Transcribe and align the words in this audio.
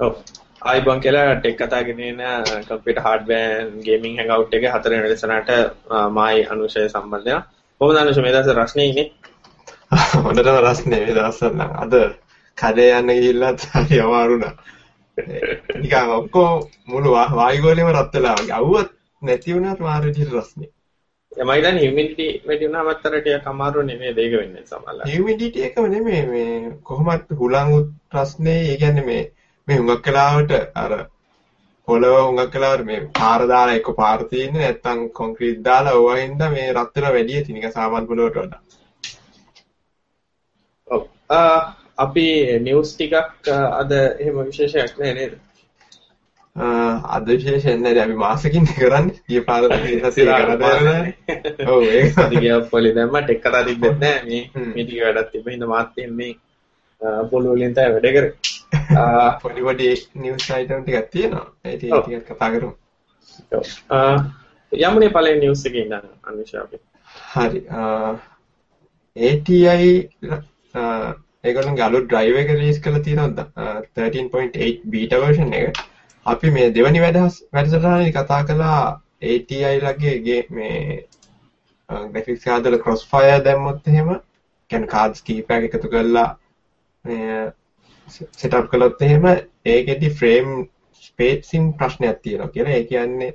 ඔව් 0.00 0.14
ආයිබන් 0.62 1.00
කියලා 1.00 1.34
ටෙක් 1.36 1.56
කතා 1.58 1.82
ගෙනෙන 1.82 2.20
කම්පියුටර් 2.64 3.02
හાર્ඩ්වෙයාර් 3.02 3.66
ගේමින් 3.84 4.16
හැන්ගවුට් 4.18 4.54
එකේ 4.54 4.70
හතරවෙනි 4.70 5.08
ලෙසනට 5.08 5.50
මායි 6.10 6.46
අනුශය 6.46 6.88
සම්බන්ධය. 6.88 7.36
කොහොමද 7.80 7.98
අනුශය 7.98 8.22
මේ 8.22 8.32
දවස් 8.32 8.56
රස්නේ 8.56 8.86
ඉන්නේ? 8.86 9.06
හොඳටම 10.24 10.58
රස්නේ 10.60 11.00
මේ 11.00 11.14
දවස්වල 11.14 11.52
නම් 11.52 11.74
අද 11.78 11.94
කඩේ 12.58 12.90
යන්න 12.94 13.12
ගිහිල්ලත් 13.12 13.66
හරි 13.74 14.00
අමාරුණා. 14.00 14.54
නිකන් 15.78 16.10
ඔක්කොම 16.12 16.64
මුළු 16.86 17.12
වායුගෝලෙම 17.32 17.92
රත් 17.92 18.14
වෙලා 18.14 18.34
වගේ. 18.36 18.54
අවුවත් 18.54 18.90
නැති 19.22 19.54
වුණාට 19.54 19.80
මාරු 19.80 20.08
විදිහට 20.08 20.34
රස්නේ. 20.34 20.70
මම 21.36 21.52
හිතන්නේ 21.52 21.80
හියුමිඩිටි 21.80 22.26
වැඩි 22.46 22.66
වුණාම 22.66 22.88
අතර 22.88 23.14
ටිකක් 23.14 23.46
අමාරු 23.46 23.82
නෙමෙයි 23.84 24.16
දෙයක 24.16 24.34
වෙන්නේ 24.34 24.66
සමහරවිට. 24.66 25.06
හියුමිඩිටි 25.06 25.64
එකම 25.64 25.88
නෙමෙයි 25.90 26.26
මේ 26.26 26.76
කොහොමත් 26.82 27.32
හුලං 27.38 27.72
රස්නේ 28.14 28.60
ඒ 28.66 28.76
කියන්නේ 28.76 29.06
මේ 29.06 29.22
මේ 29.68 29.76
හුඟක් 29.78 30.06
වෙලාවට 30.06 30.50
අර 30.76 30.92
පොළව 31.88 32.16
හුඟක් 32.16 32.56
වෙලාවට 32.56 32.86
මේ 32.88 33.04
පාර 33.18 33.46
දාලා 33.50 33.76
එක 33.76 33.88
පාර 34.00 34.24
තියෙන්නේ 34.30 34.62
නැත්නම් 34.62 35.00
කොන්ක්‍රීට් 35.18 35.62
දාලා 35.64 35.94
ඕවා 35.94 36.16
හින්දා 36.16 36.50
මේ 36.50 36.66
රත් 36.72 36.94
වෙන 36.96 37.14
වැඩි 37.14 37.38
ඇති 37.38 37.54
නිකන් 37.54 37.72
සාමාන්‍ය 37.72 38.10
පොළවට 38.10 38.36
වඩා. 38.38 38.60
ඔව්. 40.88 41.02
අපි 41.98 42.26
නිවුස් 42.60 42.92
ටිකක් 42.92 43.50
අද 43.80 43.96
එහෙම 43.96 44.38
විශේෂයක් 44.42 44.98
නෑ 44.98 45.14
නේද? 45.18 45.36
අද 47.10 47.26
විශේෂයෙන් 47.28 47.82
නෑ 47.82 48.02
අපි 48.02 48.16
මාසෙකින් 48.16 48.66
කරන්නේ. 48.70 49.20
ගිය 49.28 49.44
පාර 49.48 49.62
හසිය 50.02 50.26
කරලා 50.26 50.98
ඔව් 51.68 51.86
ඒක 51.90 52.20
දිගිය 52.32 52.58
පොලි 52.70 52.92
දැම්ම 52.98 53.16
ටෙක් 53.20 53.40
කතා 53.42 53.64
තිබ්බෙත් 53.64 53.96
නෑ 54.00 54.20
මේ 54.26 54.42
මේ 54.66 54.84
ටික 54.84 55.00
වැඩක් 55.02 55.32
තිබ්බ 55.32 55.48
හින්දා 55.48 55.72
මාත් 55.72 56.04
මේ 56.18 56.34
පොළු 57.30 57.56
වලින් 57.56 57.74
තමයි 57.74 57.96
වැඩ 57.96 58.12
කරේ. 58.12 58.53
පොඩි 59.42 59.66
පොඩි 59.68 59.88
නිවුස් 60.16 60.50
අයිටම් 60.50 60.82
ටිකක් 60.82 61.10
තියෙනවා. 61.10 61.46
ඒ 61.64 61.76
ටික 61.76 62.26
කතා 62.28 62.50
කරමු. 62.54 62.72
ඔව්. 63.52 63.64
යමුනේ 64.72 65.14
පළවෙනි 65.16 65.40
නිවුස් 65.40 65.64
එකේ 65.70 65.84
ඉඳන් 65.86 66.08
අනිෂා 66.24 66.62
අපි. 66.62 66.82
හරි. 67.32 67.60
ATI 69.16 69.58
ඒගොල්ලන්ගේ 71.44 71.86
අලුත් 71.88 72.06
ඩ්‍රයිවර් 72.06 72.42
එක 72.42 72.52
රිලීස් 72.52 72.84
කරලා 72.84 73.06
තියෙනවා 73.08 73.48
13.8 73.96 74.90
බීටා 74.90 75.24
version 75.24 75.52
එක. 75.54 75.82
අපි 76.26 76.50
මේ 76.50 76.70
දෙවනි 76.74 77.02
වැඩහස් 77.06 77.40
වැඩසටහනේ 77.52 78.12
කතා 78.12 78.44
කළා 78.44 78.78
ATI 79.32 79.64
ලගේ 79.82 80.38
මේ 80.50 80.78
ග්‍රැෆික්ස් 81.88 82.44
කාඩ් 82.44 82.66
වල 82.66 82.78
crossfire 82.84 83.42
දැම්මොත් 83.44 83.92
එහෙම 83.92 84.08
කියන්නේ 84.70 84.92
කාඩ්ස් 84.94 85.22
කීපයක් 85.22 85.68
එකතු 85.68 85.90
කරලා 85.94 86.30
මේ 87.04 87.52
සෙටප් 88.08 88.68
කළොත් 88.70 89.02
එහෙම 89.02 89.24
ඒකෙදි 89.66 90.10
ෆ්‍රේම් 90.10 90.68
ස්පේසින් 91.02 91.72
ප්‍රශ්නයක් 91.74 92.22
තියෙනවා 92.22 92.48
කියලා. 92.48 92.72
ඒ 92.72 92.84
කියන්නේ 92.84 93.34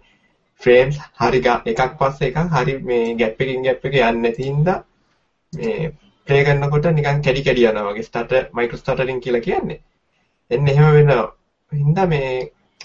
ෆ්‍රේම්ස් 0.61 0.99
හරි 1.19 1.41
එකක් 1.65 1.97
පස්සේ 1.99 2.29
එකක් 2.29 2.53
හරි 2.55 2.77
මේ 2.83 3.15
ගැප් 3.15 3.41
එකකින් 3.41 3.63
ගැප් 3.63 3.85
එක 3.85 3.93
යන්නේ 3.93 4.21
නැති 4.21 4.43
හින්දා 4.43 4.77
මේ 5.53 5.91
ප්ලේ 6.27 6.43
කරනකොට 6.45 6.87
නිකන් 6.91 7.21
කැඩි 7.25 7.43
කැඩි 7.43 7.67
යනවා 7.67 7.89
වගේ 7.89 8.07
ස්ටාර්ටර් 8.07 8.49
මයික්‍රෝ 8.53 8.81
ස්ටාර්ටරින් 8.81 9.21
කියලා 9.21 9.45
කියන්නේ. 9.47 9.79
එන්නේ 10.51 10.73
එහෙම 10.73 10.93
වෙනවා. 10.93 11.27
හින්දා 11.71 12.07
මේ 12.07 12.33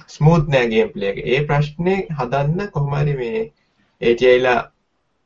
ස්මූත් 0.08 0.48
නෑ 0.48 0.68
ගේම් 0.68 0.92
ප්ලේ 0.94 1.10
එක. 1.12 1.18
ඒ 1.24 1.40
ප්‍රශ්නේ 1.48 1.98
හදන්න 2.18 2.70
කොහොම 2.70 2.94
හරි 3.00 3.16
මේ 3.22 3.42
ATI 4.00 4.38
ලා 4.40 4.60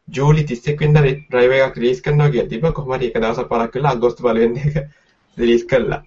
ජූලි 0.08 0.44
31 0.44 0.80
වෙනිදා 0.80 1.04
ඩ්‍රයිවර් 1.06 1.66
එකක් 1.66 1.80
රිලීස් 1.80 2.04
කරනවා 2.04 2.30
කියලා 2.32 2.52
තිබ්බා. 2.52 2.72
කොහොම 2.72 2.94
හරි 2.96 3.10
එක 3.10 3.20
දවසක් 3.20 3.48
පරක් 3.52 3.78
වෙලා 3.78 3.94
අගෝස්තු 3.96 4.26
පළවෙනි 4.26 4.64
එක 4.68 4.76
රිලීස් 5.36 5.64
කළා. 5.72 6.02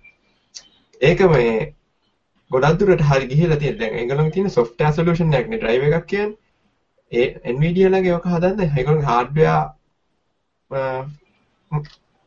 ඒක 1.02 1.20
මේ 1.34 1.54
ගොඩක් 2.52 2.80
දුරට 2.80 3.04
හරි 3.10 3.28
ගිහිලා 3.32 3.60
තියෙන. 3.62 3.78
දැන් 3.80 3.94
ඒගොල්ලන්ගේ 4.02 4.34
තියෙන 4.36 4.50
software 4.58 4.94
solution 4.98 5.34
එකක් 5.40 5.48
නේ 5.50 5.62
drive 5.64 5.86
එකක් 5.90 6.08
කියන්නේ. 6.08 6.38
ඒ 7.12 7.54
Nvidia 7.54 7.90
ලගේ 7.94 8.16
ඔක 8.18 8.26
හදන්න 8.34 8.78
ඒගොල්ලන්ගේ 8.78 9.10
hardware 9.12 9.62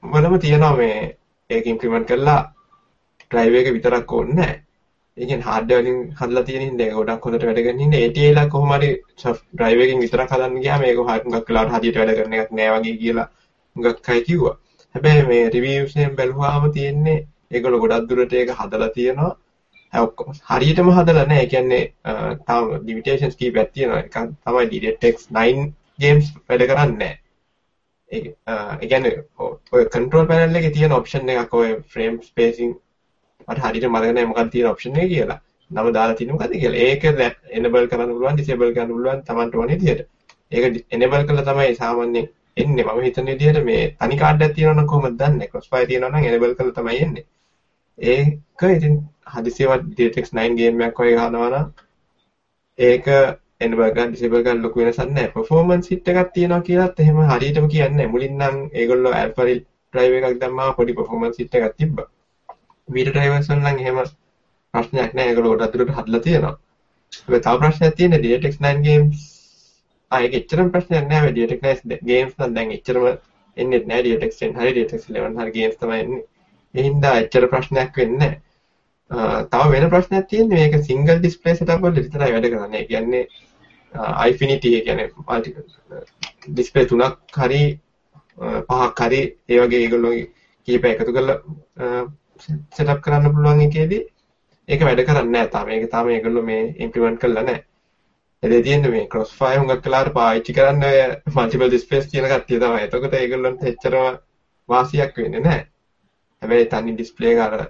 වලම 0.03 0.35
තියෙනවා 0.45 0.77
මේ 0.81 0.99
ඒක 1.51 1.67
ඉම්ප්ලිමන්ට් 1.73 2.09
කරලා 2.11 2.41
drive 3.31 3.59
එක 3.61 3.73
විතරක් 3.77 4.13
ඕනේ 4.13 4.35
නැහැ. 4.37 4.57
ඒ 5.17 5.27
කියන්නේ 5.27 5.49
hardware 5.51 5.83
වලින් 5.83 6.01
හදලා 6.21 6.45
තියෙන 6.49 6.65
හින්දා 6.67 6.87
ඒක 6.87 6.97
ගොඩක් 6.99 7.27
හොඳට 7.29 7.47
වැඩ 7.49 7.63
කරන 7.67 7.83
හින්දා 7.85 8.01
ATI 8.07 8.33
ලා 8.39 8.47
කොහොම 8.55 8.73
හරි 8.77 8.91
drive 9.61 9.85
එකකින් 9.85 10.03
විතරක් 10.05 10.35
හදන්න 10.35 10.63
ගියාම 10.65 10.83
ඒක 10.89 10.99
හුඟක් 11.03 11.49
වෙලාවට 11.53 11.77
හදියට 11.77 12.01
වැඩ 12.01 12.17
කරන 12.19 12.35
එකක් 12.41 12.51
නෑ 12.59 12.73
වගේ 12.75 12.97
කියලා 13.05 13.29
හුඟක් 13.77 14.11
අය 14.15 14.21
කිව්වා. 14.29 14.57
හැබැයි 14.95 15.29
මේ 15.31 15.45
reviews 15.57 15.97
එකෙන් 15.97 16.19
බැලුවාම 16.19 16.67
තියෙන්නේ 16.79 17.21
ඒගොල්ලෝ 17.51 17.81
ගොඩක් 17.85 18.09
දුරට 18.11 18.33
ඒක 18.41 18.55
හදලා 18.61 18.91
තියෙනවා. 18.97 19.33
ඔක්කොම 19.93 20.33
හරියටම 20.51 20.89
හදලා 20.99 21.27
නැහැ. 21.31 21.43
ඒ 21.45 21.51
කියන්නේ 21.53 21.83
තාම 22.47 22.65
limitations 22.89 23.37
කීපයක් 23.41 23.73
තියෙනවා. 23.75 24.01
එකක් 24.07 24.17
තමයි 24.47 24.65
DirectX 24.73 25.29
9 25.41 25.69
games 26.05 26.33
වැඩ 26.49 26.67
කරන්නේ 26.71 26.99
නැහැ. 27.03 27.19
ඒ 28.13 28.89
කියන්නේ 28.91 29.15
ඔය 29.75 29.85
control 29.97 30.27
panel 30.31 30.61
එකේ 30.61 30.75
තියෙන 30.79 30.97
option 31.01 31.29
එකක් 31.37 31.55
ඔය 31.61 31.71
frame 31.95 32.19
spacing 32.31 32.73
මට 33.49 33.61
හරියට 33.65 33.91
මතක 33.91 34.13
නැහැ 34.15 34.31
මොකක්ද 34.31 34.51
තියෙන 34.55 34.71
option 34.73 34.97
එක 35.03 35.11
කියලා. 35.15 35.41
නම 35.71 35.93
දාලා 35.97 36.17
තියෙන්නේ 36.19 36.39
මොකද්ද 36.39 36.55
කියලා. 36.63 36.81
ඒක 36.89 37.03
enable 37.59 37.87
කරන්න 37.93 38.15
පුළුවන්, 38.15 38.37
disable 38.41 38.73
කරන්න 38.77 38.95
පුළුවන් 38.97 39.23
Tamanට 39.29 39.55
ඕන 39.61 39.71
විදිහට. 39.75 40.09
ඒක 40.53 40.85
enable 40.97 41.23
කළා 41.29 41.47
තමයි 41.51 41.75
සාමාන්‍යයෙන් 41.83 42.27
එන්නේ. 42.63 42.85
මම 42.85 43.01
හිතන 43.07 43.31
විදිහට 43.33 43.65
මේ 43.69 43.85
තනි 44.01 44.19
කාඩ් 44.23 44.45
එකක් 44.47 44.55
තියෙනවා 44.57 44.77
නම් 44.81 44.91
කොහොමද 44.93 45.17
දන්නේ? 45.23 45.49
crossfire 45.53 45.87
තියෙනවා 45.91 46.13
නම් 46.13 46.29
enable 46.31 46.55
කළා 46.59 46.77
තමයි 46.81 46.99
එන්නේ. 47.07 47.25
ඒක 47.99 48.63
ඉතින් 48.77 48.95
හදිසියවත් 49.35 49.83
DirectX 49.97 50.33
9 50.33 50.57
ගේම් 50.59 50.81
එකක් 50.87 50.99
වගේ 51.01 51.17
ගහනවා 51.19 51.51
නම් 51.51 51.67
ඒක 52.79 53.07
enable 53.61 53.91
ගන්න 53.97 54.13
disable 54.15 54.43
ගන්න 54.43 54.63
ලොකු 54.63 54.81
වෙනසක් 54.81 55.07
නැහැ. 55.09 55.33
performance 55.37 55.87
hit 55.91 56.09
එකක් 56.09 56.33
තියෙනවා 56.35 56.67
කියලාත් 56.69 57.01
එහෙම 57.01 57.21
හරියටම 57.31 57.69
කියන්නේ 57.75 57.97
නැහැ. 57.97 58.13
මුලින් 58.15 58.35
නම් 58.39 58.57
ඒගොල්ලෝ 58.81 59.13
alpha 59.21 59.47
drive 59.93 60.17
එකක් 60.19 60.41
දැම්මම 60.43 60.75
පොඩි 60.79 60.99
performance 61.01 61.39
hit 61.39 61.55
එකක් 61.55 61.77
තිබ්බා. 61.79 62.07
Vita 62.89 63.15
drivers 63.17 63.49
වල 63.51 63.63
නම් 63.63 63.79
එහෙම 63.85 63.99
ප්‍රශ්නයක් 64.75 65.15
නැහැ. 65.15 65.31
ඒගොල්ලෝ 65.31 65.55
ගොඩක් 65.55 65.79
දුරට 65.79 65.95
හදලා 65.99 66.23
තියෙනවා. 66.27 66.55
හැබැයි 67.23 67.45
තව 67.47 67.57
ප්‍රශ්නයක් 67.63 67.97
තියෙන්නේ 67.99 68.23
DirectX 68.25 68.61
9 68.67 68.85
games 68.89 69.19
ආ 70.11 70.21
ඒක 70.25 70.39
එච්චරම 70.41 70.69
ප්‍රශ්නයක් 70.75 71.09
නැහැ. 71.13 71.33
DirectX 71.39 71.87
9 71.95 72.11
games 72.13 72.33
නම් 72.39 72.55
දැන් 72.59 72.77
එච්චරම 72.79 73.05
එන්නේ 73.57 73.85
නැහැ. 73.91 74.05
DirectX 74.07 74.33
10 74.47 74.61
හරි 74.61 74.73
DirectX 74.79 75.11
11 75.17 75.43
හරි 75.43 75.59
games 75.59 75.77
තමයි 75.83 76.01
එන්නේ. 76.05 76.25
ඒ 76.75 76.83
හින්දා 76.89 77.15
එච්චර 77.23 77.47
ප්‍රශ්නයක් 77.53 78.01
වෙන්නේ 78.01 78.19
නැහැ. 78.21 78.41
තව 79.53 79.71
වෙන 79.75 79.91
ප්‍රශ්නයක් 79.95 80.29
තියෙන්නේ 80.31 80.61
මේක 80.63 80.87
සිංගල් 80.91 81.19
ඩිස්ප්ලේ 81.19 81.57
සෙටප් 81.59 81.83
වල 81.85 81.99
විතරයි 81.99 82.33
වැඩ 82.35 82.51
කරන්නේ. 82.53 82.81
ඒ 82.81 82.89
කියන්නේ 82.91 83.25
Infinity 84.31 84.75
ඒ 84.77 84.85
කියන්නේ 84.87 85.09
මල්ටි 85.29 85.51
ඩිස්ප්ලේ 86.49 86.87
තුනක් 86.93 87.39
හරි 87.39 87.63
පහක් 88.69 88.99
හරි 89.09 89.21
ඒ 89.49 89.61
වගේ 89.61 89.83
ඒගොල්ලෝ 89.85 90.15
කීප 90.69 90.85
එකතු 90.91 91.13
කරලා 91.17 91.39
සෙටප් 92.77 93.01
කරන්න 93.05 93.35
පුළුවන් 93.37 93.63
එකේදී 93.67 94.03
ඒක 94.69 94.83
වැඩ 94.89 95.05
කරන්නේ 95.09 95.33
නැහැ 95.37 95.53
තාම. 95.55 95.69
ඒක 95.69 95.91
තාම 95.95 96.11
ඒගොල්ලෝ 96.17 96.45
මේ 96.51 96.63
ඉම්ප්ලිමන්ට් 96.87 97.21
කරලා 97.23 97.45
නැහැ. 97.49 97.65
එදේ 98.43 98.63
තියෙන්නේ 98.63 98.91
මේ 98.95 99.07
crossfire 99.13 99.61
හුඟක් 99.61 99.85
කලාට 99.85 100.11
පාවිච්චි 100.17 100.57
කරන්න 100.57 100.89
ඔය 100.89 100.99
multiple 101.37 101.71
displays 101.75 102.11
තියෙන 102.11 102.27
කට්ටිය 102.33 102.59
තමයි. 102.65 102.83
එතකොට 102.87 103.15
ඒගොල්ලන්ට 103.21 103.71
එච්චරම 103.71 104.19
වාසියක් 104.69 105.23
වෙන්නේ 105.23 105.45
නැහැ. 105.47 105.63
හැබැයි 106.45 106.71
තනි 106.73 106.95
ඩිස්ප්ලේ 106.95 107.35
එක 107.35 107.43
අර 107.47 107.61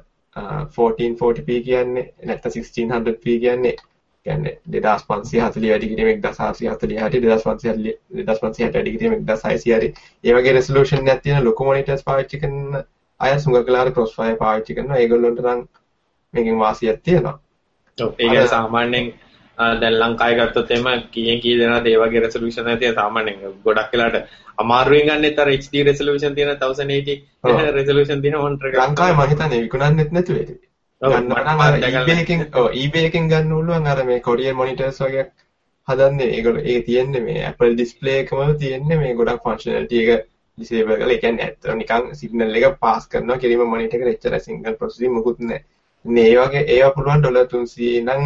1440p 0.76 1.58
කියන්නේ 1.66 2.06
නැත්නම් 2.24 2.50
1600p 2.50 3.40
කියන්නේ. 3.40 3.76
කියන්නේ 4.26 4.52
2540 4.70 5.70
වැඩි 5.70 5.88
කිරීම 5.88 6.20
1640 6.20 7.08
හරි 7.08 7.20
2540 7.20 7.94
2560 8.10 8.74
වැඩි 8.74 8.92
කිරීම 8.96 9.14
1600 9.26 9.78
හරි. 9.78 9.88
ඒ 10.24 10.34
වගේ 10.36 10.54
රෙසලූෂන් 10.58 11.10
එකක් 11.14 11.22
තියෙන 11.24 11.44
ලොකු 11.44 11.64
මොනිටර්ස් 11.64 12.04
පාවිච්චි 12.04 12.40
කරන 12.44 12.78
අය 13.20 13.34
සුඟකලාර 13.40 13.92
ක්‍රොස්ෆයර් 13.92 14.38
පාවිච්චි 14.44 14.76
කරනවා. 14.78 15.00
ඒගොල්ලන්ට 15.02 15.44
නම් 15.44 15.60
මේකෙන් 16.34 16.58
වාසියක් 16.64 17.02
තියෙනවා. 17.02 17.36
ඒක 17.98 18.48
සාමාන්‍යයෙන් 18.54 19.12
දැන් 19.58 19.96
ලංකාවේ 19.96 20.38
ගත්තොත් 20.40 20.70
එම 20.70 20.86
කීයෙන් 21.12 21.40
කී 21.40 21.58
දෙනාද 21.58 21.86
ඒ 21.86 21.98
වගේ 21.98 22.20
රෙසලූෂන් 22.20 22.70
එකක් 22.70 22.80
තියෙන 22.80 22.94
සාමාන්‍යයෙන් 22.94 23.38
ගොඩක් 23.64 23.92
වෙලාට 23.92 24.16
අමාරුවෙන් 24.58 25.08
ගන්නෙත් 25.08 25.38
අර 25.38 25.50
HD 25.54 25.84
රෙසලූෂන් 25.84 26.34
තියෙන 26.34 26.52
1080 26.56 27.72
රෙසලූෂන් 27.72 28.22
තියෙන 28.22 28.38
මොනිටර් 28.38 28.68
එක 28.68 28.78
ලංකාවේ 28.80 29.16
මම 29.16 29.30
හිතන්නේ 29.32 29.62
විකුණන්නෙත් 29.62 30.12
නැතුව 30.12 30.36
ඒක. 30.36 30.50
eBay 31.02 32.20
එකෙන් 32.20 32.46
ඔව් 32.54 32.68
eBay 32.74 33.08
එකෙන් 33.08 33.28
ගන්න 33.28 33.50
පුළුවන් 33.50 33.86
අර 33.86 34.04
මේ 34.04 34.20
කොරියන් 34.20 34.56
මොනිටර්ස් 34.56 35.00
වගේ 35.00 35.26
හදන්නේ. 35.88 36.30
ඒගොල්ලෝ 36.30 36.64
ඒක 36.64 36.86
තියෙන්නේ 36.86 37.24
මේ 37.26 37.44
Apple 37.46 37.76
display 37.76 38.16
එකම 38.20 38.56
තියෙන්නේ 38.58 38.98
මේ 38.98 39.12
ගොඩක් 39.14 39.44
ෆන්ක්ෂනලිටි 39.44 40.00
එක 40.04 40.26
disable 40.58 40.96
කරලා. 40.96 41.12
ඒ 41.12 41.18
කියන්නේ 41.18 41.46
ඇත්තට 41.46 41.70
නිකන් 41.74 42.10
සිග්නල් 42.14 42.58
එක 42.58 42.80
පාස් 42.80 43.06
කරනවා 43.08 43.38
කිරීම 43.38 43.64
මොනිටර් 43.66 44.00
එකට 44.00 44.26
එච්චර 44.26 44.40
සිංගල් 44.40 44.80
ප්‍රොසෙසින් 44.80 45.14
මොකුත් 45.18 45.38
නැහැ. 45.42 45.62
ඒ 46.04 46.34
වගේ 46.38 46.64
ඒවා 46.68 46.94
පුළුවන් 46.96 47.22
ඩොලර් 47.22 47.46
300 47.48 48.02
නම් 48.02 48.24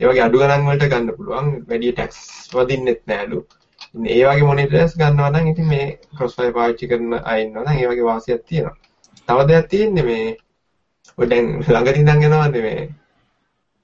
ඒ 0.00 0.06
වගේ 0.06 0.22
අඩු 0.24 0.38
ගණන් 0.40 0.66
වලට 0.66 0.90
ගන්න 0.90 1.14
පුළුවන්. 1.14 1.46
වැඩි 1.68 1.88
ටැක්ස් 1.92 2.18
වදින්නෙත් 2.52 3.00
නෑලු. 3.10 3.38
ඉතින් 3.86 4.04
ඒ 4.16 4.26
වගේ 4.26 4.44
මොනිටර්ස් 4.48 4.92
ගන්නවා 5.00 5.30
නම් 5.30 5.48
ඉතින් 5.52 5.66
මේ 5.70 5.86
crossfire 6.18 6.52
පාවිච්චි 6.58 6.88
කරන 6.90 7.16
අය 7.30 7.42
ඉන්නවා 7.44 7.64
නම් 7.64 7.80
ඒ 7.80 7.88
වගේ 7.90 8.04
වාසියක් 8.08 8.44
තියෙනවා. 8.50 8.76
තව 9.28 9.46
දෙයක් 9.48 9.66
තියෙන්නේ 9.72 10.04
මේ 10.10 10.28
ඔය 11.18 11.28
දැන් 11.32 11.50
ළඟදී 11.64 12.04
ඉඳන් 12.04 12.28
යනවානේ 12.28 12.62
මේ 12.66 12.86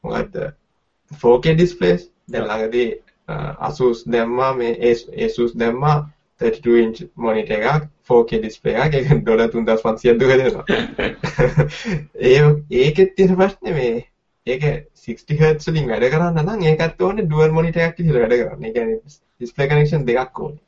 මොකද්ද 0.05 0.39
4K 1.25 1.57
displays 1.63 2.07
දැන් 2.31 2.47
ළඟදී 2.47 2.89
Asus 3.71 4.07
දැම්මා 4.13 4.55
මේ 4.63 4.95
Asus 5.27 5.59
දැම්මා 5.59 5.99
32 6.41 6.81
inch 6.85 7.05
monitor 7.27 7.69
එකක් 7.75 7.91
4K 8.09 8.43
display 8.47 8.81
එකක් 8.87 9.01
ඒක 9.03 9.15
ඩොලර් 9.19 9.47
3500ක් 9.51 10.19
දුක 10.21 10.31
දෙනවා. 10.39 10.65
ඒ 12.31 12.41
ඒකෙත් 12.83 13.17
තියෙන 13.17 13.39
ප්‍රශ්නේ 13.43 13.79
මේ 13.83 13.95
ඒක 14.47 14.65
60 15.03 15.37
Hz 15.41 15.71
වලින් 15.73 15.87
වැඩ 15.91 16.05
කරන්න 16.13 16.39
නම් 16.41 16.65
ඒකත් 16.71 17.03
ඕනේ 17.07 17.29
dual 17.29 17.53
monitor 17.59 17.83
එකක් 17.85 18.01
විදිහට 18.01 18.19
වැඩ 18.23 18.35
කරන්න. 18.41 18.65
ඒ 18.67 18.73
කියන්නේ 18.75 18.99
display 19.43 19.69
connection 19.71 20.05
දෙකක් 20.09 20.41
ඕනේ. 20.47 20.61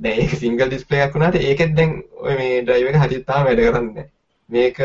දැන් 0.00 0.20
ඒක 0.22 0.32
single 0.42 0.68
display 0.74 1.02
එකක් 1.06 1.16
වුණාට 1.16 1.36
ඒකෙත් 1.40 1.74
දැන් 1.80 1.92
ඔය 2.26 2.36
මේ 2.38 2.62
drive 2.68 2.88
එක 2.92 2.96
හරියට 3.02 3.26
තාම 3.30 3.44
වැඩ 3.48 3.60
කරන්නේ 3.66 4.06
මේක 4.50 4.80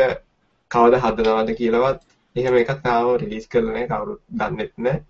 කවදා 0.70 1.00
හදනවද 1.06 1.56
කියලාවත් 1.60 2.04
එහෙම 2.36 2.58
එකක් 2.60 2.74
තාම 2.84 3.10
රිලීස් 3.22 3.48
කරලා 3.54 3.74
නැහැ 3.76 3.88
කවුරුත් 3.94 4.20
දන්නෙත් 4.42 4.72
නැහැ. 4.76 5.00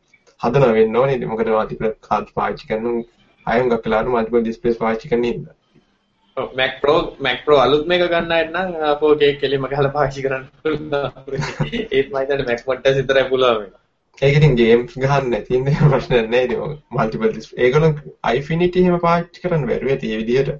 හදනවා 0.41 0.73
වෙන්න 0.79 0.97
ඕනේ. 1.03 1.19
මොකද 1.33 1.53
multiple 1.57 1.93
cards 2.09 2.39
පාවිච්චි 2.39 2.71
කරන 2.71 3.03
අයම් 3.47 3.75
ගක්ලාට 3.75 4.15
multiple 4.15 4.45
displays 4.51 4.79
පාවිච්චි 4.85 5.11
කරන 5.15 5.27
හින්දා. 5.31 5.57
Mac 6.37 6.81
Pro 6.81 7.17
Mac 7.21 7.45
Pro 7.45 7.57
අලුත් 7.63 7.87
මේක 7.87 8.03
ගන්න 8.11 8.33
අය 8.37 8.45
නම් 8.47 8.71
4K 9.01 9.31
කෙලින්ම 9.41 9.67
ගහලා 9.73 9.93
පාවිච්චි 9.97 10.23
කරන්න 10.25 10.47
පුළුවන්. 10.63 10.95
ඒත් 11.93 12.07
මම 12.11 12.17
හිතන්නේ 12.21 12.47
Mac 12.49 12.63
Monitors 12.67 12.97
විතරයි 13.01 13.25
පුළුවන් 13.31 13.61
මේක. 13.63 13.75
ඒක 14.19 14.39
ඉතින් 14.39 14.57
ගේම්ස් 14.61 14.97
ගහන්න 15.03 15.31
නැති 15.35 15.57
ඉන්නේ 15.59 15.91
ප්‍රශ්නයක් 15.93 16.31
නෑ 16.33 16.45
ඉතින් 16.49 16.73
මල්ටිපල් 16.97 17.31
ඩිස්ප්ලේ 17.35 17.67
ඒගොල්ලෝ 17.67 17.93
Infinity 18.39 18.83
එහෙම 18.85 19.01
පාවිච්චි 19.05 19.45
කරන්න 19.45 19.67
බැරුව 19.71 19.93
ඇති 19.95 20.11
ඒ 20.13 20.21
විදිහට. 20.23 20.51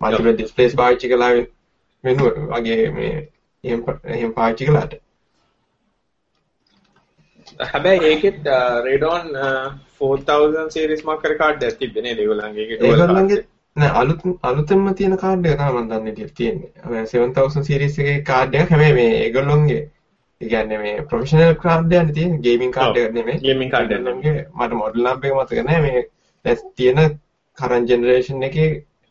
මල්ටිපල් 0.00 0.36
ඩිස්ප්ලේස් 0.36 0.76
පාවිච්චි 0.82 1.10
කළා 1.14 1.32
වෙනුව 2.04 2.38
වගේ 2.52 2.90
මේ 2.98 3.16
එහෙම 3.64 3.82
එහෙම 4.18 4.36
පාවිච්චි 4.38 4.68
කළාට. 4.68 4.94
හැබැයි 7.72 8.06
ඒකෙත් 8.12 8.46
Radeon 8.86 9.26
4000 9.98 10.70
series 10.78 11.04
mark 11.10 11.26
කර 11.26 11.36
කාඩ් 11.42 11.66
එකක් 11.70 11.82
තිබ්බේ 11.82 12.06
නේද 12.06 12.22
ඒගොල්ලන්ගේ? 12.26 12.78
ඒගොල්ලන්ගේ 12.78 13.42
නෑ 13.76 13.90
අලුත් 14.00 14.20
අලුතෙන්ම 14.48 14.86
තියෙන 14.98 15.16
කාඩ් 15.22 15.46
එක 15.46 15.58
තමයි 15.58 15.72
මම 15.72 15.88
දන්නේ 15.90 16.04
විදිහට 16.08 16.34
තියෙන්නේ. 16.40 16.70
7000 17.12 17.64
series 17.68 17.98
එකේ 17.98 18.22
කාඩ් 18.28 18.54
එකක් 18.54 18.70
හැබැයි 18.74 18.94
මේ 18.98 19.16
ඒගොල්ලොන්ගේ. 19.22 19.80
ඒ 20.40 20.48
කියන්නේ 20.52 20.78
මේ 20.82 21.02
ප්‍රොෆෙෂනල් 21.10 21.54
කාඩ් 21.64 21.94
එකක් 21.98 22.12
තියෙන 22.18 22.36
ගේමින් 22.44 22.74
කාඩ් 22.76 23.00
එකක් 23.00 23.16
නෙමෙයි. 23.16 23.40
ගේමින් 23.46 23.72
කාඩ් 23.74 23.94
එකක් 23.96 24.04
නෙමෙයි. 24.04 24.44
මට 24.58 24.78
මොඩල් 24.82 25.04
නම්බර් 25.04 25.26
එක 25.26 25.34
මතක 25.38 25.66
නෑ. 25.68 25.80
මේ 25.86 26.04
දැන් 26.44 26.62
තියෙන 26.76 27.02
කරන්ට් 27.58 27.90
ජෙනරේෂන් 27.90 28.48
එකේ 28.50 28.70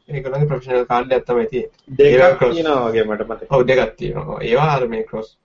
ඒගොල්ලන්ගේ 0.09 0.49
ප්‍රොෆෙෂනල් 0.51 0.87
කාඩ් 0.93 1.15
එකක් 1.17 1.29
තමයි 1.29 1.47
තියෙන්නේ. 1.51 1.71
දෙකක් 1.99 2.47
තියෙනවා 2.47 2.89
වගේ 2.89 3.07
මට 3.09 3.29
මතකයි. 3.29 3.51
ඔව් 3.55 3.67
දෙකක් 3.71 3.95
තියෙනවා. 3.97 4.41
ඒවා 4.41 4.71
අර 4.77 4.87
මේ 4.95 5.03
ක්‍රොස් 5.11 5.37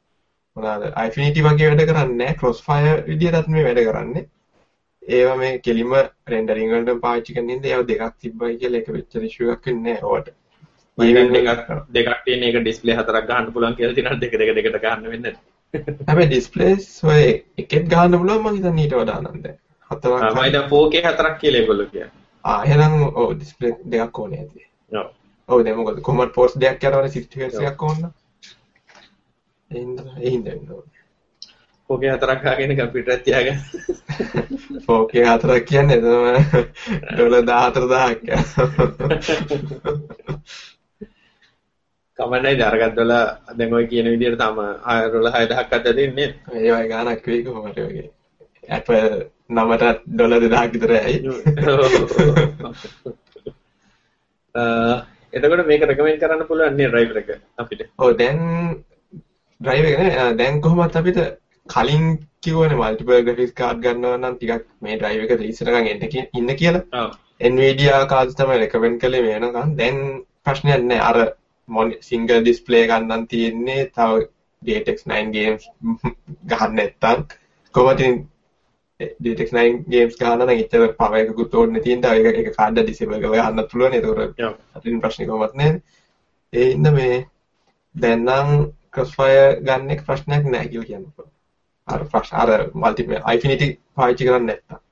මොනවාද? 0.57 0.89
Infinity 1.07 1.49
වගේ 1.49 1.73
වැඩ 1.73 1.87
කරන්නේ 1.91 2.19
නැහැ 2.21 2.41
Crossfire 2.41 2.99
විදියටත් 3.11 3.55
මේ 3.57 3.67
වැඩ 3.67 3.87
කරන්නේ 3.91 4.29
ඒවා 5.09 5.37
මේ 5.43 5.53
කෙලිම 5.67 5.93
රෙන්ඩරින් 6.33 6.73
වලට 6.73 7.01
පාවිච්චි 7.05 7.37
කරන 7.37 7.53
ඉඳ 7.55 7.69
ඒවා 7.71 7.89
දෙකක් 7.91 8.17
තිබ්බයි 8.25 8.59
කියලා 8.63 8.81
ඒක 8.81 8.91
වෙච්ච 8.97 9.15
ඉෂුව 9.29 9.53
එකක් 9.55 9.69
වෙන්නේ 9.71 9.95
නැහැ 9.95 10.11
ඕවට. 10.11 10.35
මම 10.99 11.37
දෙකක් 11.37 11.71
දෙකක් 11.97 12.25
තියෙන 12.25 12.43
එක 12.49 12.59
ඩිස්ප්ලේ 12.61 12.99
හතරක් 12.99 13.31
ගහන්න 13.31 13.53
පුළුවන් 13.55 13.79
කියලා 13.79 13.97
තියෙනවා 13.99 14.21
දෙක 14.25 14.37
දෙක 14.43 14.53
දෙකට 14.59 14.81
ගහන්න 14.85 15.11
වෙන්නේ 15.15 15.33
නැහැ. 15.33 15.97
හැබැයි 16.09 16.31
ඩිස්ප්ලේස් 16.33 16.89
ඔය 17.05 17.25
එකෙත් 17.65 17.89
ගහන්න 17.95 18.19
පුළුවන් 18.21 18.43
මම 18.45 18.57
හිතන්නේ 18.57 18.85
ඊට 18.85 18.97
වඩා 19.01 19.21
නම් 19.23 19.39
දැන්. 19.45 19.59
හතරක්. 19.91 20.13
මම 20.33 20.53
දැන් 20.55 20.71
4K 20.73 21.05
හතරක් 21.07 21.39
කියලා 21.43 21.63
ඒගොල්ලෝ 21.63 21.89
කියන්නේ. 21.93 22.13
ආ 22.45 22.59
එහෙනම් 22.65 22.95
ඔව් 23.23 23.35
ඩිස්ප්ලේ 23.35 23.73
දෙකක් 23.95 24.23
ඕනේ 24.25 24.45
ඇති. 24.45 24.69
ඔව්. 24.93 25.09
ඔව් 25.49 25.65
දැන් 25.65 25.81
මොකද 25.81 26.05
කොමඩ් 26.11 26.35
පෝස්ට් 26.39 26.61
දෙකක් 26.67 26.89
යනවනේ 26.91 27.17
60 27.17 27.49
Hz 27.49 27.67
එකක් 27.73 27.89
ඕන. 27.91 28.07
ඒ 29.71 29.81
හින්දා 29.81 30.15
ඒ 30.21 30.31
හින්දා 30.31 30.55
4K 31.89 32.05
හතරක් 32.13 32.45
ගාගෙන 32.45 32.77
කම්පියුටර් 32.77 33.25
තියාගන්න. 33.25 33.57
4K 34.87 35.13
හතරක් 35.25 35.65
කියන්නේ 35.69 35.97
එතනම 35.97 36.25
ඩොලර් 37.13 37.43
14000ක් 37.45 38.29
කමන්නයි 42.19 42.59
දරගත් 42.61 42.93
ඩොලර් 42.93 43.25
දැන් 43.57 43.75
ඔය 43.75 43.87
කියන 43.89 44.07
විදිහට 44.13 44.41
තම 44.43 44.59
ඩොලර් 45.09 45.33
6000ක් 45.33 45.73
අද 45.73 45.85
දෙන්නේ. 45.97 46.35
ඒ 46.53 46.61
වගේ 46.67 46.89
ගාණක් 46.93 47.27
වෙයි 47.27 47.45
කොහොමද 47.45 47.79
වගේ. 47.81 48.11
Apple 48.69 49.31
නමට 49.49 49.85
ඩොලර් 50.07 50.41
2000ක් 50.43 50.73
විතරයි. 50.75 51.15
එතකොට 55.33 55.67
මේක 55.67 55.83
රෙකමෙන්ඩ් 55.85 56.23
කරන්න 56.23 56.47
පුළුවන් 56.47 56.77
නේ 56.77 56.89
ඩ්‍රයිවර් 56.89 57.17
එක 57.25 57.29
අපිට. 57.57 57.81
ඔව් 57.97 58.17
දැන් 58.17 58.39
ඩ්‍රයිවර් 59.61 59.89
එක 59.89 59.99
නේ 60.01 60.35
දැන් 60.37 60.61
කොහොමත් 60.61 60.97
අපිට 60.97 61.19
කලින් 61.69 62.05
කිව්වනේ 62.41 62.79
මල්ටිපල් 62.81 63.25
ග්‍රැෆික්ස් 63.25 63.55
කාඩ් 63.55 63.83
ගන්නවා 63.85 64.19
නම් 64.19 64.37
ටිකක් 64.37 64.65
මේ 64.81 64.97
ඩ්‍රයිව් 64.97 65.25
එක 65.25 65.35
රිලීස් 65.35 65.61
වෙනකන් 65.63 65.91
එන්න 65.93 66.31
ඉන්න 66.35 66.55
කියලා. 66.57 66.85
ඔව්. 66.95 67.11
Nvidia 67.49 67.99
කාඩ්ස් 68.07 68.39
තමයි 68.39 68.59
රෙකමෙන්ඩ් 68.63 69.01
කළේ 69.03 69.27
මේ 69.27 69.37
වෙනකන්. 69.37 69.77
දැන් 69.77 70.01
ප්‍රශ්නයක් 70.45 70.83
නැහැ. 70.85 71.05
අර 71.11 71.19
සිංගල් 72.01 72.41
ඩිස්ප්ලේ 72.41 72.87
ගන්නන් 72.87 73.27
තියෙන්නේ 73.27 73.85
තව 73.91 74.27
DTX 74.63 75.07
9 75.07 75.33
games 75.33 75.69
ගහන්න 76.51 76.77
නැත්තම් 76.77 77.25
කොහොමද 77.75 78.03
DTX 79.21 79.53
9 79.53 79.85
games 79.89 80.19
ගහන්න 80.19 80.45
නම් 80.47 80.63
ඉතල 80.65 80.87
පවර් 80.99 81.21
එකකුත් 81.23 81.55
ඕනේ 81.55 81.83
තියෙන 81.83 82.03
තව 82.03 82.23
ඒක 82.23 82.43
ඒක 82.43 82.57
කාඩ් 82.57 82.81
ඩිසේබල් 82.81 83.21
කරලා 83.23 83.47
ගන්නත් 83.47 83.71
පුළුවන්. 83.73 83.95
ඒතකොට 83.95 84.77
අතින් 84.77 85.01
ප්‍රශ්නේ 85.01 85.31
කොහොමත් 85.31 85.55
නැහැ. 85.55 85.83
ඒ 86.53 86.71
ඉන්න 86.73 86.93
මේ 86.95 87.19
දැන් 87.95 88.25
නම් 88.27 88.71
ක්‍රොස්ෆයර් 88.91 89.61
ගන්න 89.63 89.97
එක 89.97 90.07
ප්‍රශ්නයක් 90.07 90.45
නැහැ 90.47 90.71
කියලා 90.73 90.89
කියන්න 90.91 91.07
පුළුවන්. 91.09 91.35
අර 91.95 92.01
ප්‍රශ්න 92.13 92.37
අර 92.43 92.51
මල්ටි 92.83 93.09
Infinity 93.35 93.69
පාවිච්චි 93.97 94.29
කරන්නේ 94.29 94.47
නැත්තම්. 94.51 94.85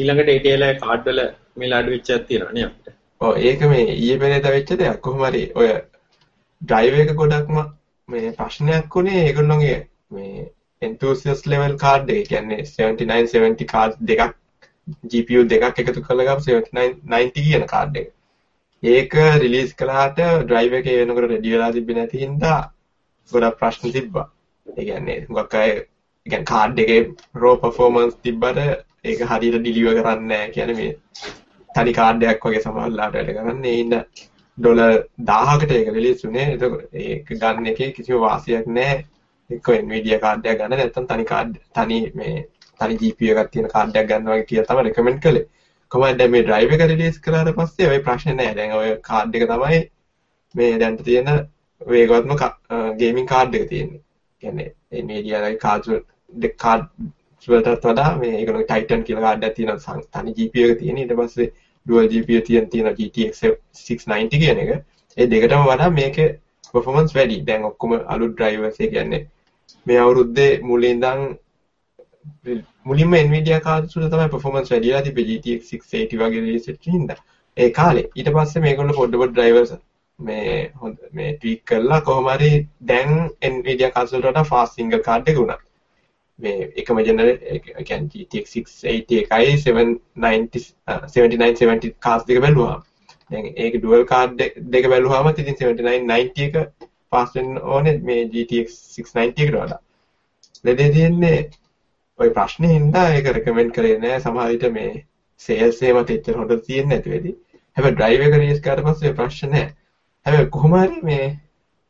ඊළඟට 0.00 0.32
ATL 0.36 0.64
කාඩ් 0.84 1.10
වල 1.10 1.20
මිල 1.62 1.76
අඩු 1.78 1.94
වෙච්චක් 1.94 2.26
තියෙනවා 2.28 2.56
නේ 2.56 2.66
අපිට. 2.68 2.96
ඔව් 3.20 3.36
ඒක 3.48 3.66
මේ 3.72 3.84
ඊයේ 3.94 4.20
පෙරේද 4.22 4.48
වෙච්ච 4.56 4.72
දෙයක්. 4.82 5.00
කොහොම 5.06 5.26
හරි 5.28 5.44
ඔය 5.60 5.68
ඩ්‍රයිව් 6.62 6.98
එක 7.02 7.12
ගොඩක්ම 7.20 7.60
මේ 8.08 8.34
ප්‍රශ්නයක් 8.38 8.96
උනේ 9.02 9.24
ඒගොල්ලෝගේ 9.26 9.78
මේ 10.16 10.46
enthusiast 10.82 11.50
level 11.52 11.76
card 11.84 12.14
එක 12.16 12.30
කියන්නේ 12.30 12.62
79 12.66 13.34
70 13.34 13.68
cards 13.74 14.00
දෙකක් 14.10 14.36
GPU 15.12 15.44
දෙකක් 15.52 15.84
එකතු 15.84 16.06
කරලා 16.08 16.28
ගම 16.30 16.42
79 16.48 16.98
90 17.14 17.46
කියන 17.48 17.66
card 17.74 18.02
එක. 18.02 18.10
ඒක 18.82 19.14
රිලීස් 19.42 19.72
කළාට 19.78 20.18
ඩ්‍රයිව් 20.18 20.76
එකේ 20.80 21.00
වෙනකොට 21.00 21.30
රෙඩි 21.32 21.54
වෙලා 21.54 21.72
තිබ්බේ 21.72 21.98
නැති 21.98 22.22
හින්දා 22.24 22.60
ගොඩක් 23.32 23.58
ප්‍රශ්න 23.60 23.94
තිබ්බා. 23.96 24.26
ඒ 24.66 24.84
කියන්නේ 24.84 25.18
හුඟක් 25.28 25.54
අය 25.54 25.70
කියන්නේ 26.26 26.50
කාඩ් 26.52 26.82
එකේ 26.84 27.00
රෝ 27.36 27.54
පර්ෆෝමන්ස් 27.56 28.16
තිබ්බට 28.24 28.58
ඒක 29.04 29.20
හරියට 29.30 29.60
ඩිලිවර් 29.60 30.00
කරන්නේ 30.00 30.26
නැහැ. 30.28 30.52
කියන්නේ 30.56 30.76
මේ 30.80 30.92
තනි 31.70 31.92
කාඩ් 31.92 32.22
එකක් 32.24 32.44
වගේ 32.44 32.64
සමහරලාට 32.64 33.14
වැඩ 33.14 33.32
කරන්නේ. 33.36 33.72
ඒ 33.72 33.80
ඉන්න 33.82 33.94
ඩොලර් 34.58 34.96
1000කට 35.26 35.72
ඒක 35.72 35.92
රිලීස් 35.94 36.24
වුණේ. 36.24 36.48
එතකොට 36.54 37.00
ඒක 37.04 37.32
ගන්න 37.34 37.70
එකේ 37.72 37.92
කිසිම 37.92 38.20
වාසියක් 38.26 38.66
නැහැ. 38.78 39.04
එක්ක 39.50 39.70
Nvidia 39.84 40.18
කාඩ් 40.24 40.46
එකක් 40.46 40.60
ගන්න 40.60 40.76
නැත්නම් 40.76 41.06
තනි 41.10 41.24
කාඩ් 41.32 41.54
තනි 41.76 42.00
මේ 42.18 42.44
තනි 42.80 42.98
GPU 43.00 43.32
එකක් 43.34 43.54
තියෙන 43.54 43.72
කාඩ් 43.74 43.96
එකක් 43.96 44.10
ගන්නවා 44.10 44.42
කියලා 44.50 44.68
තමයි 44.68 44.86
රෙකමෙන්ඩ් 44.88 45.22
කළේ. 45.24 45.46
කොහොමද 45.90 46.18
දැන් 46.18 46.30
මේ 46.32 46.44
ඩ්‍රයිව් 46.44 46.74
එක 46.76 46.84
රිලීස් 46.90 47.16
කරාට 47.24 47.54
පස්සේ 47.56 47.88
ඔය 47.92 48.02
ප්‍රශ්නේ 48.08 48.36
නැහැ. 48.40 48.58
දැන් 48.58 48.76
ඔය 48.80 48.92
කාඩ් 49.08 49.38
එක 49.38 49.46
තමයි 49.52 49.80
මේ 50.54 50.78
දැන්ට 50.82 51.02
තියෙන 51.08 51.30
වේගවත්ම 51.80 52.36
ගේමින් 52.98 53.26
කාඩ් 53.26 53.54
එක 53.54 53.68
තියෙන්නේ. 53.68 54.02
කියන්නේ 54.42 55.02
Nvidia 55.04 55.42
ලයි 55.44 55.58
කාඩ් 55.64 55.88
දෙක 56.32 56.56
කාඩ් 56.56 56.86
වලටත් 57.48 57.84
වඩා 57.84 58.10
මේ 58.18 58.36
ඒගොල්ලෝ 58.38 58.68
Titan 58.70 59.04
කියලා 59.04 59.24
කාඩ් 59.26 59.44
එකක් 59.44 59.56
තියෙනවා 59.56 59.96
තනි 60.14 60.34
GPU 60.38 60.70
එක 60.70 60.78
තියෙන. 60.78 60.98
ඊට 60.98 61.16
පස්සේ 61.18 61.52
dual 61.86 62.08
GPU 62.12 62.40
තියෙන 62.48 62.70
තියෙන 62.70 62.94
GTX 62.98 63.42
690 63.74 64.40
කියන 64.44 64.62
එක. 64.64 64.70
ඒ 65.16 65.26
දෙකටම 65.26 65.66
වඩා 65.68 65.90
මේකේ 65.90 66.28
performance 66.72 67.14
වැඩි. 67.18 67.42
දැන් 67.46 67.64
ඔක්කොම 67.64 67.96
අලුත් 68.06 68.36
drivers 68.38 68.80
ඒ 68.80 68.90
කියන්නේ 68.94 69.26
මේ 69.86 69.98
අවුරුද්දේ 69.98 70.50
මුලින් 70.62 70.96
ඉඳන් 70.96 71.38
මුලින්ම 72.84 73.14
Nvidia 73.26 73.60
cards 73.60 73.96
වල 73.96 74.08
තමයි 74.14 74.32
performance 74.34 74.74
වැඩි 74.74 74.90
වෙලා 74.90 75.04
තිබ්බේ 75.06 75.28
GTX 75.30 75.70
680 75.74 76.18
වගේ 76.22 76.42
release 76.46 76.66
වෙච්ච 76.70 76.90
හින්දා. 76.96 77.20
ඒ 77.56 77.70
කාලේ 77.78 78.08
ඊට 78.16 78.34
පස්සේ 78.34 78.62
මේගොල්ලෝ 78.66 78.98
පොඩ 79.00 79.16
පොඩ 79.22 79.34
drivers 79.38 79.72
මේ 80.20 80.72
හොඳ 80.80 80.98
මේ 81.12 81.32
ට්වීක් 81.34 81.64
කරලා 81.70 82.00
කොහොම 82.08 82.28
හරි 82.34 82.52
දැන් 82.90 83.10
Nvidia 83.50 83.90
cards 83.94 84.12
වලට 84.14 84.30
වඩා 84.30 84.46
fast 84.52 84.78
single 84.78 85.02
card 85.08 85.28
එක 85.32 85.40
උනා. 85.44 85.58
මේ 86.38 86.68
එකම 86.82 87.00
ජෙනරේට් 87.08 87.42
ඒ 87.44 87.58
කියන්නේ 87.88 88.08
GTX 88.14 88.54
680 88.54 89.18
එකයි 89.22 89.58
790 89.64 90.64
79 91.08 91.60
70 91.62 91.94
cards 92.06 92.26
දෙක 92.30 92.42
බැලුවා. 92.46 92.78
දැන් 93.30 93.52
ඒක 93.56 93.80
dual 93.82 94.04
card 94.12 94.42
දෙක 94.76 94.90
බැලුවාම 94.94 95.30
ඉතින් 95.34 95.60
79 95.62 96.06
90 96.12 96.48
එක 96.48 96.88
fast 97.12 97.34
වෙන්න 97.36 97.58
ඕනේ 97.74 97.96
මේ 98.10 98.26
GTX 98.34 98.68
690 98.98 99.46
එකට 99.46 99.56
වඩා. 99.56 99.80
ලෙඩේ 100.64 100.90
තියෙන්නේ 100.96 101.38
ওই 102.18 102.30
ප්‍රශ්නේ 102.38 102.72
හින්දා 102.78 103.06
ඒක 103.16 103.32
රෙකමෙන්ඩ් 103.36 103.76
කරේ 103.76 103.98
නෑ 104.00 104.20
සමහර 104.24 104.50
විට 104.54 104.66
මේ 104.78 105.04
සේල්ස් 105.40 105.82
එහෙමත් 105.82 106.10
එච්චර 106.16 106.40
හොඳ 106.40 106.56
තියෙන්නේ 106.66 106.96
නැති 106.96 107.14
වෙදී. 107.16 107.36
හැබැයි 107.76 107.96
ඩ්‍රයිව් 107.96 108.26
එක 108.26 108.34
රිලීස් 108.40 108.64
කරාට 108.64 108.88
පස්සේ 108.88 109.14
ප්‍රශ්න 109.20 109.54
නෑ. 109.56 109.68
හැබැයි 110.26 110.50
කොහොම 110.50 110.74
හරි 110.74 111.00
මේ 111.02 111.26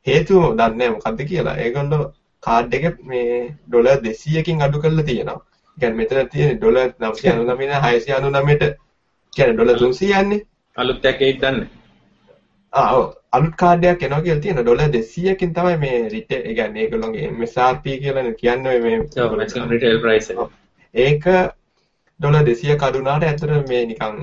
හේතුව 0.06 0.42
දන්නේ 0.58 0.90
මොකද්ද 0.90 1.20
කියලා. 1.24 1.56
ඒගොල්ලෝ 1.56 2.02
කාඩ් 2.42 2.74
එක 2.74 3.00
මේ 3.04 3.30
ඩොලර් 3.66 3.98
200කින් 4.00 4.62
අඩු 4.62 4.82
කරලා 4.82 5.04
තියෙනවා. 5.04 5.40
කියන්නේ 5.78 5.96
මෙතන 5.96 6.28
තියෙන 6.28 6.56
ඩොලර් 6.56 6.88
999 7.00 7.82
699ට 7.84 8.72
කියන්නේ 9.32 9.54
ඩොලර් 9.54 9.78
300 9.78 10.22
යන්නේ. 10.22 10.40
අලුත් 10.76 11.04
එකක් 11.04 11.22
ඒත් 11.22 11.40
දන්නේ. 11.42 11.68
ආ 12.72 12.88
ඔව් 12.96 13.06
අලුත් 13.32 13.54
කාඩ් 13.56 13.84
එකක් 13.84 14.02
එනවා 14.02 14.24
කියලා 14.26 14.42
තියෙන 14.42 14.62
ඩොලර් 14.62 14.84
200කින් 14.88 15.54
තමයි 15.54 15.76
මේ 15.84 16.02
රිටේල් 16.08 16.44
ඒ 16.44 16.58
කියන්නේ 16.58 16.84
ඒගොල්ලෝගේ 16.84 17.30
MSRP 17.30 17.96
කියලා 18.02 18.36
කියන්නේ 18.42 18.76
මේ 18.86 19.00
ඔව් 19.24 19.38
maximum 19.40 19.72
retail 19.74 20.04
price 20.04 20.30
එක. 20.34 20.60
ඒක 20.94 21.24
ඩොලර් 22.20 22.44
200ක 22.44 22.86
අඩු 22.86 22.98
වුණාට 22.98 23.26
ඇත්තට 23.26 23.72
මේ 23.72 23.82
නිකන් 23.86 24.22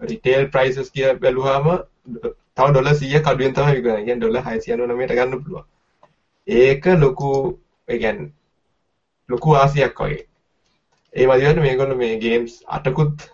රිටේල් 0.00 0.48
ප්‍රයිසස් 0.48 0.90
කියලා 0.90 1.20
බැලුවාම 1.22 1.68
තව 2.56 2.66
ඩොලර් 2.70 2.90
100ක් 2.92 3.26
අඩුවෙන් 3.30 3.54
තමයි 3.54 3.76
විකුණන්නේ. 3.76 4.04
කියන්නේ 4.04 4.20
ඩොලර් 4.20 4.42
699ට 4.46 5.18
ගන්න 5.18 5.42
පුළුවන්. 5.44 5.66
ඒක 6.48 6.86
ලොකු 7.04 7.30
ඒ 7.88 7.98
කියන්නේ 7.98 8.32
ලොකු 9.28 9.54
ආසියක් 9.60 10.00
වගේ. 10.00 10.22
ඒ 11.12 11.26
වගේම 11.26 11.62
මේගොල්ලෝ 11.66 11.96
මේ 11.96 12.18
ගේම්ස් 12.24 12.52
අටකුත් 12.76 13.28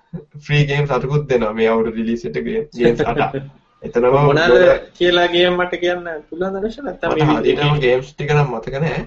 ෆ්‍රී 0.44 0.64
ගේම්ස් 0.70 0.90
අටකුත් 0.96 1.28
දෙනවා 1.30 1.52
මේ 1.58 1.68
අවුරුදු 1.72 1.96
රිලීස් 1.98 2.24
එකට 2.24 2.40
ගේම්ස් 2.78 3.00
අට. 3.12 3.36
එතනම 3.82 4.16
මොනවාද 4.16 4.88
කියලා 4.98 5.28
ගේම් 5.34 5.54
මට 5.58 5.80
කියන්න 5.84 6.08
පුළුවන් 6.30 6.58
දනශ 6.58 6.80
නැත්නම් 6.86 7.14
මේ 7.18 7.28
විදිහටම 7.30 7.78
ගේම්ස් 7.84 8.10
ටික 8.12 8.34
නම් 8.34 8.52
මතක 8.56 8.82
නැහැ. 8.84 9.04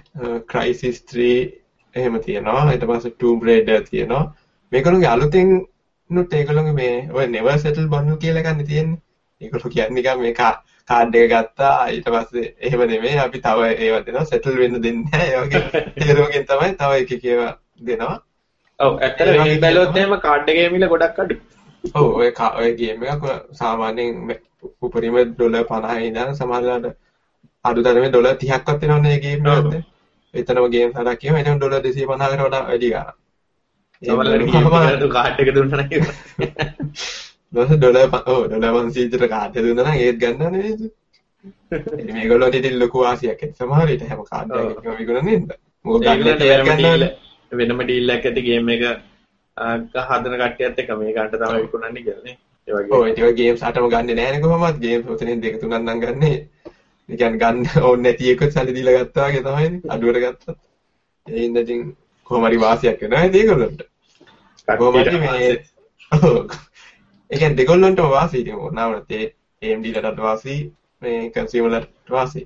Crysis 0.51 1.01
3 1.13 1.29
එහෙම 1.96 2.20
තියෙනවා. 2.25 2.62
ඊට 2.74 2.86
පස්සේ 2.89 3.15
Tomb 3.24 3.48
Raider 3.50 3.82
තියෙනවා. 3.89 4.24
මේගොල්ලෝගේ 4.72 5.12
අලුතෙන් 5.15 5.55
නුත් 6.10 6.34
ඒගොල්ලෝගේ 6.39 6.77
මේ 6.82 6.96
ඔය 7.17 7.27
never 7.36 7.58
settle 7.65 7.88
bundle 7.96 8.22
කියලා 8.24 8.43
එකක් 8.43 8.63
තියෙන්නේ. 8.72 9.01
ඒගොල්ලෝ 9.42 9.70
කියන්නේ 9.70 9.96
නිකන් 9.96 10.22
මේ 10.22 10.34
කාඩ් 10.90 11.16
එක 11.16 11.32
ගත්තා 11.32 11.75
ඊට 11.90 12.08
පස්සේ 12.08 12.46
එහෙම 12.60 12.84
නෙමෙයි 12.86 13.20
අපි 13.20 13.42
තව 13.42 13.70
ඒවා 13.78 14.02
දෙනවා 14.02 14.25
settle 14.25 14.56
වෙන්න 14.58 14.82
දෙන්නේ 14.82 15.10
නැහැ. 15.12 15.30
ඒ 15.32 15.42
වගේ 15.44 15.84
තේරුමකින් 16.00 16.46
තමයි 16.46 16.72
තව 16.75 16.92
එක 16.98 17.12
එක 17.12 17.25
ඒවා 17.25 17.54
දෙනවා. 17.82 18.18
ඔව් 18.80 19.00
ඇත්තට 19.00 19.32
මේ 19.40 19.60
බැලුවොත් 19.60 19.98
එහෙම 19.98 20.18
කාඩ් 20.20 20.50
එකේ 20.50 20.68
මිල 20.70 20.88
ගොඩක් 20.88 21.20
අඩුයි. 21.20 21.42
ඔව් 21.94 22.08
ඔය 22.16 22.30
ඔය 22.56 22.70
ගේම් 22.75 23.04
එකක් 23.06 23.25
සාමාන්‍යයෙන් 23.54 24.36
උපරිම 24.82 25.18
ඩොලර් 25.25 25.66
50 25.72 25.98
ඉඳන් 26.04 26.36
සමහරවිට 26.36 26.94
අඩු 27.66 27.84
තරමේ 27.84 28.10
ඩොලර් 28.10 28.32
30ක්වත් 28.36 28.80
වෙනවනේ 28.84 29.04
මේ 29.08 29.20
ගේම් 29.20 29.52
එකත්. 29.52 29.92
එතනම 30.34 30.72
ගේම් 30.72 30.96
හදක් 30.96 31.20
කියම 31.20 31.42
එතන 31.42 31.60
ඩොලර් 31.60 31.82
250කට 31.82 32.48
වඩා 32.48 32.63
වැඩි 32.63 32.94
ගාණක්. 32.94 33.20
සමහරවිට 34.02 35.12
කාඩ් 35.18 35.42
එක 35.42 35.54
දුන්නා 35.56 35.84
නම් 35.84 35.92
ඊට 37.53 37.74
ඩොලර් 37.75 38.15
ඔව් 38.25 38.45
ඩොලර් 38.48 38.77
100කට 38.89 39.27
කාඩ් 39.29 39.57
එක 39.57 39.65
දුන්නා 39.65 39.86
නම් 39.86 40.00
ඒත් 40.00 40.17
ගන්නව 40.22 40.51
නේද? 40.55 40.81
මේගොල්ලෝ 42.15 42.50
ඉතින් 42.51 42.79
ලොකු 42.79 43.03
ආසියක් 43.05 43.43
ඇති 43.43 43.60
සමහර 43.60 43.88
විට 43.89 44.05
හැම 44.10 44.24
කාඩ් 44.29 44.55
එකක්ම 44.60 44.95
විකුණන්නේ 45.00 45.38
නේද? 45.39 45.53
මොකද 45.86 46.07
ගන්න 46.07 47.03
වෙනම 47.51 47.83
ඩීල් 47.83 48.15
එකක් 48.15 48.25
ඇති 48.29 48.45
ගේම් 48.48 48.74
එක 48.75 48.83
හදන 50.07 50.39
කට්ටියත් 50.41 50.81
එක්ක 50.83 50.91
මේ 50.98 51.13
ගන්නට 51.13 51.38
තමයි 51.38 51.62
විකුණන්නේ 51.62 52.05
කියලා 52.07 52.25
නේ. 52.25 52.38
ඒ 52.67 52.74
වගේ. 52.74 52.91
ඔව් 52.91 53.03
ඒක 53.07 53.38
ගේම්ස් 53.39 53.62
අටම 53.63 53.89
ගන්නෙ 53.93 54.13
නැහැ 54.13 54.33
නේ 54.33 54.43
කොහොමවත් 54.45 54.83
ගේම්ස් 54.86 55.12
උතනින් 55.15 55.43
දෙක 55.45 55.62
තුනක් 55.62 55.77
නම් 55.79 56.03
ගන්නෙ. 56.03 56.33
කියන්නේ 57.10 57.39
ගන්න 57.39 57.57
ඕනේ 57.88 58.03
නැති 58.03 58.33
එක 58.33 58.45
සල්ලි 58.50 58.77
දීලා 58.77 58.98
ගත්තා 59.00 59.29
වගේ 59.29 59.45
තමයි 59.45 59.69
අඩුවට 59.89 60.24
ගත්තත්. 60.25 60.60
ඒ 61.27 61.39
හින්දා 61.39 61.65
ඉතින් 61.65 61.81
කොහොම 62.27 62.43
හරි 62.45 62.60
වාසියක් 62.60 62.98
වෙනවා 63.01 63.24
නේද 63.24 63.36
ඒ 67.34 67.38
කියන්නේ 67.38 67.58
දෙගොල්ලන්ටම 67.58 68.10
වාසි 68.10 68.38
ඉතින් 68.40 68.58
ඕනවට 68.58 69.13
ඒ 69.13 69.25
AMD 69.62 69.86
ලටත් 69.88 70.20
වාසි 70.20 70.56
මේ 71.02 71.22
කන්සියුමර් 71.32 71.72
ලට 71.72 72.12
වාසි. 72.12 72.42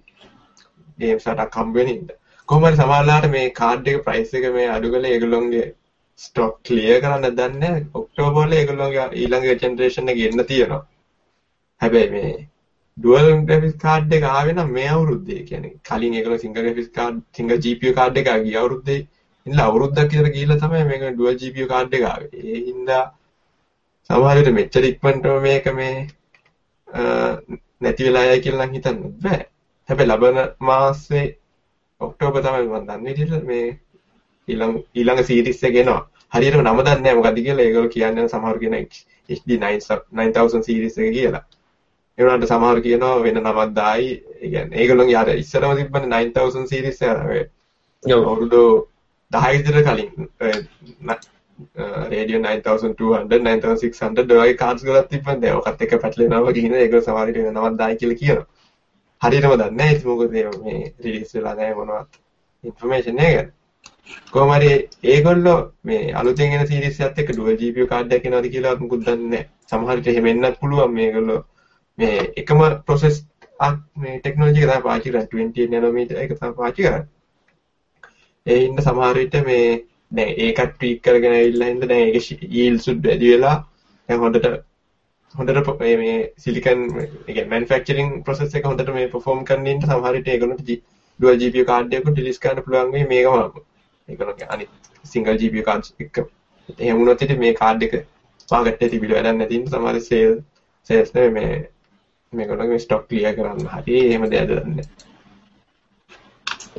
ගේම්ස් 0.99 1.25
අටක් 1.27 1.57
හම්බ 1.59 1.75
වෙනින්ද. 1.75 2.13
කොහොම 2.49 2.63
හරි 2.63 2.77
සමහරලාට 2.77 3.27
මේ 3.29 3.49
කාඩ් 3.51 3.87
එක 3.87 3.97
ප්‍රයිස් 4.05 4.31
එක 4.33 4.45
මේ 4.53 4.67
අඩු 4.75 4.91
කරලා 4.93 5.11
ඒගොල්ලොන්ගේ 5.11 5.65
ස්ටොක් 6.19 6.53
ක්ලියර් 6.63 7.01
කරන්න 7.01 7.35
දන්නේ 7.39 7.81
ඔක්ටෝබර් 7.93 8.37
වල 8.37 8.55
ඒගොල්ලෝගේ 8.59 9.09
ඊළඟ 9.15 9.49
ජෙනරේෂන් 9.55 10.13
එකේ 10.13 10.29
එන්න 10.29 10.45
තියෙනවා. 10.45 10.81
හැබැයි 11.81 12.13
මේ 12.15 12.31
ඩුවල් 12.97 13.29
ග්‍රැෆික්ස් 13.43 13.77
කාඩ් 13.83 14.17
එක 14.19 14.29
ආවේ 14.29 14.55
නම් 14.55 14.73
මේ 14.77 14.89
අවුරුද්දේ 14.91 15.43
කියන්නේ 15.43 15.75
කලින් 15.83 16.17
ඒගොල්ලෝ 16.17 16.43
single 16.45 16.61
graphics 16.61 16.91
card 16.95 17.21
single 17.35 17.61
GPU 17.65 17.93
card 17.99 18.23
එක 18.23 18.33
ගිය 18.47 18.57
අවුරුද්දේ 18.63 18.99
ඉන්න 19.45 19.61
අවුරුද්දක් 19.61 20.03
විතර 20.07 20.33
ගිහිල්ලා 20.33 20.61
තමයි 20.63 20.89
මේක 20.89 21.07
ඩුවල් 21.09 21.39
GPU 21.43 21.71
කාඩ් 21.75 21.99
එක 21.99 22.07
ආවේ. 22.07 22.33
ඒ 22.45 22.65
හින්දා 22.65 23.03
සමහර 24.09 24.37
විට 24.39 24.53
මෙච්චර 24.57 24.85
ඉක්මනටම 24.89 25.41
මේක 25.45 25.65
මේ 25.79 25.95
නැති 27.81 28.05
වෙලා 28.07 28.25
යයි 28.27 28.43
කියලා 28.43 28.67
නම් 28.67 28.75
හිතන්න 28.75 29.01
බෑ. 29.23 29.41
හැබැයි 29.89 30.11
ලබන 30.11 30.37
මාසේ 30.69 31.25
ඔක්තෝබර් 32.01 32.41
තමයි 32.45 32.63
මම 32.63 32.87
දන්නේ 32.87 33.17
විදිහට 33.17 33.45
මේ 33.49 33.67
ඊළඟ 34.47 34.77
ඊළඟ 34.95 35.21
සීරීස් 35.29 35.61
එක 35.69 35.77
එනවා. 35.83 36.01
හරියටම 36.33 36.63
නම 36.63 36.79
දන්නේ 36.79 37.01
නැහැ 37.01 37.19
මොකද්ද 37.19 37.43
කියලා 37.43 37.67
ඒගොල්ලෝ 37.67 37.93
කියන්නේ 37.95 38.31
සමහර 38.33 38.57
කියන 38.63 38.75
HD 39.29 39.59
9000 39.61 40.67
සීරීස් 40.67 40.97
එක 40.99 41.13
කියලා. 41.17 41.43
ඒ 42.17 42.23
වුණාට 42.23 42.49
සමහර 42.51 42.83
කියනවා 42.85 43.23
වෙන 43.25 43.39
නමක් 43.43 43.69
දායි. 43.75 44.11
ඒ 44.41 44.49
කියන්නේ 44.53 44.79
ඒගොල්ලෝගේ 44.81 45.21
අර 45.21 45.35
ඉස්සරම 45.35 45.77
තිබ්බනේ 45.79 46.11
9000 46.17 46.67
සීරීස් 46.73 47.01
එක 47.01 47.25
ඔය 48.05 48.13
අවුරුදු 48.13 48.63
10 49.31 49.57
විතර 49.57 49.77
කලින් 49.87 50.09
රේඩියෝ 52.11 52.41
9200 52.41 53.23
9600 53.31 54.39
ඔය 54.43 54.53
කාඩ්ස් 54.61 54.85
ගලක් 54.85 55.09
තිබ්බනේ 55.09 55.41
දැන් 55.43 55.59
ඔකත් 55.59 55.81
එක 55.81 55.97
පැටලෙනවා 56.03 56.41
වගේ 56.45 56.61
කියන 56.61 56.75
ඒගොල්ලෝ 56.75 57.05
සමහර 57.05 57.27
විට 57.29 57.43
වෙන 57.43 57.53
නමක් 57.53 57.77
දායි 57.81 57.99
කියලා 58.01 58.19
කියනවා. 58.21 58.47
හරියටම 59.21 59.53
දන්නේ 59.53 59.77
නැහැ 59.77 59.95
ඉතින් 59.95 60.09
මොකද 60.09 60.31
මේ 60.31 60.81
රිලීස් 61.03 61.33
වෙලා 61.35 61.55
නැහැ 61.59 61.77
මොනවත් 61.79 62.19
ඉන්ෆර්මේෂන් 62.63 63.23
එක. 63.27 63.53
කොහොම 64.31 64.53
හරි 64.55 64.71
ඒගොල්ලෝ 65.13 65.57
මේ 65.83 66.13
අලුතෙන් 66.13 66.53
එන 66.53 66.67
සීරීස් 66.67 67.01
එකත් 67.01 67.23
එක්ක 67.23 67.33
ඩුවල් 67.33 67.59
GPU 67.61 67.89
කාඩ් 67.93 68.13
එකක් 68.17 68.29
එනවද 68.31 68.51
කියලා 68.53 68.75
මුකුත් 68.83 69.05
දන්නේ 69.07 69.29
නැහැ. 69.29 69.49
සමහර 69.71 69.95
විට 69.97 70.13
එහෙම 70.13 70.31
එන්නත් 70.33 70.61
පුළුවන් 70.61 70.95
මේගොල්ලෝ 70.99 71.41
මේ 71.97 72.31
එකම 72.43 72.63
process 72.85 73.21
මේ 73.97 74.19
ටෙක්නොලොජි 74.19 74.63
එක 74.63 74.69
තමයි 74.69 74.83
පාවිච්චි 74.83 75.11
කරන්නේ 75.11 75.29
28 75.35 75.69
නැනෝමීටර් 75.71 76.23
එක 76.23 76.33
තමයි 76.33 76.57
පාවිච්චි 76.57 76.83
කරන්නේ. 76.83 77.05
ඒ 78.45 78.59
ඉන්න 78.65 78.83
සමහර 78.83 79.15
විට 79.19 79.39
මේ 79.45 79.69
දැන් 80.11 80.33
ඒකත් 80.45 80.71
ට්වීක් 80.71 81.03
කරගෙන 81.03 81.37
ඇවිල්ලා 81.37 81.69
හින්දා 81.71 81.91
දැන් 81.93 82.03
ඒකේ 82.07 82.49
yields 82.57 82.87
උඩ 82.93 83.07
වැඩි 83.07 83.31
වෙලා 83.33 83.55
දැන් 84.09 84.19
හොඳට 84.19 84.49
හොඳට 85.35 85.71
මේ 85.79 86.17
සිලිකන් 86.37 86.83
ඒ 86.97 87.07
කියන්නේ 87.27 87.47
මැනුෆැක්චරින් 87.47 88.11
process 88.23 88.55
එක 88.55 88.65
හොඳට 88.65 88.93
මේ 88.93 89.07
perform 89.15 89.43
කරන්න 89.45 89.71
ඉන්න 89.73 89.87
සමහර 89.87 90.17
විට 90.17 90.29
ඒගොල්ලන්ට 90.33 90.71
dual 91.19 91.39
GPU 91.41 91.65
කාඩ් 91.65 91.95
එකක් 91.97 92.11
රිලීස් 92.11 92.39
කරන්න 92.39 92.63
පුළුවන් 92.65 92.93
වෙයි 92.93 93.07
මේකම. 93.11 93.57
ඒගොල්ලෝගේ 94.07 94.47
අනිත් 94.49 94.91
සිංගල් 95.03 95.39
GPU 95.41 95.63
කාඩ්ස් 95.69 95.93
එක. 95.99 96.21
එහෙම 96.77 96.99
වුණොත් 96.99 97.21
ඉතින් 97.21 97.39
මේ 97.39 97.53
කාඩ් 97.53 97.83
එක 97.87 97.97
මාකට් 98.49 98.71
එකේ 98.71 98.91
තිබිලා 98.93 99.19
වැඩක් 99.19 99.39
නැති 99.39 99.59
නිසා 99.59 99.81
සමහර 99.81 99.99
සේල් 100.09 100.39
සේල්ස් 100.89 101.13
නේ 101.15 101.29
මේ 101.29 101.51
මේගොල්ලෝගේ 102.33 102.79
ස්ටොක් 102.85 103.07
ක්ලියර් 103.09 103.35
කරන්න 103.37 103.69
හරි. 103.75 103.99
එහෙම 104.07 104.29
දෙයක් 104.31 104.49
දන්නේ. 104.51 104.87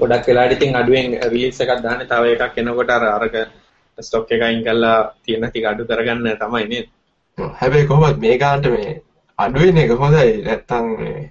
ගොඩක් 0.01 0.29
වෙලාට 0.29 0.55
ඉතින් 0.57 0.77
අඩුවෙන් 0.81 1.17
රිලීස් 1.33 1.61
එකක් 1.63 1.83
දාන්නේ 1.85 2.11
තව 2.11 2.37
එකක් 2.37 2.59
එනකොට 2.63 2.91
අර 2.97 3.05
අරක 3.09 3.37
ස්ටොක් 3.99 4.33
එක 4.35 4.43
අයින් 4.43 4.63
කරලා 4.67 4.99
තියෙන 5.25 5.47
ටික 5.47 5.67
අඩු 5.71 5.87
කරගන්න 5.91 6.29
තමයි 6.43 6.65
නේද? 6.73 6.87
හැබැයි 7.61 7.89
කොහොමද 7.91 8.19
මේ 8.25 8.37
ගානට 8.43 8.69
මේ 8.75 8.95
අඩු 9.39 9.65
වෙන 9.65 9.79
එක 9.79 9.93
හොඳයි. 10.03 10.31
නැත්තම් 10.47 10.87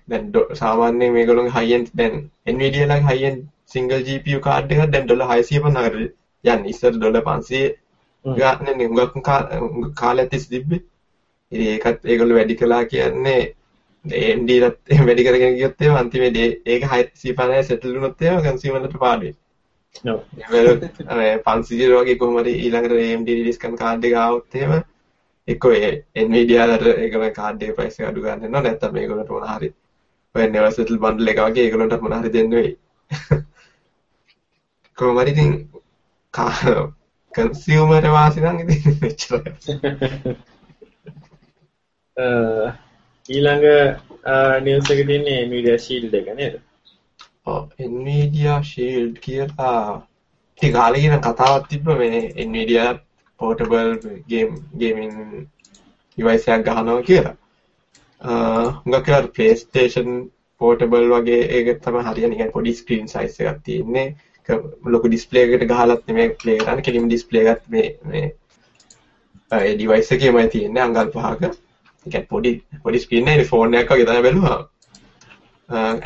දැන් 0.09 0.25
සාමාන්‍යයෙන් 0.61 1.15
මේගොල්ලෝගේ 1.15 1.55
high 1.57 1.73
end 1.77 1.87
දැන් 1.93 2.13
Nvidia 2.55 2.89
ලගේ 2.91 3.07
high 3.09 3.23
end 3.29 3.41
single 3.73 4.05
GPU 4.07 4.39
card 4.47 4.71
එකක් 4.71 4.91
දැන් 4.93 5.05
ඩොලර් 5.05 5.27
650කට 5.31 5.95
යන්නේ. 6.43 6.69
ඉස්සර 6.71 6.93
ඩොලර් 6.93 7.23
500 7.23 8.37
ගානේ 8.39 8.87
හුඟක් 8.87 9.95
කාලයක් 10.01 10.31
තිස්සේ 10.31 10.51
තිබ්බේ. 10.53 10.83
ඉතින් 11.51 11.67
ඒකත් 11.73 12.05
ඒගොල්ලෝ 12.05 12.37
වැඩි 12.37 12.59
කළා 12.61 12.83
කියන්නේ 12.93 13.41
AMD 14.13 14.53
ලත් 14.57 14.93
එහෙම 14.93 15.09
වැඩි 15.09 15.27
කරගෙන 15.27 15.57
ගියොත් 15.57 15.81
එහෙම 15.81 15.95
අන්තිමේදී 15.95 16.47
ඒක 16.65 16.87
650 16.87 17.63
සෙටල් 17.63 17.95
වුණොත් 17.95 18.21
එහෙම 18.21 18.43
කන්සියුමර්ලට 18.45 18.99
පාඩුයි. 18.99 19.33
ඔව්. 20.05 20.19
ඒ 20.39 21.39
500 21.45 21.89
වගේ 21.95 22.17
කොහොම 22.17 22.37
හරි 22.41 22.53
ඊළඟට 22.59 22.99
AMD 22.99 23.27
රිලීස් 23.29 23.59
කරන 23.63 23.75
කාඩ් 23.77 24.05
එක 24.05 24.15
ආවොත් 24.17 24.55
එහෙම 24.55 24.77
එක්කෝ 25.47 25.73
ඒ 25.73 25.91
Nvidia 26.25 26.67
ලට 26.67 26.93
ඒගොල්ලෝ 26.95 27.33
කාඩ් 27.33 27.61
එකේ 27.61 27.75
ප්‍රයිස් 27.75 27.99
එක 27.99 28.07
අඩු 28.07 28.23
ගන්න 28.23 28.43
වෙනවා 28.43 28.63
නැත්නම් 28.63 28.97
මේගොල්ලන්ට 28.97 29.31
මොන 29.31 29.47
හරි 29.49 29.69
ඔය 30.35 30.47
never 30.47 30.71
settle 30.71 30.99
bundle 31.03 31.31
එක 31.33 31.39
වගේ 31.41 31.67
ඒගොල්ලන්ට 31.67 32.01
මොන 32.01 32.17
හරි 32.19 32.33
දෙන්න 32.33 32.51
වෙයි. 32.51 32.73
කොහොම 34.97 35.21
හරි 35.21 35.31
ඉතින් 35.31 35.53
කන්සියුමර් 36.33 38.09
වාසි 38.17 38.43
නම් 38.43 38.59
ඉතින් 38.65 38.97
මෙච්චරයි. 39.03 39.51
ඊළඟ 43.29 43.65
නිවුස් 44.63 44.91
එකේ 44.91 45.07
තියෙන්නේ 45.09 45.45
Nvidia 45.47 45.77
Shield 45.85 46.13
එක 46.13 46.29
නේද? 46.35 46.55
ඔව් 47.45 47.63
Nvidia 47.89 48.61
Shield 48.63 49.19
කියලා 49.25 49.81
ඉතින් 50.59 50.73
කාලේ 50.73 51.01
කියන 51.01 51.19
කතාවක් 51.21 51.67
තිබ්බ 51.69 51.91
මේ 51.99 52.21
Nvidia 52.45 52.85
portable 53.39 53.91
game 54.29 54.55
gaming 54.81 55.13
device 56.17 56.47
එකක් 56.47 56.65
ගහනවා 56.69 57.03
කියලා. 57.09 57.35
හුඟක් 58.21 59.07
වෙලාවට 59.07 59.35
PlayStation 59.35 60.07
පෝටබල් 60.61 61.11
වගේ 61.11 61.43
ඒක 61.57 61.83
තමයි 61.83 62.07
හරියන්නේ 62.07 62.31
නිකන් 62.33 62.55
පොඩි 62.55 62.73
ස්ක්‍රීන් 62.79 63.07
සයිස් 63.13 63.39
එකක් 63.41 63.61
තියෙන්නේ 63.67 64.07
ලොකු 64.93 65.07
ඩිස්ප්ලේ 65.07 65.45
එකට 65.47 65.69
ගහලත් 65.71 66.07
නෙමෙයි 66.07 66.33
ප්ලේ 66.41 66.57
කරන්නේ 66.63 66.85
කෙලින්ම 66.87 67.07
ඩිස්ප්ලේ 67.09 67.45
එකත් 67.53 67.69
මේ 67.75 67.87
මේ 68.11 68.25
ඒ 69.51 69.73
ඩිවයිස් 69.75 70.11
එකේමයි 70.15 70.49
තියෙන්නේ 70.55 70.83
අඟල් 70.87 71.11
පහක. 71.15 71.53
පොඩි 72.29 72.63
පොඩි 72.83 72.97
එකේ 72.97 73.43
ෆෝන් 73.51 73.73
එකක් 73.73 73.91
වගේ 73.91 74.05
තමයි 74.05 74.23
බැලුවා. 74.27 74.59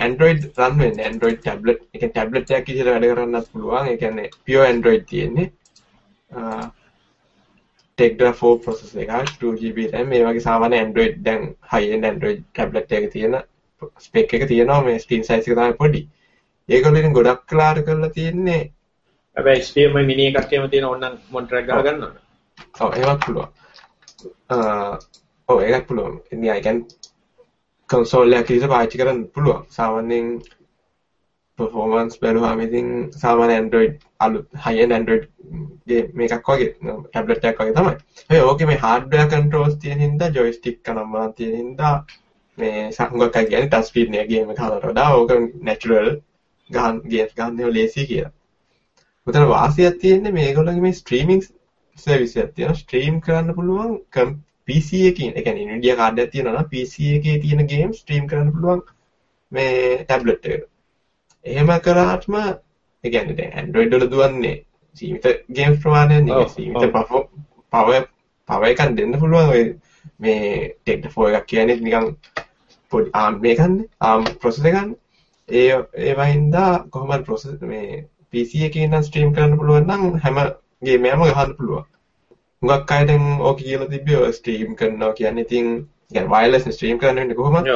Android 0.07 0.39
රන් 0.57 0.77
වෙන්නේ 0.79 1.07
Android 1.07 1.39
tablet 1.47 1.79
ඒ 1.93 1.99
කියන්නේ 1.99 2.13
tablet 2.19 2.51
එකක් 2.51 2.67
විදිහට 2.67 2.91
වැඩ 2.91 3.09
කරන්නත් 3.13 3.51
පුළුවන්. 3.53 3.97
කියන්නේ 3.97 4.29
pure 4.45 4.67
Android 4.67 5.03
තියෙන්නේ. 5.13 5.51
4 7.97 8.57
processor 8.65 9.01
එකක් 9.01 9.31
2GB 9.41 9.79
RAM 9.93 10.07
මේ 10.09 10.25
වගේ 10.25 10.45
සාමාන්‍ය 10.49 10.77
Android 10.85 11.15
දැන් 11.25 11.55
high 11.73 11.93
end 11.95 12.05
Android 12.05 12.43
tablet 12.53 12.91
එකක 12.91 13.11
තියෙන 13.13 13.37
spec 13.99 14.33
එක 14.33 14.47
තියෙනවා 14.47 14.81
මේ 14.81 14.99
size 14.99 15.33
එක 15.33 15.45
තමයි 15.45 15.73
පොඩි. 15.81 16.07
ඉතින් 16.69 17.13
ගොඩක් 17.13 17.41
කලාර 17.49 17.83
කරලා 17.83 18.09
තියෙන්නේ 18.09 18.61
හැබැයි 19.37 19.63
HDMI 19.63 20.05
mini 20.05 20.27
එකක් 20.27 20.53
එහෙම 20.53 20.69
තියෙන 20.69 20.85
ඕනනම් 20.91 21.17
මොනිටර් 21.31 21.57
එකක් 21.61 21.67
ගහ 21.69 21.83
ගන්න 21.85 22.03
ඒවත් 22.99 23.25
පුළුවන්. 23.25 23.49
ඔව් 25.51 25.63
ඒකත් 25.67 25.87
පුළුවන්. 25.89 26.15
ඉතින් 26.31 26.49
I 26.57 26.61
can 26.61 26.79
කන්සෝල් 27.89 28.39
එකක් 28.39 28.49
විදිහට 28.49 28.73
පාවිච්චි 28.73 29.01
කරන්න 29.01 29.21
පුළුවන්. 29.35 29.63
සාමාන්‍යයෙන් 29.77 30.27
performance 31.59 32.15
බැලුවාම 32.21 32.63
ඉතින් 32.67 32.87
සාමාන්‍ය 33.23 33.53
Android 33.61 33.93
අලුත් 34.19 34.47
high 34.65 34.79
end 34.83 34.97
Android 34.99 35.23
මේකක් 36.19 36.49
වගේ 36.49 36.69
ටැබ්ලට් 36.73 37.47
එකක් 37.49 37.61
වගේ 37.61 37.77
තමයි. 37.77 37.95
ඒ 38.33 38.41
ඕකේ 38.49 38.67
මේ 38.71 38.81
hardware 38.85 39.29
controls 39.35 39.77
තියෙන 39.83 40.03
හින්දා 40.05 40.29
joystick 40.37 40.77
කනම්මා 40.87 41.27
තියෙන 41.37 41.55
හින්දා 41.61 41.93
මේ 42.57 42.91
සංගොක්ක 42.97 43.39
කියන්නේ 43.39 43.71
touch 43.73 43.89
screen 43.89 44.19
එක 44.21 44.29
ගේම් 44.33 44.53
එක 44.53 44.61
හදනට 44.63 44.91
වඩා 44.91 45.09
ඕක 45.17 45.31
natural 45.69 46.07
ගහන් 46.69 47.01
ගේම්ස් 47.13 47.33
ගන්න 47.39 47.59
ඒවා 47.59 47.75
ලේසි 47.79 48.07
කියලා. 48.11 48.31
උතන 49.27 49.49
වාසියක් 49.55 49.99
තියෙන්නේ 50.03 50.37
මේගොල්ලෝගේ 50.39 50.85
මේ 50.87 50.99
streaming 51.01 51.43
service 51.97 52.39
එකක් 52.41 52.55
තියෙනවා. 52.55 52.81
stream 52.83 53.19
කරන්න 53.25 53.57
පුළුවන් 53.59 53.93
PC 54.71 55.05
එකකින්. 55.11 55.31
ඒ 55.35 55.43
කියන්නේ 55.43 55.69
Nvidia 55.69 55.95
card 55.95 56.19
එකක් 56.19 56.31
තියෙනවා 56.31 56.57
නම් 56.57 56.69
PC 56.73 57.13
එකේ 57.17 57.37
තියෙන 57.43 57.67
game 57.67 57.93
stream 57.93 58.27
කරන්න 58.27 58.51
පුළුවන් 58.55 58.83
මේ 59.51 60.03
tablet 60.09 60.45
එකට. 60.45 60.67
එහෙම 61.45 61.71
කරාටම 61.85 62.35
ඒ 62.43 63.09
කියන්නේ 63.09 63.37
දැන් 63.37 63.57
Android 63.59 63.93
වල 63.93 64.09
දුවන්නේ 64.11 64.57
සීමිත 64.95 65.25
ගේම්ස් 65.55 65.79
ප්‍රමාණයක් 65.83 66.25
නෙවෙයි 66.25 66.49
සීමිත 66.49 66.93
පවර් 67.73 68.03
පවර් 68.49 68.67
එකක් 68.69 68.95
දෙන්න 68.97 69.19
පුළුවන් 69.19 69.53
ඔය 69.55 69.63
මේ 70.19 70.75
ටෙක්න 70.75 71.09
4 71.09 71.37
එකක් 71.39 71.47
කියන්නේ 71.47 71.79
නිකන් 71.81 72.09
පොඩි 72.91 73.13
ARM 73.13 73.39
මේකන්නේ 73.41 73.87
ARM 74.01 74.25
processor 74.41 74.71
එකන්නේ 74.71 74.99
ඒ 75.49 75.77
ඒ 76.01 76.13
වහින්දා 76.15 76.71
කොහොමද 76.89 77.25
process 77.25 77.61
මේ 77.61 78.03
PC 78.31 78.67
එකේ 78.67 78.87
නම් 78.87 79.03
ස්ට්‍රීම් 79.03 79.33
කරන්න 79.35 79.57
පුළුවන් 79.57 79.87
නම් 79.87 80.19
හැම 80.23 80.37
ගේම් 80.81 81.05
එකම 81.05 81.23
ගහන්න 81.23 81.55
පුළුවන්. 81.57 81.87
හුඟක් 82.61 82.91
අය 82.91 83.05
දැන් 83.07 83.23
ඕක 83.41 83.57
කියලා 83.59 83.89
තිබ්බේ 83.89 84.17
ඔය 84.17 84.31
ස්ට්‍රීම් 84.33 84.75
කරනවා 84.75 85.13
කියන්නේ 85.13 85.45
ඉතින් 85.45 85.67
කියන්නේ 86.09 86.31
වයර්ලස් 86.33 86.65
ස්ට්‍රීම් 86.67 86.99
කරන්න 86.99 87.19
වෙන්නේ 87.19 87.35
කොහොමද? 87.35 87.69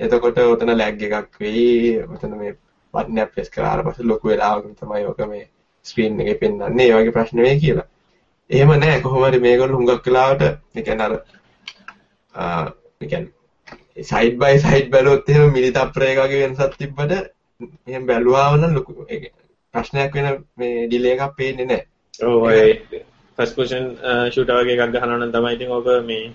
එතකොට 0.00 0.38
උතන 0.44 0.74
ලැග් 0.76 1.02
එකක් 1.02 1.38
වෙයි. 1.40 2.04
උතන 2.06 2.36
මේ 2.38 2.52
බටන් 2.94 3.22
එක 3.22 3.32
ප්‍රෙස් 3.34 3.50
කරාට 3.50 3.84
පස්සේ 3.86 4.06
ලොකු 4.06 4.30
වෙලාවකින් 4.30 4.76
තමයි 4.76 5.06
ඔක 5.06 5.24
මේ 5.26 5.48
ස්ක්‍රීන් 5.86 6.20
එකේ 6.20 6.38
පෙන්වන්නේ. 6.42 6.86
ඒ 6.86 6.94
වගේ 6.94 7.16
ප්‍රශ්න 7.16 7.42
වෙයි 7.42 7.58
කියලා. 7.64 7.88
එහෙම 8.50 8.74
නෑ 8.76 9.00
කොහොම 9.00 9.24
හරි 9.24 9.40
මේගොල්ලෝ 9.40 9.80
හුඟක් 9.80 10.06
වෙලාවට 10.06 10.42
ඒ 10.42 10.82
කියන්නේ 10.82 11.06
අර 11.06 11.14
ඒ 13.00 13.06
කියන්නේ 13.06 14.04
සයිඩ් 14.04 14.38
බයි 14.38 14.56
සයිඩ් 14.60 14.88
බැලුවොත් 14.90 15.28
එහෙම 15.28 15.52
මිලි 15.52 15.70
තප්පරයක 15.72 16.22
වගේ 16.22 16.42
වෙනසක් 16.44 16.78
තිබ්බට 16.78 17.18
එහෙම 17.86 18.06
බැලුවාම 18.06 18.60
නම් 18.60 18.74
ලොකු 18.74 18.98
ප්‍රශ්නයක් 19.74 20.16
වෙන 20.16 20.32
මේ 20.56 20.86
ඩිලේ 20.86 21.14
එකක් 21.16 21.36
පේන්නේ 21.36 21.66
නැහැ. 21.66 21.86
ඔව් 22.24 23.08
ඔය 23.38 23.44
ෆස්ට් 23.44 23.56
පොසිෂන් 23.56 23.84
ෂූටර් 24.32 24.56
වගේ 24.58 24.74
එකක් 24.74 24.94
ගහනවා 24.94 25.16
නම් 25.16 25.32
තමයි 25.34 25.54
ඉතින් 25.56 25.74
ඔබ 25.74 25.88
මේ 26.06 26.30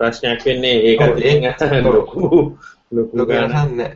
ප්‍රශ්නයක් 0.00 0.46
වෙන්නේ 0.46 0.76
ඒක 0.90 1.00
ලොකු 1.86 2.30
ලොකු 2.92 3.28
වෙනසක් 3.28 3.76
නැහැ. 3.76 3.92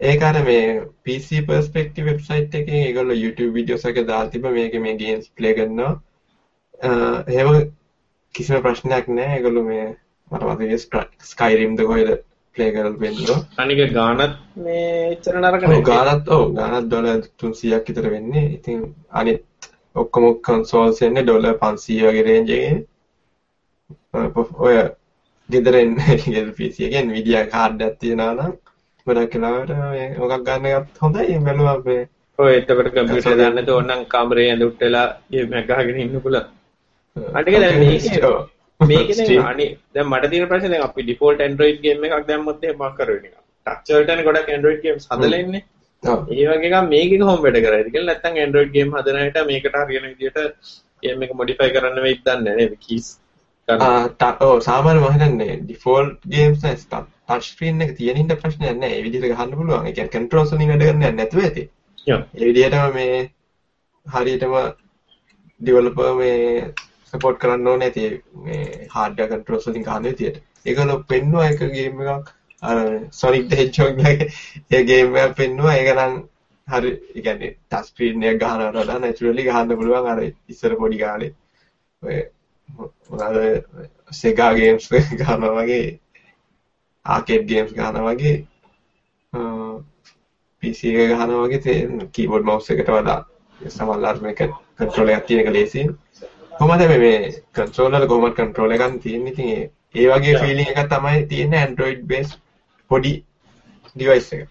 ඒක 0.00 0.22
අර 0.22 0.38
මේ 0.44 0.62
PC 1.04 1.42
perspective 1.46 2.10
website 2.10 2.56
එකේ 2.60 2.80
ඒගොල්ලෝ 2.86 3.18
YouTube 3.24 3.52
videos 3.58 3.84
එක 3.84 4.00
දාලා 4.08 4.32
තිබ්බ 4.32 4.48
මේකේ 4.56 4.82
මේ 4.86 4.96
games 4.96 5.28
play 5.36 5.54
කරනවා. 5.54 5.92
එහෙම 7.28 7.70
කිසිම 8.34 8.64
ප්‍රශ්නයක් 8.66 9.06
නැහැ. 9.10 9.36
ඒගොල්ලෝ 9.36 9.68
මේ 9.68 9.86
මට 10.30 10.42
මතකයි 10.50 10.78
Skyrim 11.32 11.76
ද 11.76 11.90
කොහෙද 11.92 12.10
ප්ලේ 12.56 12.72
කරලා 12.72 12.98
වෙන්නෝ. 13.04 13.38
අනික 13.58 13.86
ගානත් 13.92 14.36
මේ 14.64 14.90
එච්චර 15.12 15.38
නරක 15.38 15.62
නෙවෙයි. 15.62 15.84
ගානත් 15.84 16.34
ඔව් 16.36 16.44
ගානත් 16.58 16.86
ඩොලර් 16.86 17.24
300ක් 17.38 17.86
විතර 17.88 18.12
වෙන්නේ. 18.16 18.50
ඉතින් 18.58 18.84
අනිත් 19.10 19.48
ඔක්කොම 19.96 20.24
කන්සෝල්ස් 20.40 21.02
එන්නේ 21.02 21.22
ඩොලර් 21.22 21.54
500 21.60 22.00
වගේ 22.06 22.26
රේන්ජ් 22.28 22.50
එකේ. 22.50 22.74
ඔය 24.58 24.76
ගෙදර 25.52 25.76
PC 26.56 26.88
එකෙන් 26.88 27.08
Nvidia 27.08 27.40
card 27.50 27.82
එකක් 27.82 27.98
තියනවා 28.00 28.32
නම් 28.34 28.52
ගොඩක් 29.06 29.34
වෙලාවට 29.36 29.72
මොකක් 30.18 30.44
ගන්න 30.46 30.66
එකත් 30.70 31.00
හොඳයි 31.00 31.38
බැලුවා 31.46 31.78
මේ 31.84 32.02
ඔය 32.38 32.52
එතකොට 32.54 32.88
කම්පියුටර් 32.88 33.36
දාන්න 33.40 33.56
නැතුව 33.58 33.78
ඕනනම් 33.78 34.04
කාමරේ 34.06 34.48
ඇඳ 34.50 34.66
උට්ටලා 34.68 35.06
ගේම් 35.30 35.54
එකක් 35.60 35.70
ගහගෙන 35.72 36.00
ඉන්න 36.04 36.20
පුළුවන්. 36.20 36.48
අනික 37.34 37.56
දැන් 37.56 37.78
මේකේ 37.80 38.32
මේකේ 38.80 39.38
අනි 39.44 39.66
දැන් 39.94 40.08
මට 40.08 40.32
තියෙන 40.32 40.48
ප්‍රශ්නේ 40.48 40.72
දැන් 40.74 40.86
අපි 40.88 41.06
ඩිෆෝල්ට් 41.06 41.44
Android 41.48 41.78
ගේම් 41.84 42.08
එකක් 42.08 42.26
දැම්මොත් 42.30 42.64
එහෙම 42.64 42.78
මොකක් 42.78 42.96
කරවෙන්නේ 42.98 43.22
නිකන්. 43.26 43.42
ටච් 43.66 43.88
වලටනේ 43.92 44.26
ගොඩක් 44.28 44.52
Android 44.56 44.80
ගේම්ස් 44.84 45.08
හදලා 45.10 45.42
ඉන්නේ. 45.44 45.64
ඒ 46.02 46.46
වගේ 46.50 46.70
එකක් 46.70 46.88
මේකේ 46.88 47.18
කොහොම 47.18 47.42
වැඩ 47.42 47.62
කරයිද 47.62 47.90
කියලා 47.90 48.10
නැත්නම් 48.10 48.44
Android 48.44 48.70
ගේම් 48.72 48.94
හදන 48.94 49.22
අයට 49.22 49.42
මේකට 49.46 49.80
හරියන 49.80 50.06
විදිහට 50.10 50.70
ගේම් 51.02 51.26
එක 51.26 51.34
මොඩිෆයි 51.34 51.74
කරන්න 51.74 52.02
වෙයිද 52.02 52.22
දන්නේ 52.22 52.44
නැහැ 52.44 52.62
නේද 52.62 52.78
කීස් 52.80 53.08
ආ 53.68 54.30
ඔව් 54.42 54.60
සාමාන්‍ය 54.62 55.00
මම 55.00 55.12
හිතන්නේ 55.14 55.58
ඩිෆෝල්ට් 55.58 56.30
ගේම්ස් 56.30 56.62
නැස්තම් 56.62 57.10
ටච් 57.28 57.44
ස්ක්‍රීන් 57.46 57.80
එක 57.80 57.96
තියෙන 57.96 58.16
හින්දා 58.16 58.36
ප්‍රශ්නයක් 58.36 58.76
නැහැ. 58.76 58.96
ඒ 58.96 59.04
විදිහට 59.04 59.28
ගහන්න 59.30 59.56
පුළුවන්. 59.58 59.86
ඒ 59.86 59.92
කියන්නේ 59.92 60.14
කන්ට්‍රෝල්ස් 60.14 60.52
වලින් 60.52 60.70
වැඩ 60.70 60.84
කරන්නේ 60.84 61.12
නැතුව 61.12 61.42
ඇති. 61.42 61.64
ඒ 62.34 62.46
විදිහටම 62.46 62.94
මේ 62.94 63.18
හරියටම 64.06 64.54
ඩෙවලොපර් 65.60 66.10
මේ 66.14 66.38
සපෝට් 67.12 67.38
කරන්න 67.38 67.68
ඕනේ 67.68 67.90
ඇති 67.90 68.06
මේ 68.44 68.88
හાર્ඩ්වෙයාර් 68.94 69.32
කන්ට්‍රෝල්ස් 69.34 69.68
වලින් 69.68 69.86
ගන්න 69.88 70.08
විදිහට. 70.08 70.42
ඒකල 70.66 70.94
පෙන්නුවා 71.08 71.50
එක 71.50 71.64
ගේම් 71.70 72.02
එකක් 72.06 72.32
අර 72.62 72.76
the 73.48 73.56
Hedgehog 73.56 73.96
වගේ 73.98 74.28
ඒ 74.70 74.82
ගේම් 74.84 75.16
එකක් 75.16 75.36
පෙන්නුවා. 75.36 75.76
ඒක 75.76 75.90
නම් 75.94 76.14
හරි 76.68 76.90
ඒ 77.14 77.22
කියන්නේ 77.22 77.56
ටච් 77.70 77.84
ස්ක්‍රීන් 77.86 78.22
එක 78.24 78.38
ගහනවට 78.42 78.76
වඩා 78.76 78.98
නැචරලි 78.98 79.48
ගහන්න 79.48 79.76
පුළුවන් 79.76 80.06
අර 80.06 80.20
ඉස්සර 80.48 80.76
පොඩි 80.76 80.98
කාලේ. 80.98 81.34
ඔය 82.02 82.22
මොනවාද 82.68 83.36
Sega 84.12 84.48
games 84.54 84.88
ගහනවා 84.90 85.52
වගේ 85.58 85.98
ආකේඩ් 87.04 87.48
ගේම්ස් 87.50 87.72
ගහනවා 87.72 88.14
වගේ 88.14 88.36
PC 90.62 90.94
එක 90.94 91.12
ගහනවා 91.12 91.44
වගේ 91.44 91.76
කීබෝඩ් 92.14 92.48
මවුස් 92.48 92.70
එකට 92.70 92.94
වඩා 92.96 93.20
සමහරවිට 93.60 94.22
මේක 94.22 94.40
කන්ට්‍රෝල් 94.78 95.12
එකක් 95.12 95.26
තියෙන 95.26 95.42
එක 95.42 95.52
ලේසියි. 95.56 95.86
කොහොමද 96.58 96.86
මේ 96.94 97.32
කන්ට්‍රෝල් 97.54 97.92
වල 97.92 98.06
කොහොමද 98.06 98.36
කන්ට්‍රෝල් 98.38 98.74
එකක් 98.76 99.02
තියෙන්නේ 99.02 99.32
ඉතින් 99.32 99.50
ඒ 99.94 100.06
වගේ 100.10 100.38
ෆීලිං 100.40 100.72
එකක් 100.72 100.88
තමයි 100.90 101.26
තියෙන්නේ 101.26 101.66
Android 101.68 102.06
based 102.10 102.38
පොඩි 102.92 103.12
device 103.96 104.32
එක. 104.36 104.48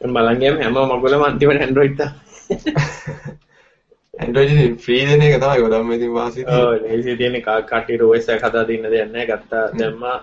බලන් 0.00 0.38
ගියම 0.40 0.60
හැම 0.60 0.76
මගුලම 0.90 1.22
අන්තිමට 1.22 1.64
Android 1.66 1.96
තමයි. 1.96 2.12
Android 4.24 4.48
එකෙන් 4.48 4.76
ෆ්‍රී 4.78 5.06
දෙන 5.06 5.22
එක 5.22 5.36
තමයි 5.36 5.62
ගොඩක් 5.62 5.86
මේ 5.86 5.98
ඉතින් 5.98 6.12
වාසිය 6.12 6.44
තියෙන්නේ. 6.44 6.66
ඔව් 6.66 6.82
ලේසි 6.84 7.16
තියෙන්නේ 7.16 7.42
කට්ටියට 7.42 8.02
OS 8.02 8.28
එක 8.28 8.42
හදා 8.42 8.64
දෙන්න 8.68 8.86
දෙයක් 8.86 9.10
නැහැ. 9.10 9.26
ගත්තා 9.32 9.64
දැම්මා 9.74 10.16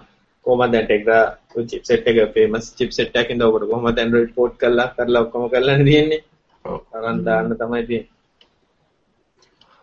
කොහොමද 0.45 0.73
දැන් 0.73 0.86
ටෙක්රා 0.86 1.23
චිප්සෙට් 1.65 2.07
එක 2.07 2.21
ෆේමස් 2.36 2.71
චිප්සෙට් 2.75 3.15
එකක් 3.15 3.34
ඉඳලා 3.34 3.51
ඔබට 3.51 3.69
කොහොමද 3.71 3.99
Android 3.99 4.31
port 4.36 4.57
කරලා 4.57 4.88
කරලා 4.95 5.23
ඔක්කොම 5.25 5.49
කරලානේ 5.49 5.88
තියෙන්නේ. 5.89 6.23
ඔව්. 6.65 6.79
අරන් 6.93 7.23
දාන්න 7.25 7.55
තමයි 7.55 7.84
තියෙන්නේ. 7.88 8.10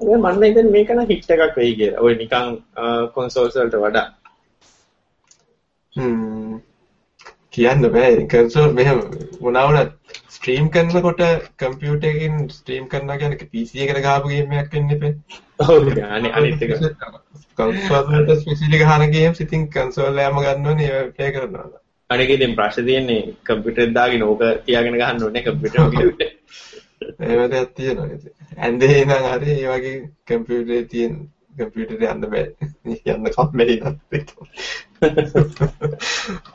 මම 0.01 0.43
හිතන්නේ 0.43 0.71
මේක 0.71 0.91
නම් 0.91 1.07
හිට් 1.07 1.31
එකක් 1.31 1.57
වෙයි 1.57 1.77
කියලා. 1.77 2.03
ඔය 2.03 2.15
නිකන් 2.15 2.47
කොන්සෝල්ස් 3.15 3.57
වලට 3.57 3.85
වඩා. 3.85 4.07
හ්ම්. 5.97 6.57
කියන්න 7.53 7.89
බෑ. 7.91 8.27
කන්සෝල් 8.27 8.73
මෙහෙම 8.73 9.01
මොනවා 9.41 9.67
වුණත් 9.69 9.93
ස්ට්‍රීම් 10.29 10.69
කරනකොට 10.71 11.23
කම්පියුටර් 11.57 12.09
එකකින් 12.09 12.37
ස්ට්‍රීම් 12.51 12.89
කරනවා 12.89 13.19
කියන්නේ 13.19 13.49
PC 13.49 13.83
එකට 13.85 14.01
ගහපු 14.05 14.33
ගේම් 14.33 14.55
එකක් 14.55 14.75
වෙන්න 14.75 14.91
එපේ. 14.91 15.13
ඔව් 15.59 15.89
අනේ 16.11 16.33
අනිත් 16.33 16.63
එක. 16.63 16.73
කන්සෝල් 19.75 20.19
එකම 20.19 20.41
ගන්න 20.41 20.83
ප්ලේ 21.13 21.31
කරනවා. 21.33 21.69
අනික 22.11 22.31
ඉතින් 22.31 22.57
ප්‍රශ්නේ 22.57 22.87
තියෙන්නේ 22.87 23.23
කම්පියුටර් 23.45 23.95
දාගෙන 23.95 24.23
ඕක 24.25 24.45
තියාගෙන 24.67 25.01
ගහන්න 25.01 25.25
ඕනේ 25.25 25.43
කම්පියුටර් 25.43 25.81
එකේ. 26.05 26.31
එහෙම 27.21 27.51
දෙයක් 27.51 27.75
තියෙනවා 27.75 28.07
ඉතින්. 28.09 28.33
ඇන්දේ 28.59 28.95
ඉඳන් 29.01 29.27
හරි 29.27 29.57
ඒ 29.57 29.73
වගේ 29.73 29.99
කම්පියුටරේ 30.27 30.85
තියෙන 30.87 31.19
කම්පියුටර් 31.59 32.03
යන්න 32.11 32.25
බෑ. 32.33 32.47
යන්නකත් 33.13 33.39
බැරි 33.59 33.77
නත් 33.91 33.99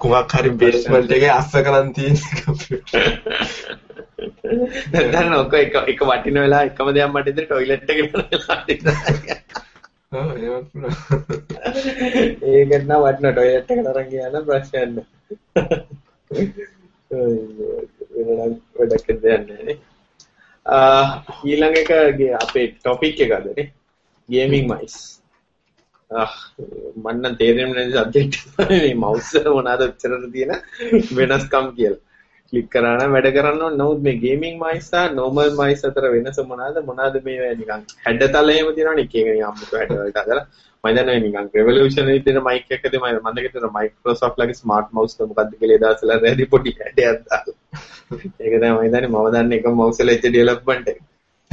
කුමක් 0.02 0.32
හරි 0.38 0.52
බේස්මන්ට් 0.63 1.12
එකේ 1.18 1.34
අස්ස 1.38 1.54
කරන් 1.68 1.89
තියෙන 1.98 2.18
කම්පියුටර් 2.39 3.04
දැන් 5.13 5.34
ඔක 5.39 5.54
එක 5.62 5.76
එක 5.94 6.02
වටින 6.10 6.39
වෙලා 6.44 6.63
එකම 6.70 6.88
දෙයක් 6.98 7.10
මට 7.13 7.28
ඉදිරිය 7.34 7.48
ටොයිලට් 7.48 7.89
එකට 7.94 8.13
ඒකට 12.52 12.86
නම් 12.86 13.02
වටින 13.06 13.32
ටොයිලට් 13.32 13.72
එකට 13.74 13.88
අරන් 13.94 14.08
ගියා 14.12 14.30
නම් 14.32 14.46
ප්‍රශ්නයක් 14.50 14.89
නෑ. 14.92 15.08
වැඩක් 18.78 19.08
දෙයක් 19.24 19.48
නෑනේ 19.48 19.78
ඊළඟ 21.46 21.78
එක 21.84 21.92
අපේ 22.42 22.68
ටොපික් 22.74 23.18
එකදනේ 23.26 23.66
ගේමින් 24.30 24.66
මයිස් 24.68 24.96
ah, 26.12 26.34
මන්න 27.04 27.38
තේරෙන්නේ 27.38 27.86
නැති 27.92 28.00
සබ්ජෙක්ට් 28.00 28.72
මේ 28.72 28.96
මවුස් 28.96 29.30
එක 29.40 29.48
මොනවාද 29.58 29.86
උච්චරට 29.88 30.26
තියෙන 30.34 30.52
වෙනස්කම් 31.20 31.68
කියලා. 31.78 32.02
ක්ලික් 32.54 32.68
කරා 32.74 32.96
නම් 32.96 33.16
වැඩ 33.16 33.30
කරන්න 33.38 33.64
ඕන. 33.66 33.78
නමුත් 33.80 34.02
මේ 34.08 34.20
ගේමින් 34.24 34.60
මයිස් 34.64 34.90
සහ 34.90 35.16
නෝමල් 35.20 35.54
මයිස් 35.60 35.82
අතර 35.90 36.06
වෙනස 36.16 36.40
මොනවාද? 36.52 36.78
මොනවාද 36.90 37.18
මේ 37.28 37.54
නිකන් 37.62 37.88
හැඩතල 38.06 38.54
එහෙම 38.54 38.70
තියෙනවනේ? 38.78 39.06
එක 39.06 39.16
එක 39.16 39.30
නිකන් 39.30 39.48
අමුතු 39.50 39.80
හැඩ 39.80 39.96
වලට 39.96 40.24
හදලා 40.24 40.46
මම 40.84 40.96
දන්නේ 40.98 41.20
නිකන් 41.20 41.50
රෙවොලූෂනරි 41.56 42.20
දෙන 42.26 42.40
මයික් 42.48 42.76
එකකදී 42.76 43.02
මම 43.02 43.18
මම 43.22 43.30
දෙකට 43.38 43.66
මයික්‍රොසොෆ්ට් 43.78 44.42
ලගේ 44.42 44.60
ස්මාර්ට් 44.62 44.94
මවුස් 44.98 45.16
එක 45.16 45.30
මොකක්ද 45.30 45.56
කියලා 45.60 45.80
එදාසලා 45.80 46.20
රැදි 46.26 46.52
පොඩි 46.54 46.76
හැඩයක් 46.80 47.24
දාලා. 47.26 47.58
ඒක 48.42 48.54
තමයි 48.56 48.72
මම 48.72 48.92
දන්නේ. 48.92 49.10
මම 49.10 49.32
දන්නේ 49.36 49.60
එක 49.60 49.68
මවුස් 49.74 50.02
වල 50.02 50.14
එච්ච 50.16 50.28
ඩෙවලොප්මන්ට් 50.28 50.94
එක. 50.94 51.02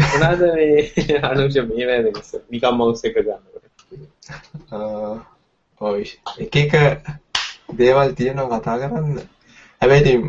මොනවාද 0.03 0.43
මේ 0.55 1.21
අනුෂ 1.23 1.57
මේ 1.69 1.87
වෙනස? 1.89 2.31
නිකන් 2.51 2.75
මවුස් 2.75 3.05
එක 3.05 3.17
ගන්නකොට 3.19 3.67
ඔය 5.81 6.05
එක 6.39 6.57
එක 6.57 6.73
දේවල් 7.77 8.15
තියෙනවා 8.15 8.61
කතා 8.61 8.77
කරන්න. 8.83 9.21
හැබැයි 9.83 10.03
ඉතින් 10.05 10.23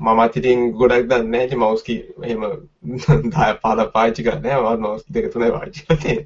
මමත් 0.00 0.36
ඉතින් 0.36 0.60
ගොඩක් 0.74 1.08
දන්නේ 1.08 1.30
නැහැ. 1.30 1.46
ඉතින් 1.46 1.60
මවුස් 1.60 1.82
කී 1.82 2.00
එහෙම 2.22 2.42
10 3.32 3.58
15 3.62 3.90
පාවිච්චි 3.94 4.26
කරන්නේ 4.26 4.54
නැහැ. 4.54 4.76
මම 4.76 4.82
මවුස් 4.82 5.02
කී 5.04 5.14
දෙක 5.14 5.32
තුනයි 5.32 5.50
පාවිච්චි 5.50 5.80
කරන්නේ. 5.84 6.18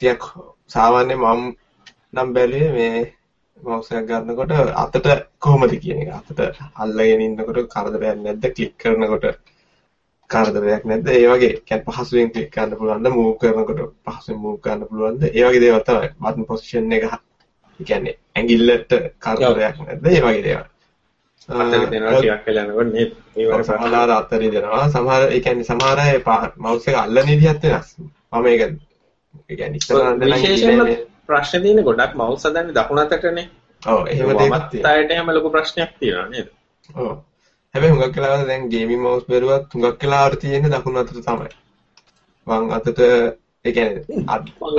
ටිකක් 0.00 0.22
සාමාන්‍ය 0.70 1.14
මම 1.16 1.42
නම් 2.12 2.28
බැලුවේ 2.34 2.72
මේ 2.72 3.02
මවුස් 3.62 3.88
එක 3.92 4.06
ගන්නකොට 4.08 4.52
අතට 4.76 5.08
කොහොමද 5.38 5.74
කියන 5.78 6.02
එක. 6.02 6.10
අතට 6.20 6.40
අල්ලගෙන 6.76 7.24
ඉන්නකොට 7.26 7.72
කරදරයක් 7.74 8.18
නැද්ද? 8.18 8.52
ක්ලික් 8.54 8.74
කරනකොට. 8.78 9.51
කරදරයක් 10.32 10.84
නැද්ද? 10.84 11.08
ඒ 11.08 11.28
වගේ. 11.28 11.52
කියන්නේ 11.62 11.86
පහසුවෙන් 11.88 12.32
ක්ලික් 12.32 12.50
කරන්න 12.50 12.78
පුළුවන්ද? 12.78 13.08
මූව් 13.10 13.32
කරනකොට 13.38 13.80
පහසුවෙන් 14.06 14.40
මූව් 14.40 14.58
කරන්න 14.60 14.88
පුළුවන්ද? 14.88 15.22
ඒ 15.28 15.46
වගේ 15.46 15.62
දේවල් 15.64 15.84
තමයි. 15.84 16.12
බටන් 16.18 16.46
පොසිෂන් 16.46 16.92
එක 16.92 17.08
කියන්නේ 17.80 18.18
ඇඟිල්ලට 18.34 18.92
කරදරයක් 19.20 19.80
නැද්ද? 19.80 20.06
ඒ 20.06 20.20
වගේ 20.20 20.44
දේවල්. 20.44 20.68
අතට 21.48 21.90
දෙනවා 21.90 22.12
ටිකක් 22.14 22.46
වෙලා 22.46 22.64
යනකොට 22.64 22.92
මේ 22.92 23.06
වගේ 23.36 23.64
සමහර 23.64 24.12
අතරේ 24.12 24.50
දෙනවා. 24.50 24.84
සමහර 24.90 25.22
ඒ 25.28 25.40
කියන්නේ 25.40 25.64
සමහර 25.64 25.98
අය 26.00 26.20
මවුස් 26.58 26.88
එක 26.88 26.96
අල්ලන 26.96 27.26
විදිහත් 27.28 27.64
වෙනස්. 27.64 27.96
මම 28.32 28.46
ඒක 28.46 28.60
ඒ 28.60 29.56
කියන්නේ 29.56 29.76
ඉස්සරහට 29.76 30.06
නම් 30.10 30.24
විශේෂයෙන්ම 30.28 30.94
ප්‍රශ්න 31.26 31.62
තියෙන 31.62 31.84
ගොඩක් 31.84 32.16
මවුස් 32.16 32.46
හදන්නේ 32.46 32.74
දකුණු 32.74 33.02
අතටනේ. 33.04 33.48
ඔව්. 33.82 34.06
එහෙම 34.06 34.28
දෙයක් 34.30 34.38
තියෙනවා. 34.70 34.94
අතට 34.94 35.10
එහෙම 35.10 35.30
ලොකු 35.30 35.50
ප්‍රශ්නයක් 35.50 35.94
තියෙනවා 35.98 36.28
නේද? 36.28 36.48
ඔව්. 36.88 37.12
හැබැයි 37.74 37.92
හුඟක් 37.92 38.16
වෙලාවට 38.16 38.48
දැන් 38.48 38.64
ගේමින් 38.68 39.00
මවුස් 39.00 39.24
බැලුවත් 39.28 39.74
හුඟක් 39.74 40.02
වෙලාවට 40.04 40.40
තියෙන්නේ 40.40 40.72
දකුණු 40.72 40.98
අතට 41.00 41.12
තමයි. 41.18 41.48
වම් 42.46 42.66
අතට 42.70 42.98
ඒ 43.00 43.72
කියන්නේ 43.72 44.02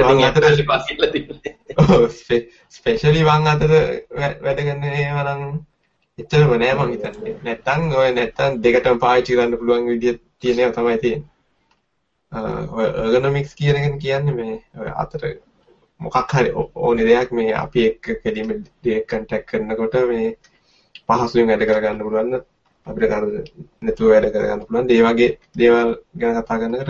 වම් 0.02 0.22
අතට 0.24 0.38
පස්සෙල්ල 0.40 1.08
තියෙන්නේ. 1.12 1.54
ඔව් 1.78 2.04
ස්පෙෂලි 2.72 3.24
වම් 3.24 3.48
අතට 3.48 3.66
වැඩ 4.44 4.62
කරන 4.62 4.86
ඒවා 4.92 5.26
නම් 5.32 5.58
එච්චරම 6.18 6.54
නෑ 6.56 6.76
මම 6.76 6.94
හිතන්නේ. 6.94 7.36
නැත්තම් 7.44 7.90
ඔය 7.96 8.14
නැත්තම් 8.14 8.62
දෙකටම 8.64 9.02
පාවිච්චි 9.06 9.38
කරන්න 9.38 9.58
පුළුවන් 9.58 9.90
විදිය 9.90 10.16
තියෙන 10.40 10.60
ඒවා 10.60 10.78
තමයි 10.78 10.98
තියෙන්නේ. 11.00 11.30
ඔය 12.78 12.86
ergonomics 12.86 13.58
කියන 13.58 13.82
එක 13.82 14.00
කියන්නේ 14.00 14.38
මේ 14.38 14.56
ඔය 14.80 14.96
අතට 14.96 15.30
මොකක් 16.00 16.34
හරි 16.34 16.56
ඕනේ 16.56 17.12
දෙයක් 17.12 17.38
මේ 17.40 17.52
අපි 17.58 17.90
එක්ක 17.90 18.16
කෙලින්ම 18.24 18.56
ඩිරෙක්ට් 18.56 19.12
කන්ටැක්ට් 19.12 19.52
කරනකොට 19.52 20.02
මේ 20.08 20.34
පහසුවෙන් 21.06 21.50
වැඩ 21.50 21.70
කරගන්න 21.70 22.04
පුළුවන් 22.06 22.44
අපිට 22.88 23.06
කර 23.08 23.24
නැතුව 23.82 24.10
වැඩ 24.12 24.26
කරගන්න 24.28 24.64
පුළුවන්. 24.64 24.90
ඒ 24.90 25.04
වගේ 25.04 25.30
දේවල් 25.56 25.92
ගැන 26.16 26.38
කතා 26.38 26.58
කරනකොට 26.60 26.90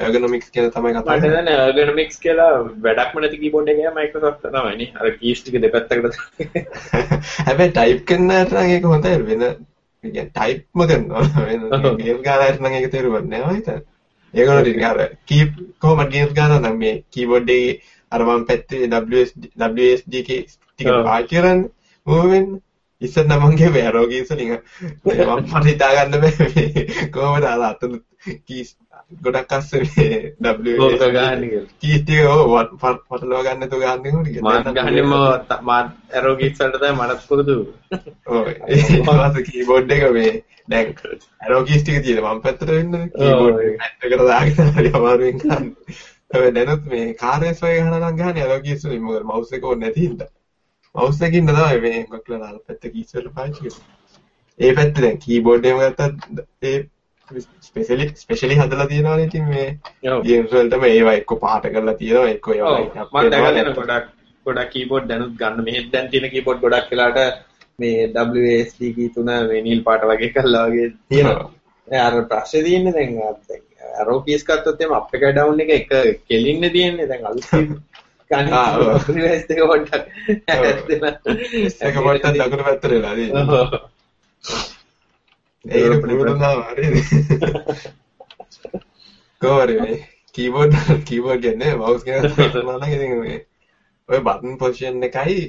ergonomics 0.00 0.48
කියන 0.50 0.70
තමයි 0.70 0.94
කතා 0.96 1.18
කරන්නේ. 1.18 1.58
ergonomics 1.66 2.18
කියලා 2.24 2.50
වැඩක්ම 2.86 3.20
නැති 3.20 3.40
කීබෝඩ් 3.42 3.70
එකේ 3.72 3.92
Microsoft 3.94 4.42
තමයි 4.46 4.74
නේ. 4.80 4.90
අර 4.96 5.12
කීස් 5.20 5.42
ටික 5.42 5.60
දෙපැත්තකට. 5.62 6.18
හැබැයි 7.46 7.72
ටයිප් 7.72 8.02
කරන්නට 8.04 8.54
නම් 8.54 8.72
ඒක 8.72 8.90
හොඳයි. 8.92 9.14
වෙන 9.22 9.46
කියන්නේ 10.04 10.26
ටයිප්ම 10.30 10.86
කරනවා. 10.86 11.24
වෙන 11.44 11.62
ගේම් 12.02 12.20
ගාලාට 12.22 12.60
නම් 12.60 12.74
ඒක 12.74 12.90
තේරුම් 12.90 13.16
ගන්න 13.16 13.30
නෑ 13.36 13.54
හිතන්නේ. 13.54 13.86
ඒගොල්ලෝ 14.34 14.64
ටික 14.64 14.84
අර 14.84 15.02
කීප් 15.24 15.50
කොහොමද 15.78 16.14
ගේම්ස් 16.14 16.32
ගන්නවා 16.32 16.62
නම් 16.62 16.78
මේ 16.78 16.94
කීබෝඩ් 17.14 17.52
එකේ 17.52 17.78
අර 18.12 18.26
වම් 18.26 18.48
පැත්තේ 18.48 18.90
WSD 18.92 19.52
WSD 19.66 20.24
ටික 20.24 20.88
පාවිච්චි 20.88 21.36
කරන්නේ. 21.36 21.70
මූව් 22.06 22.32
වෙන්න 22.32 22.58
ඉස්සර 23.02 23.24
නම් 23.24 23.42
මගේ 23.46 23.70
වැරෝ 23.74 24.06
කීස් 24.10 24.30
වලින් 24.30 24.52
මම 24.52 25.66
හිතා 25.66 25.90
ගන්න 25.96 26.20
බෑ 26.22 26.46
මේ 26.54 27.08
කොහොමද 27.14 27.44
අර 27.46 27.64
අතන 27.66 27.92
කීස් 28.48 28.70
ගොඩක් 29.22 29.52
අස්සේ 29.52 30.08
WSD 30.42 31.10
ගන්න 31.14 31.44
කීස් 31.80 32.00
ටික 32.02 32.26
ඔව් 32.26 32.54
පටලවා 32.80 33.42
ගන්න 33.46 33.60
නැතුව 33.60 33.84
ගන්න 33.84 34.16
ඕනේ 34.16 34.32
කියලා 34.32 34.60
මම 34.60 34.74
ගන්නේ 34.78 35.04
මම 35.04 35.14
මම 35.60 35.70
ඇරෝ 36.14 36.34
කීස් 36.40 36.58
වලට 36.60 36.80
තමයි 36.80 36.92
මනස් 36.98 37.26
පුරුදු 37.28 37.56
ඔව්. 38.26 38.46
ඒ 38.68 39.00
වාස 39.08 39.38
කීබෝඩ් 39.48 39.94
එක 39.96 40.04
මේ 40.16 40.32
දැන් 40.68 40.94
ඇරෝ 41.40 41.62
කීස් 41.64 41.82
ටික 41.82 42.02
තියෙන 42.04 42.22
වම් 42.24 42.40
පැත්තට 42.44 42.70
වෙන්න 42.70 42.96
කීබෝඩ් 43.14 43.60
එකට 44.04 44.24
දාගෙන 44.30 44.72
හරි 44.76 44.90
අමාරුවෙන් 44.92 45.38
ගන්න. 45.44 45.70
හැබැයි 46.32 46.56
දැනුත් 46.56 46.90
මේ 46.92 47.06
කාර්යස් 47.22 47.62
වගේ 47.62 47.78
ගහන 47.78 47.96
නම් 48.00 48.18
ගහන්නේ 48.18 48.44
ඇරෝ 48.44 48.60
කීස් 48.66 48.84
වලින්. 48.84 49.06
මොකද 49.06 49.24
මවුස් 49.30 49.52
එක 49.52 49.64
ඕනේ 49.64 49.86
නැති 49.86 50.06
හින්දා. 50.06 50.30
මවුස් 50.98 51.22
එකකින් 51.22 51.48
තමයි 51.48 51.80
මේ 51.84 52.04
මොකක්ද 52.12 52.36
අර 52.40 52.54
පැත්ත 52.66 52.92
කීස් 52.92 53.16
වල 53.16 53.32
පාවිච්චි 53.34 53.64
කරන්නේ. 53.64 53.96
ඒ 54.60 54.70
පැත්ත 54.74 55.02
දැන් 55.02 55.18
කීබෝඩ් 55.24 55.68
එකම 55.70 55.82
ගත්තත් 55.82 56.70
ඒ 56.70 56.78
ස්පෙෂලි 57.60 58.06
ස්පෙෂලි 58.16 58.56
හදලා 58.56 58.86
තියෙනවානේ 58.86 59.26
ඉතින් 59.26 59.48
මේ 59.48 59.66
ගේම්ස් 60.26 60.52
වලටම 60.52 60.86
ඒවා 60.86 61.18
එක්ක 61.20 61.34
පාට 61.44 61.68
කරලා 61.74 61.98
තියෙනවා 62.00 62.30
එක්ක 62.30 62.48
ඒවා 62.54 63.74
ගොඩක් 63.74 64.08
ගොඩක් 64.46 64.72
කීබෝඩ් 64.72 65.08
දැනුත් 65.10 65.36
ගන්න. 65.40 65.64
මෙහෙත් 65.64 65.92
දැන් 65.92 66.10
තියෙන 66.10 66.30
කීබෝඩ් 66.34 66.64
ගොඩක් 66.64 66.90
වෙලාට 66.92 67.18
මේ 67.78 68.10
WSD 68.16 68.92
කී 68.96 69.08
තුන 69.14 69.32
මේ 69.50 69.62
නිල් 69.62 69.82
පාට 69.86 70.06
වගේ 70.10 70.32
කරලා 70.34 70.66
වගේ 70.68 70.92
තියෙනවා. 71.08 71.50
අර 71.88 72.14
ප්‍රශ්නේ 72.30 72.62
තියෙන්නේ 72.62 72.92
දැන් 72.92 73.12
ඇරෝ 73.92 74.18
කීස් 74.22 74.44
ගත්තොත් 74.44 74.82
එම 74.82 74.96
අප් 74.98 75.14
එක 75.14 75.28
ඩවුන් 75.28 75.62
එක 75.66 75.70
එක 75.76 76.24
කෙලින්නේ 76.28 76.74
තියෙන්නේ. 76.76 77.06
දැන් 77.06 77.26
අලුත් 77.26 77.46
රිවර්ස් 78.30 79.44
එක 79.48 79.60
පොඩ්ඩක් 79.62 80.04
ඒක 81.80 81.96
පොඩ්ඩක් 81.98 82.34
දකුණු 82.36 82.64
පැත්තට 82.66 82.84
වෙලා 82.86 83.14
තියෙනවා. 83.14 83.80
ඒක 85.64 86.02
පුරුදුනා 86.02 86.52
හරිද? 86.68 86.96
කොහොමද 89.42 89.72
මේ 89.78 89.96
කීබෝඩ් 90.34 90.76
කීබෝඩ් 91.06 91.40
කියන්නේ 91.44 91.72
මවුස් 91.76 92.04
කියන 92.04 92.28
නම් 92.66 92.84
ඉතින් 92.88 93.16
මේ 93.22 93.40
ඔය 94.08 94.20
බටන් 94.20 94.60
පොසිෂන් 94.60 95.08
එකයි 95.08 95.40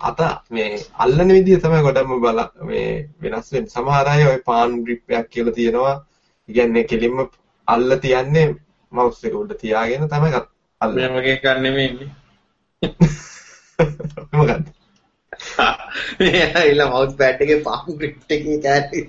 අත 0.00 0.20
මේ 0.50 0.80
අල්ලන 0.98 1.30
විදිය 1.30 1.60
තමයි 1.60 1.84
ගොඩක්ම 1.84 2.18
බල 2.24 2.44
මේ 2.64 2.90
වෙනස් 3.20 3.52
වෙන්නේ. 3.52 3.70
සමහර 3.70 4.06
අය 4.08 4.26
ওই 4.26 4.40
පාන් 4.42 4.82
ග්‍රිප් 4.84 5.02
එකක් 5.12 5.30
කියලා 5.30 5.54
තියෙනවා. 5.54 5.96
කියන්නේ 6.48 6.88
කෙලින්ම 6.90 7.24
අල්ල 7.68 7.98
තියන්නේ 8.00 8.50
මවුස් 8.92 9.24
එක 9.24 9.34
උඩ 9.36 9.58
තියාගෙන 9.60 10.08
තමයි 10.08 10.36
අල්ලන්නේ. 10.80 11.08
මේ 11.08 11.20
වගේ 11.20 11.34
එකක් 11.36 11.46
නෙමෙයි 11.64 11.88
ඉන්නේ. 11.90 12.10
මොකක්ද? 14.32 14.66
මේ 16.20 16.42
ඇවිල්ලා 16.48 16.88
මවුස් 16.90 17.14
පෑඩ් 17.20 17.44
එකේ 17.46 17.60
පාම් 17.68 17.86
ග්‍රිප් 18.00 18.16
එකේ 18.36 18.58
කෑලි 18.66 19.00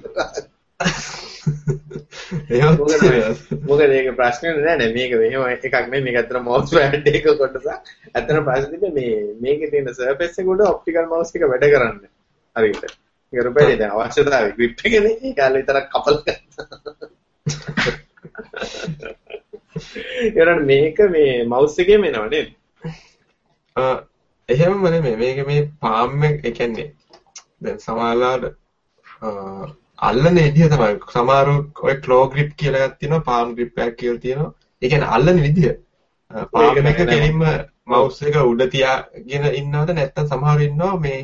මොකද 3.67 3.82
ඒක 3.88 4.10
ප්‍රශ්නේ 4.19 4.53
නෑ 4.58 4.77
නේ. 4.82 4.91
මේක 4.97 5.12
මෙහෙම 5.23 5.43
එකක් 5.53 5.75
නෙමෙයි. 5.75 6.03
මේක 6.08 6.17
අතන 6.23 6.39
මවුස් 6.45 6.69
පෑඩ් 6.77 7.06
එක 7.13 7.25
කොටස 7.41 7.67
අතන 8.17 8.38
ප්‍රශ්නේ 8.47 8.93
මේ 8.99 9.17
මේකේ 9.43 9.71
තියෙන 9.73 9.91
සර්ෆේස් 9.99 10.39
එක 10.43 10.53
උඩ 10.56 10.62
ඔප්ටිකල් 10.69 11.06
මවුස් 11.12 11.36
එක 11.36 11.43
වැඩ 11.53 11.67
කරන්නේ. 11.75 12.12
හරියට 12.56 12.84
ඒක 12.88 13.41
රුපියලේ 13.45 13.80
දැන් 13.80 13.93
අවශ්‍යතාවය 13.95 14.49
ග්‍රිප් 14.58 14.77
එකනේ 14.88 15.15
ඒකල 15.32 15.53
විතරක් 15.60 15.88
කපල් 15.93 16.17
කරනවා 16.25 16.67
මේක 20.66 21.00
මේ 21.10 21.34
මවුස් 21.46 21.80
එකේම 21.80 22.04
එනවා 22.04 22.30
නේද? 22.30 22.54
එහෙමම 24.50 24.84
නෙමෙයි. 24.86 25.18
මේක 25.18 25.48
මේ 25.48 25.66
පාම් 25.82 26.24
එක 26.24 26.46
ඒ 26.46 26.52
කියන්නේ 26.52 26.88
දැන් 27.62 27.80
සමහරවිට 27.80 28.56
අල්ලන 30.02 30.36
විදිය 30.38 30.70
තමයි. 30.70 30.94
සමහර 31.10 31.48
ඔය 31.82 31.96
ක්ලෝ 32.02 32.24
ග්‍රිප් 32.30 32.56
කියලා 32.56 32.86
එකක් 32.86 33.00
තියෙනවා 33.00 33.28
පාම් 33.30 33.56
ග්‍රිප් 33.56 33.80
එකක් 33.80 33.98
කියලා 33.98 34.20
තියෙනවා. 34.20 34.52
ඒ 34.82 34.90
කියන්නේ 34.90 35.13
අල්ලන 35.18 35.42
විදිය 35.42 35.74
පාම් 36.52 36.78
එක 36.86 37.02
කෙලින්ම 37.04 37.46
මවුස් 37.86 38.22
එක 38.24 38.42
උඩ 38.44 38.68
තියාගෙන 38.72 39.48
ඉන්නවද? 39.54 39.94
නැත්නම් 39.94 40.28
සමහර 40.28 40.60
ඉන්නවා 40.62 41.00
මේ 41.00 41.22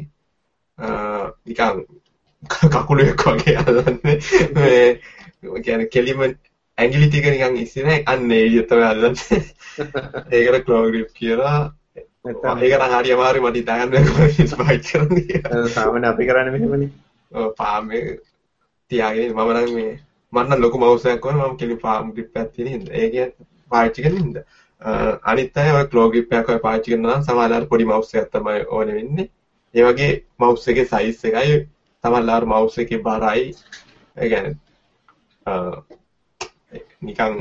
නිකන් 1.45 1.83
කකුලෙක් 2.73 3.27
වගේ 3.27 3.57
අල්ලන්නේ. 3.57 4.17
මේ 4.55 5.61
කියන්නේ 5.61 5.89
කෙලින්ම 5.89 6.25
ඇඟිලි 6.77 7.07
ටික 7.07 7.25
නිකන් 7.27 7.57
ඉස්සරහ 7.57 7.89
අන්න 8.07 8.31
ඒ 8.31 8.43
විදිහට 8.45 8.69
තමයි 8.69 8.85
අල්ලන්නේ. 8.85 9.41
ඒකට 10.35 10.65
ක්ලෝ 10.65 10.81
ග්‍රිප් 10.87 11.11
කියලා. 11.19 11.59
ඒක 12.25 12.75
නම් 12.79 12.93
හරි 12.93 13.13
අමාරුයි 13.15 13.43
මට 13.43 13.59
හිතා 13.59 13.77
ගන්න 13.79 13.91
බැහැ 13.93 14.47
ස්පයිට් 14.47 14.89
කරන්නේ 14.89 15.67
සාමාන්‍ය 15.75 16.07
අපි 16.09 16.27
කරන්නේ 16.29 16.53
මෙහෙමනේ. 16.55 16.89
ඔව් 17.31 17.53
පාම් 17.59 17.91
එක 17.91 18.09
තියාගෙන 18.91 19.31
මම 19.31 19.53
නම් 19.53 19.75
මේ 19.75 19.93
මම 20.33 20.41
නම් 20.43 20.61
ලොකු 20.61 20.81
මවුස් 20.81 21.05
එකක් 21.05 21.25
වුණා 21.25 21.49
මම 21.49 21.57
කෙලින් 21.57 21.79
පාම් 21.79 22.11
ග්‍රිප් 22.13 22.37
එකක් 22.37 22.51
තියෙන 22.53 22.71
හින්දා. 22.73 22.95
ඒක 22.95 23.35
පාවිච්චි 23.71 24.05
කරන 24.05 24.17
හින්දා. 24.17 24.45
අනිත් 25.23 25.57
අය 25.57 25.71
ඔය 25.77 25.87
ක්ලෝ 25.87 26.09
ග්‍රිප් 26.11 26.33
එකක් 26.33 26.49
ඔය 26.49 26.61
පාවිච්චි 26.65 26.93
කරනවා 26.93 27.17
නම් 27.17 27.25
සමහරවල් 27.27 27.69
පොඩි 27.71 27.89
මවුස් 27.89 28.13
එකක් 28.15 28.31
තමයි 28.33 28.67
ඕනේ 28.69 28.99
වෙන්නේ. 28.99 29.29
ඒ 29.73 29.83
වගේ 29.85 30.11
මවුස් 30.39 30.67
එකේ 30.67 30.87
සයිස් 30.91 31.25
එකයි. 31.31 31.57
සමහරවල් 32.03 32.47
මවුස් 32.51 32.79
එකේ 32.79 33.03
බරයි. 33.05 33.49
ඒ 34.17 34.29
කියන්නේ 34.29 34.55
නිකන් 37.03 37.37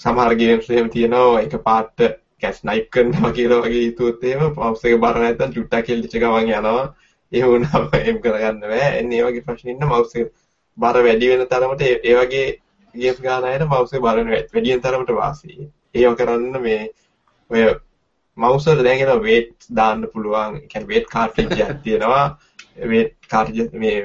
සමහර 0.00 0.34
ගේම්ස් 0.36 0.70
එහෙම 0.70 0.90
තියෙනවා 0.90 1.42
එක 1.42 1.56
පාට 1.62 2.06
කැස් 2.40 2.58
නයිප් 2.64 2.88
කරනවා 2.90 3.32
කියලා 3.32 3.62
වගේ 3.62 3.82
හිතුවොත් 3.82 4.24
එහෙම 4.24 4.42
මවුස් 4.50 4.84
එකේ 4.84 4.98
බර 4.98 5.18
නැත්තම් 5.18 5.54
චුට්ටක් 5.54 5.86
කෙල්ලිච්ච 5.86 6.16
ගමන් 6.16 6.50
යනවා. 6.50 6.82
ඒ 7.32 7.44
වුණාම 7.44 7.88
එම් 8.08 8.18
කරගන්න 8.20 8.60
බෑ. 8.62 8.90
එන්නේ 8.98 9.20
ඒ 9.20 9.28
වගේ 9.28 9.46
ප්‍රශ්න 9.46 9.72
ඉන්න 9.72 9.86
මවුස් 9.86 10.16
එක 10.16 10.32
බර 10.78 11.00
වැඩි 11.06 11.30
වෙන 11.32 11.46
තරමට 11.46 11.86
ඒ 11.86 12.16
වගේ 12.18 12.44
ගේම්ස් 12.94 13.20
ගන්න 13.20 13.48
අයට 13.50 13.66
මවුස් 13.66 13.94
එක 13.94 14.04
බර 14.06 14.20
වැඩි 14.24 14.70
වෙන 14.70 14.82
තරමට 14.82 15.14
වාසි. 15.14 15.68
ඒව 15.94 16.18
කරන්න 16.18 16.60
මේ 16.60 16.82
ඔය 17.50 17.64
මවුස් 18.38 18.68
වල 18.68 18.82
දැන් 18.82 19.04
එනවා 19.04 19.22
වේට් 19.22 19.70
දාන්න 19.78 20.04
පුළුවන්. 20.12 20.58
ඒ 20.58 20.68
කියන්නේ 20.68 20.92
වේට් 20.92 21.08
කාර්ට්‍රිජ් 21.08 21.64
එකක් 21.66 21.80
තියෙනවා. 21.84 22.26
වේට් 22.92 23.16
කාර්ට්‍රිජ් 23.30 23.80
මේ 23.84 23.96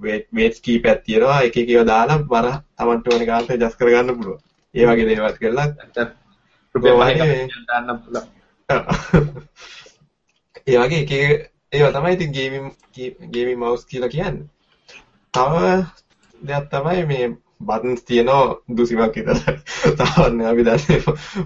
වේට් 0.00 0.28
වේට්ස් 0.32 0.60
කීපයක් 0.60 1.02
තියෙනවා. 1.04 1.40
එක 1.48 1.56
එක 1.56 1.74
ඒවා 1.74 1.90
දාලා 1.92 2.22
බර 2.32 2.52
Tamanට 2.76 3.12
ඕන 3.12 3.26
ගානට 3.26 3.50
ඇඩ්ජස්ට් 3.50 3.80
කරගන්න 3.80 4.16
පුළුවන්. 4.16 4.46
ඒ 4.74 4.86
වගේ 4.86 5.08
දේවල් 5.08 5.36
කරලා 5.38 5.68
රුපියල් 6.74 6.96
5ක් 7.00 7.24
දාන්න 7.68 8.02
පුළුවන්. 8.02 8.28
ඒ 10.68 10.78
වගේ 10.78 11.02
එක 11.02 11.12
ඒවා 11.72 11.92
තමයි 11.92 12.12
ඉතින් 12.14 12.32
ගේමින් 12.32 12.66
ගේමින් 13.32 13.58
මවුස් 13.58 13.86
කියලා 13.86 14.08
කියන්නේ. 14.08 14.48
තව 15.34 15.54
දෙයක් 16.40 16.66
තමයි 16.70 17.06
මේ 17.06 17.26
බටන්ස් 17.60 18.04
තියෙනවා 18.04 18.76
දුසිමක් 18.76 19.16
විතර. 19.16 19.58
තාවන්නේ 19.98 20.46
අපි 20.50 20.64
දන්නේ 20.64 21.00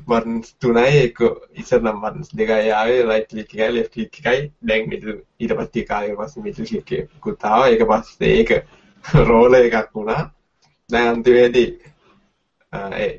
බටන්ස් 0.08 0.52
තුනයි 0.60 1.00
එක 1.00 1.18
ඉස්සර 1.60 1.80
නම් 1.80 1.98
බටන්ස් 2.02 2.30
දෙකයි 2.38 2.70
ආවේ 2.72 3.00
රයිට් 3.08 3.28
ක්ලික් 3.30 3.50
එකයි 3.54 3.70
ලෙෆ්ට් 3.74 3.94
ක්ලික් 3.94 4.20
එකයි 4.20 4.44
දැන් 4.62 4.88
මිඩල් 4.92 5.16
ඊට 5.40 5.56
පස්සේ 5.58 5.88
කාලයකට 5.90 6.20
පස්සේ 6.20 6.44
මිඩල් 6.44 6.68
ක්ලික් 6.70 6.92
එකකුත් 6.98 7.44
ආවා. 7.44 7.68
ඒක 7.68 7.82
පස්සේ 7.90 8.32
ඒක 8.38 8.50
රෝල 9.28 9.60
එකක් 9.60 9.90
වුණා. 9.94 10.22
දැන් 10.90 11.08
අන්තිමේදී 11.08 11.68
ඒ 12.74 13.10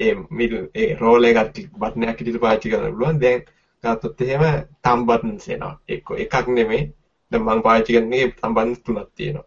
ඒ 0.00 0.14
මිඩල් 0.30 0.68
ඒ 0.74 0.88
රෝල 1.00 1.24
එකක් 1.24 1.40
බටන් 1.74 2.08
එකක් 2.08 2.20
විදිහට 2.20 2.42
පාවිච්චි 2.44 2.72
කරන්න 2.72 2.94
පුළුවන්. 2.94 3.20
දැන් 3.20 3.42
ගත්තොත් 3.84 4.20
එහෙම 4.20 4.44
තම් 4.82 5.06
බටන්ස් 5.08 5.48
එනවා. 5.48 5.74
එක්ක 5.88 6.14
එකක් 6.18 6.48
නෙමෙයි. 6.48 6.86
දැන් 7.32 7.44
මම 7.44 7.62
පාවිච්චි 7.62 7.96
කරන්නේ 7.96 8.30
තම් 8.32 8.56
බටන්ස් 8.56 8.80
තුනක් 8.82 9.10
තියෙනවා. 9.16 9.46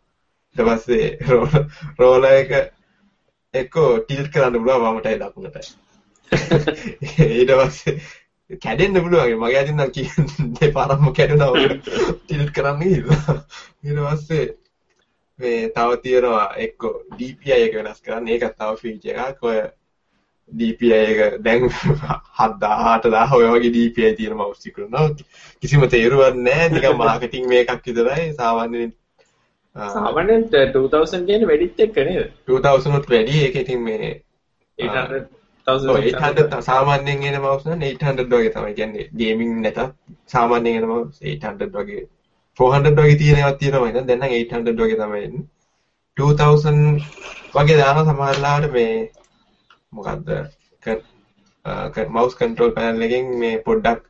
ඊට 0.55 0.65
පස්සේ 0.67 1.07
රෝල 1.99 2.29
එක 2.29 2.53
එක්කෝ 3.53 3.89
ටිල්ට් 3.99 4.31
කරන්න 4.33 4.55
පුළුවන් 4.55 4.86
වමටයි 4.86 5.19
දකුණටයි. 5.21 5.65
ඊට 7.39 7.51
පස්සේ 7.60 7.99
කැඩෙන්න 8.63 9.01
පුළුවන්. 9.01 9.36
මගේ 9.39 9.60
අතින් 9.62 9.77
නම් 9.77 9.91
කියන්නේ 9.91 10.71
පාරක්ම 10.73 11.12
කැඩුණා 11.12 11.51
වගේ 11.51 11.77
ටිල්ට් 11.79 12.53
කරන්න 12.55 12.81
ගිහලා. 12.83 13.38
ඊට 13.83 14.01
පස්සේ 14.05 14.45
මේ 15.39 15.69
තව 15.69 15.97
තියෙනවා 16.02 16.45
එක්කෝ 16.58 16.93
DPI 17.13 17.58
එක 17.58 17.76
වෙනස් 17.76 18.02
කරන්න. 18.02 18.28
ඒකත් 18.28 18.56
තව 18.56 18.71
ෆීචර් 18.78 19.19
එකක්. 19.23 19.43
ඔය 19.43 19.60
DPI 20.52 20.93
එක 20.93 21.41
දැන් 21.41 21.67
7000 21.71 23.10
8000 23.10 23.36
ඔය 23.36 23.50
වගේ 23.50 23.73
DPI 23.73 24.13
තියෙන 24.15 24.36
මවුස් 24.36 24.60
තිකුණා. 24.60 25.10
කිසිම 25.62 25.89
තේරුවක් 25.89 26.39
නැහැ. 26.39 26.69
නිකන් 26.69 26.97
මාකටිං 27.04 27.50
මේකක් 27.50 27.86
විතරයි. 27.86 28.34
සාමාන්‍යයෙන් 28.36 28.93
සාමාන්‍යයෙන් 29.76 30.50
2000 30.50 31.26
කියන්නේ 31.26 31.47
වැඩිත් 31.47 31.80
එක්ක 31.80 31.97
නේද 32.00 32.32
2000 32.47 32.97
උත් 32.97 33.10
වැඩි 33.10 33.41
ඒක 33.41 33.56
ඉතින් 33.58 33.82
මේ 33.82 34.12
800 34.78 35.38
800 35.67 36.62
සාමාන්‍යයෙන් 36.62 37.23
එන 37.30 37.41
මවුස් 37.41 37.65
නම් 37.65 37.84
800 37.84 38.30
වගේ 38.32 38.52
තමයි 38.52 38.73
කියන්නේ 38.73 39.10
ගේමින් 39.17 39.52
නැතත් 39.62 39.82
සාමාන්‍යයෙන් 40.28 40.80
එන 40.80 40.89
මවුස් 40.89 41.21
800 41.23 41.69
වගේ 41.76 42.04
400 42.60 43.04
වගේ 43.04 43.17
තියෙන 43.22 43.39
ඒවා 43.41 43.60
තියෙනවා 43.62 43.91
නේද 43.96 44.08
දැන් 44.10 44.20
නම් 44.20 44.32
800 44.38 44.86
වගේ 44.86 45.00
තමයි 45.02 45.24
එන්නේ. 45.28 45.46
2000 46.17 47.02
වගේ 47.56 47.78
දාන 47.82 48.06
සමහරලාට 48.08 48.72
මේ 48.78 48.93
මොකද්ද? 49.91 50.28
මවුස් 52.15 52.36
කන්ට්‍රෝල් 52.39 52.74
පැනල් 52.78 53.06
එකෙන් 53.08 53.26
මේ 53.43 53.56
පොඩ්ඩක් 53.67 54.02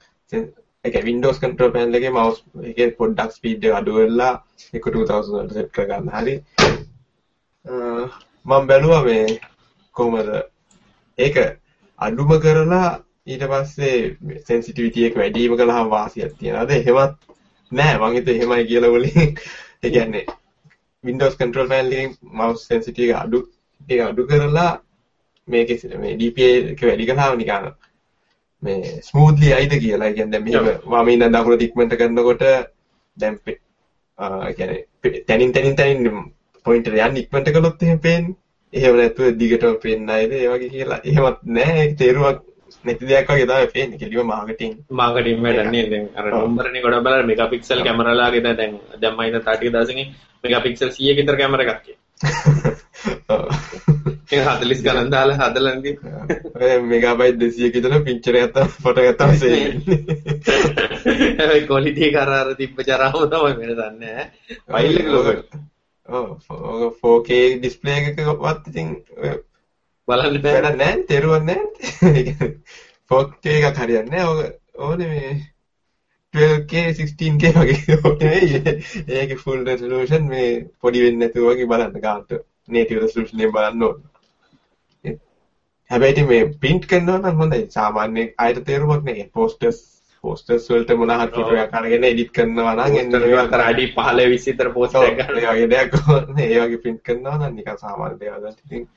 ඒක 0.85 0.95
Windows 1.09 1.37
control 1.43 1.71
panel 1.75 1.97
එකේ 1.99 2.13
mouse 2.17 2.39
එකේ 2.71 2.89
පොඩ්ඩක් 2.99 3.31
speed 3.37 3.65
එක 3.67 3.77
අඩු 3.79 3.95
වෙලා 3.99 4.33
ඒක 4.73 4.85
2000 4.87 5.37
වලට 5.37 5.53
set 5.57 5.71
කරගන්න 5.75 6.09
හරි. 6.15 6.35
මම 8.45 8.67
බැලුවා 8.69 9.03
මේ 9.07 9.39
කොහමද? 9.95 10.29
ඒක 11.17 11.35
අඩුම 11.99 12.31
කරලා 12.43 12.89
ඊට 13.31 13.43
පස්සේ 13.51 13.97
sensitivity 14.49 15.07
එක 15.07 15.17
වැඩිම 15.21 15.57
කළාම 15.59 15.89
වාසියක් 15.95 16.37
තියනවාද? 16.39 16.71
එහෙමත් 16.77 17.17
නෑ 17.71 17.97
මං 17.99 18.15
හිතුවේ 18.15 18.37
එහෙමයි 18.37 18.67
කියලා 18.71 18.91
වලින් 18.95 19.37
ඒ 19.83 19.89
කියන්නේ 19.89 20.25
Windows 21.03 21.37
control 21.37 21.67
panel 21.69 21.91
එකෙන් 21.91 22.15
mouse 22.39 22.63
sensitivity 22.65 23.11
එක 23.11 23.23
අඩු 23.23 23.39
ඒක 23.87 24.01
අඩු 24.01 24.27
කරලා 24.29 24.71
මේකේ 25.47 25.97
මේ 25.97 26.15
DPI 26.21 26.47
එක 26.73 26.81
වැඩි 26.81 27.07
කළාම 27.09 27.37
නිකන් 27.37 27.67
මේ 28.63 29.01
ස්මූත්ලි 29.01 29.53
අයිද 29.53 29.73
කියලා. 29.79 30.13
කියන්නේ 30.13 30.31
දැන් 30.31 30.43
මෙහෙම 30.45 30.65
වම 30.91 31.07
ඉඳන් 31.13 31.35
දකුණට 31.35 31.65
ඉක්මනට 31.67 31.95
කරනකොට 31.99 32.43
දැන් 33.17 33.39
කියන්නේ 34.57 35.21
තනින් 35.27 35.53
තනින් 35.53 35.75
තනින් 35.75 35.99
පොයින්ටර් 36.65 36.97
යන්න 36.97 37.21
ඉක්මනට 37.23 37.53
කළොත් 37.53 37.83
එහෙම 37.83 37.99
පේන්නේ. 37.99 38.35
එහෙම 38.73 38.97
නැතුව 38.97 39.37
දිගටම 39.39 39.77
පේන්නේ 39.83 40.07
නැයිද? 40.07 40.31
ඒ 40.33 40.49
වගේ 40.49 40.69
කියලා. 40.69 40.99
එහෙමත් 41.03 41.43
නැහැ. 41.57 41.83
ඒක 41.83 41.97
තේරුවක් 42.01 42.41
නැති 42.87 43.09
දෙයක් 43.11 43.29
වගේ 43.29 43.47
තමයි 43.47 43.67
පේන්නේ. 43.75 43.99
කෙලිම 43.99 44.27
මාකටිං. 44.27 44.73
මාකටිං 44.91 45.43
වැඩන්නේ 45.45 45.85
දැන් 45.91 46.05
අර 46.15 46.25
නම්බරනේ 46.31 46.83
ගොඩ 46.83 46.99
බලලා 47.05 47.29
මෙගාපික්සල් 47.31 47.85
කැමරාලාගේ 47.85 48.43
දැන් 48.45 48.57
දැන් 49.01 49.13
මම 49.13 49.23
ඉතින් 49.29 49.43
30 49.43 49.73
දශකෙන් 49.75 50.07
මෙගාපික්සල් 50.43 50.89
100 50.91 51.13
ක 51.13 51.17
විතර 51.19 51.37
කැමරා 51.37 51.65
එකක්. 51.65 51.85
ඒක 54.29 54.41
40 54.43 54.83
ගණන් 54.83 55.11
දාලා 55.11 55.37
හදලා 55.41 55.75
නේද? 55.75 55.99
ඔය 56.55 56.71
මෙගාබයිට් 56.91 57.39
200 57.41 57.71
ක 57.71 57.75
විතර 57.77 57.93
පික්චර් 58.07 58.35
එකක් 58.39 58.53
තමයි 58.55 58.69
ෆොටෝ 58.83 59.03
එකක් 59.03 59.19
තමයි 59.19 59.37
සේව් 59.41 59.53
වෙන්නේ. 59.55 59.99
ඒ 61.45 61.61
ක්වොලිටි 61.69 62.07
එක 62.09 62.17
අර 62.23 62.31
අර 62.39 62.49
තිබ්බ 62.59 62.81
චරාම 62.83 63.17
තමයි 63.25 63.53
වෙන 63.59 63.73
දන්නේ 63.79 64.15
ඈ. 64.15 64.25
ෆයිල් 64.73 64.99
එක 65.01 65.11
ලොකයි. 65.13 65.61
ඔව් 66.09 66.27
4K 67.01 67.39
ඩිස්ප්ලේ 67.55 67.97
එකකවත් 68.01 68.69
ඉතින් 68.71 68.89
බලන්න 70.07 70.41
බෑ. 70.43 70.61
වැඩක් 70.61 70.79
නැහැ. 70.81 71.03
තේරුවක් 71.11 71.43
නැහැ. 71.49 72.49
4K 73.11 73.55
එකක් 73.59 73.79
හරියන්නේ 73.83 74.11
නැහැ. 74.15 74.51
ඕනේ 74.85 75.07
මේ 75.13 75.31
12K 76.33 76.83
16K 76.99 77.53
වගේ 77.57 77.97
ඕනේ. 78.05 78.75
ඒකේ 79.07 79.39
full 79.43 79.65
resolution 79.71 80.29
මේ 80.33 80.51
පොඩි 80.81 81.03
වෙන්නේ 81.05 81.27
නැතුව 81.27 81.49
වගේ 81.51 81.69
බලන්න 81.73 81.99
ගන්නට. 82.05 82.39
native 82.67 83.01
resolution 83.05 83.41
එකෙන් 83.41 83.53
බලන්න 83.57 83.83
ඕන. 83.87 83.99
හැබැයි 85.91 86.23
මේ 86.31 86.47
print 86.63 86.87
කරනවා 86.93 87.19
නම් 87.19 87.43
හොඳයි. 87.43 87.61
සාමාන්‍ය 87.77 88.25
අයට 88.45 88.63
තේරුමක් 88.69 89.05
නෑ. 89.09 89.27
posters 89.33 89.83
posters 90.23 90.69
වලට 90.71 90.95
මොන 90.99 91.13
හරි 91.15 91.31
ෆොටෝ 91.35 91.59
එකක් 91.63 91.75
අරගෙන 91.81 92.07
edit 92.11 92.31
කරනවා 92.35 92.73
නම් 92.75 92.97
එන්න 93.01 93.19
ඒවා 93.19 93.43
අතර 93.47 93.65
අඩි 93.65 93.91
15 93.99 94.25
20 94.31 94.47
විතර 94.47 94.71
post 94.79 94.97
එකක් 95.03 95.19
ගන්න. 95.21 95.43
ඒ 95.43 95.51
වගේ 95.51 95.69
දෙයක් 95.75 95.99
ඕනේ. 96.07 96.49
ඒ 96.53 96.63
වගේ 96.65 96.81
print 96.87 97.03
කරනවා 97.09 97.37
නම් 97.41 97.59
නිකන් 97.59 97.83
සාමාන්‍ය 97.83 98.19
දේවල් 98.23 98.41
වලට 98.47 98.65
ඉතින් 98.65 98.89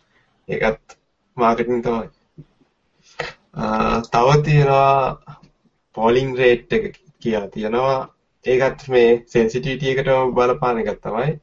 ඒකත් 0.49 1.00
මාකටිං 1.43 1.83
තමයි. 1.87 2.09
තව 4.15 4.29
තියෙනවා 4.47 5.21
polling 5.97 6.33
rate 6.41 6.77
එක 6.77 6.97
කියලා 7.23 7.53
තියෙනවා. 7.55 7.99
ඒකත් 8.45 8.89
මේ 8.89 9.09
sensitivity 9.35 9.93
එකටම 9.93 10.35
බලපාන 10.37 10.79
එකක් 10.83 11.01
තමයි. 11.07 11.41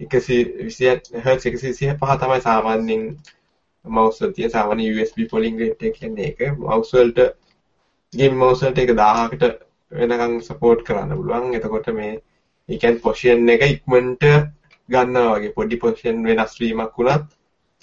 120 0.00 1.22
Hz 1.24 1.44
125 1.46 2.18
තමයි 2.22 2.40
සාමාන්‍යයෙන් 2.48 3.02
mouse 3.84 4.24
වල 4.24 4.32
තියෙන 4.38 4.54
සාමාන්‍ය 4.56 4.88
USB 4.94 5.18
polling 5.30 5.60
rate 5.60 5.86
එක 5.86 5.98
කියන්නේ 5.98 6.26
ඒක. 6.30 6.40
mouse 6.58 6.92
වලට 6.96 7.20
game 8.12 8.36
mouse 8.44 8.66
වලට 8.66 8.78
ඒක 8.78 8.96
1000කට 8.96 9.44
වෙනකන් 9.92 10.40
support 10.48 10.84
කරන්න 10.86 11.16
පුළුවන්. 11.18 11.54
එතකොට 11.54 11.88
මේ 11.98 12.12
ඒ 12.68 12.78
කියන්නේ 12.78 13.04
position 13.06 13.48
එක 13.54 13.62
ඉක්මනට 13.68 14.24
ගන්නවා 14.88 15.38
වගේ 15.38 15.54
පොඩි 15.56 15.76
position 15.84 16.24
වෙනස් 16.26 16.58
වීමක් 16.60 16.98
වුණත් 16.98 17.28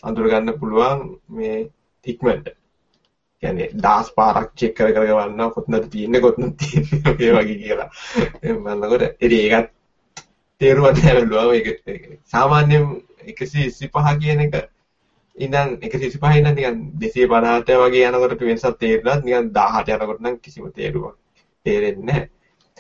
අඳුර 0.03 0.29
ගන්න 0.29 0.59
පුළුවන් 0.59 1.03
මේ 1.29 1.57
ඉක්මනට. 2.05 2.47
කියන්නේ 3.43 3.69
දාස් 3.75 4.07
පාරක් 4.11 4.49
චෙක් 4.55 4.73
කර 4.75 4.93
කර 4.93 5.05
ගවන්නවා 5.05 5.51
කොතනද 5.51 5.85
තියෙන්නේ 5.91 6.21
කොතනද 6.21 6.55
තියෙන්නේ 6.57 7.15
ඒ 7.19 7.31
වගේ 7.35 7.57
කියලා. 7.57 7.89
බලනකොට 8.63 9.03
ඉතින් 9.19 9.39
ඒකත් 9.41 9.69
තේරුවත් 10.61 10.97
නැහැ 10.97 11.15
බැලුවා 11.15 11.45
මේක 11.51 11.67
සාමාන්‍යයෙන් 12.25 12.85
125 13.27 14.19
කියන 14.21 14.41
එක 14.41 14.57
ඉඳන් 15.35 15.77
125 15.83 16.39
ඉඳන් 16.39 16.55
නිකන් 16.55 16.81
250ට 16.99 17.79
වගේ 17.83 18.09
යනකොට 18.09 18.41
වෙනසක් 18.41 18.75
තේරුණාත් 18.77 19.23
නිකන් 19.23 19.53
18 19.53 19.95
යනකොට 19.97 20.21
නම් 20.21 20.37
කිසිම 20.39 20.67
තේරුමක් 20.71 21.15
තේරෙන්නේ 21.65 22.05
නැහැ. 22.05 22.29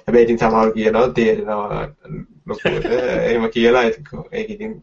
හැබැයි 0.01 0.25
ඉතින් 0.25 0.39
සමහර 0.39 0.73
කියනවා 0.75 1.07
තේරෙනවා 1.13 1.81
ලොකුවට 2.47 2.85
එහෙම 2.89 3.49
කියලා 3.49 3.83
ඒක 3.87 4.49
ඉතින් 4.49 4.75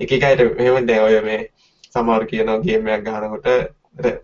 එක 0.00 0.12
එක 0.12 0.24
අයට 0.24 0.42
මෙහෙම 0.58 0.86
දැන් 0.86 1.04
ඔය 1.04 1.20
මේ 1.22 1.40
සමහර 1.94 2.26
කියනවා 2.30 2.60
ගේම් 2.60 2.88
එකක් 2.88 3.04
ගහනකොට 3.06 3.46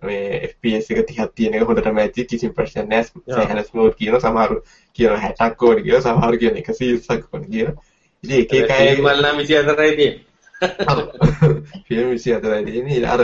මේ 0.02 0.40
FPS 0.48 0.90
එක 0.90 0.98
30ක් 1.00 1.28
තියෙන 1.34 1.54
එක 1.54 1.68
හොඳටම 1.68 2.00
ඇති 2.02 2.26
කිසිම 2.26 2.54
ප්‍රශ්නයක් 2.54 2.88
නැහැ 2.90 3.04
සෑහෙන 3.28 3.62
ස්මූත් 3.64 3.94
කියන 3.98 4.18
සමහර 4.18 4.56
කියනවා 4.98 5.20
60ක් 5.28 5.68
ඕනේ 5.68 5.84
කියලා 5.84 6.02
සමහර 6.02 6.38
කියන 6.38 6.58
120ක් 6.58 7.22
ඕනේ 7.32 7.50
කියලා. 7.50 7.76
ඉතින් 8.24 8.40
එක 8.40 8.52
එක 8.54 8.70
අය 8.70 8.96
මල්ලා 8.98 9.32
24යි 9.34 9.96
තියෙන්නේ. 9.96 10.24
ෆිල්ම් 11.86 12.08
24යි 12.08 12.64
තියෙන්නේ. 12.66 13.06
අර 13.06 13.22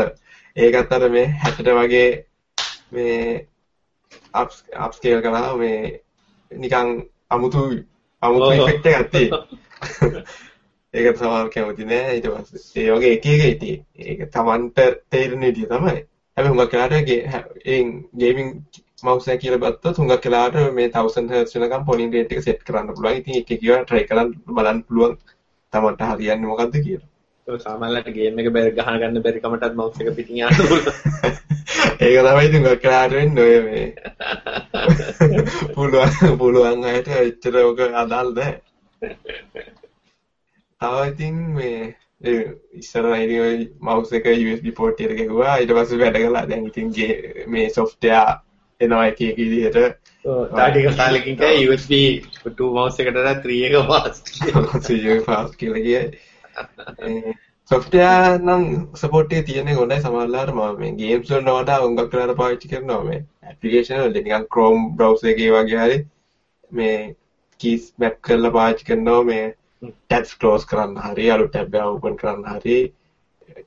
ඒකත් 0.56 0.92
අර 0.92 1.11
මේ 1.11 1.26
60ට 1.44 1.76
වගේ 1.80 2.09
මේ 2.92 3.46
අප් 4.32 4.92
ස්කේල් 4.92 5.22
කරා 5.22 5.56
මේ 5.56 6.00
නිකන් 6.50 6.92
අමුතු 7.30 7.68
අමුතු 8.22 8.52
ඉෆෙක්ට් 8.52 8.87
එකක් 8.87 9.11
තියෙයි. 9.11 9.30
ඒකට 10.96 11.20
සමහර 11.20 11.48
කැමති 11.50 11.87
නෑ 11.87 12.16
ඊට 12.16 12.28
පස්සේ. 12.32 12.82
ඒ 12.82 12.92
වගේ 12.92 13.14
එක 13.14 13.26
එක 13.28 13.42
ඉතින් 13.46 13.80
ඒක 14.04 14.20
Tamanට 14.32 14.82
තේරෙන 15.11 15.42
විදිය 15.42 15.68
තමයි. 15.68 15.96
හැබැයි 16.37 16.52
හුඟක් 16.52 16.72
වෙලාවට 16.72 17.11
ඒ 17.66 17.80
ගේමින් 18.16 18.48
මවුස් 19.02 19.28
එක 19.28 19.40
කියලා 19.40 19.61
ගත්තොත් 19.64 19.98
හුඟක් 19.98 20.24
වෙලාවට 20.24 20.72
මේ 20.74 20.88
1000 20.90 21.28
Hz 21.32 21.56
වෙනකම් 21.56 21.85
පොලින් 21.85 22.12
රේට් 22.12 22.32
එක 22.32 22.42
සෙට් 22.42 22.64
කරන්න 22.64 22.88
පුළුවන්. 22.90 23.16
ඉතින් 23.16 23.40
එක 23.40 23.50
එක 23.50 23.62
ඒවා 23.62 23.85
try 23.85 24.02
කරන් 24.04 24.32
බලන්න 24.50 24.82
පුළුවන් 24.85 25.18
Tamanට 25.72 26.04
හරියන්නේ 26.04 26.48
මොකද්ද 26.48 26.80
කියලා. 26.80 27.09
ඔය 27.46 27.59
සාමාන්‍යයට 27.61 28.09
ගේම් 28.12 28.38
එක 28.38 28.48
බැරි 28.50 28.72
ගහන 28.74 29.00
ගන්න 29.00 29.22
බැරි 29.22 29.42
කමටත් 29.42 29.74
මවුස් 29.74 30.00
එක 30.00 30.16
පිටින් 30.16 30.40
යන්න 30.42 30.56
පුළුවන්. 30.61 30.94
ඒක 32.02 32.16
තමයි 32.20 32.46
ඉතින් 32.46 32.66
ඔය 32.66 32.78
කරාට 32.78 33.12
වෙන්නේ 33.12 33.44
ඔය 33.46 33.56
මේ 33.66 33.87
පුළුවන් 35.76 36.38
පුළුවන් 36.38 36.87
අයට 36.87 37.12
එච්චර 37.18 37.61
ඔක 37.62 37.85
අදාළ 37.96 38.32
නැහැ. 38.35 38.54
තව 40.80 41.06
ඉතින් 41.12 41.36
මේ 41.54 41.94
ඉස්සර 42.80 43.06
ඔය 43.12 43.68
මවුස් 43.80 44.12
එක 44.12 44.26
USB 44.32 44.74
port 44.74 45.00
එකට 45.00 45.22
ගහුවා. 45.30 45.56
ඊට 45.60 45.72
පස්සේ 45.76 46.02
වැඩ 46.02 46.20
කළා. 46.22 46.46
දැන් 46.50 46.66
ඉතින් 46.66 46.92
මේ 47.46 47.70
software 47.70 48.40
එනවා 48.80 49.06
එක 49.08 49.20
එක 49.20 49.36
විදිහට. 49.36 49.98
තාටික 50.56 50.88
කාලෙකින් 50.96 51.40
කෑ 51.42 51.64
USB 51.68 51.92
2 52.44 52.70
mouse 52.78 53.02
එකට 53.02 53.20
3 53.44 53.58
එක 53.68 53.74
fast 53.90 54.32
3 54.44 55.10
එක 55.16 55.26
fast 55.26 55.58
කියලා 55.60 55.84
කියයි 55.86 57.34
සොෆ්ට්වෙයාර් 57.70 58.38
නම් 58.38 58.64
සපෝට් 58.94 59.32
එක 59.32 59.46
තියෙන්නේ 59.46 59.74
හොඳයි. 59.74 60.00
සමහරවිට 60.02 60.54
මම 60.54 60.80
මේ 60.80 60.96
ගේම්ස් 60.98 61.30
වලට 61.30 61.54
වඩා 61.54 61.78
හුඟක් 61.84 62.12
වෙලාවට 62.12 62.40
පාවිච්චි 62.40 62.72
කරනවා. 62.72 63.04
මේ 63.04 63.20
ඇප්ලිකේෂන් 63.44 64.02
වල 64.02 64.18
නිකන් 64.18 64.50
Chrome 64.54 64.82
browser 64.96 65.30
එකේ 65.32 65.52
වගේ 65.54 65.84
හරි 65.84 65.98
මේ 66.72 66.98
keys 67.60 67.92
map 67.98 68.20
කරලා 68.28 68.56
පාවිච්චි 68.58 68.88
කරනවා. 68.90 69.22
මේ 69.30 69.46
ටැබ්ස් 69.88 70.33
ක්ලෝස් 70.37 70.64
කරන්න 70.66 70.96
හරි 71.05 71.27
අලු 71.31 71.49
ටැබ් 71.49 71.77
ඔපන් 71.83 72.16
කරන්න 72.16 72.49
හරි 72.53 72.79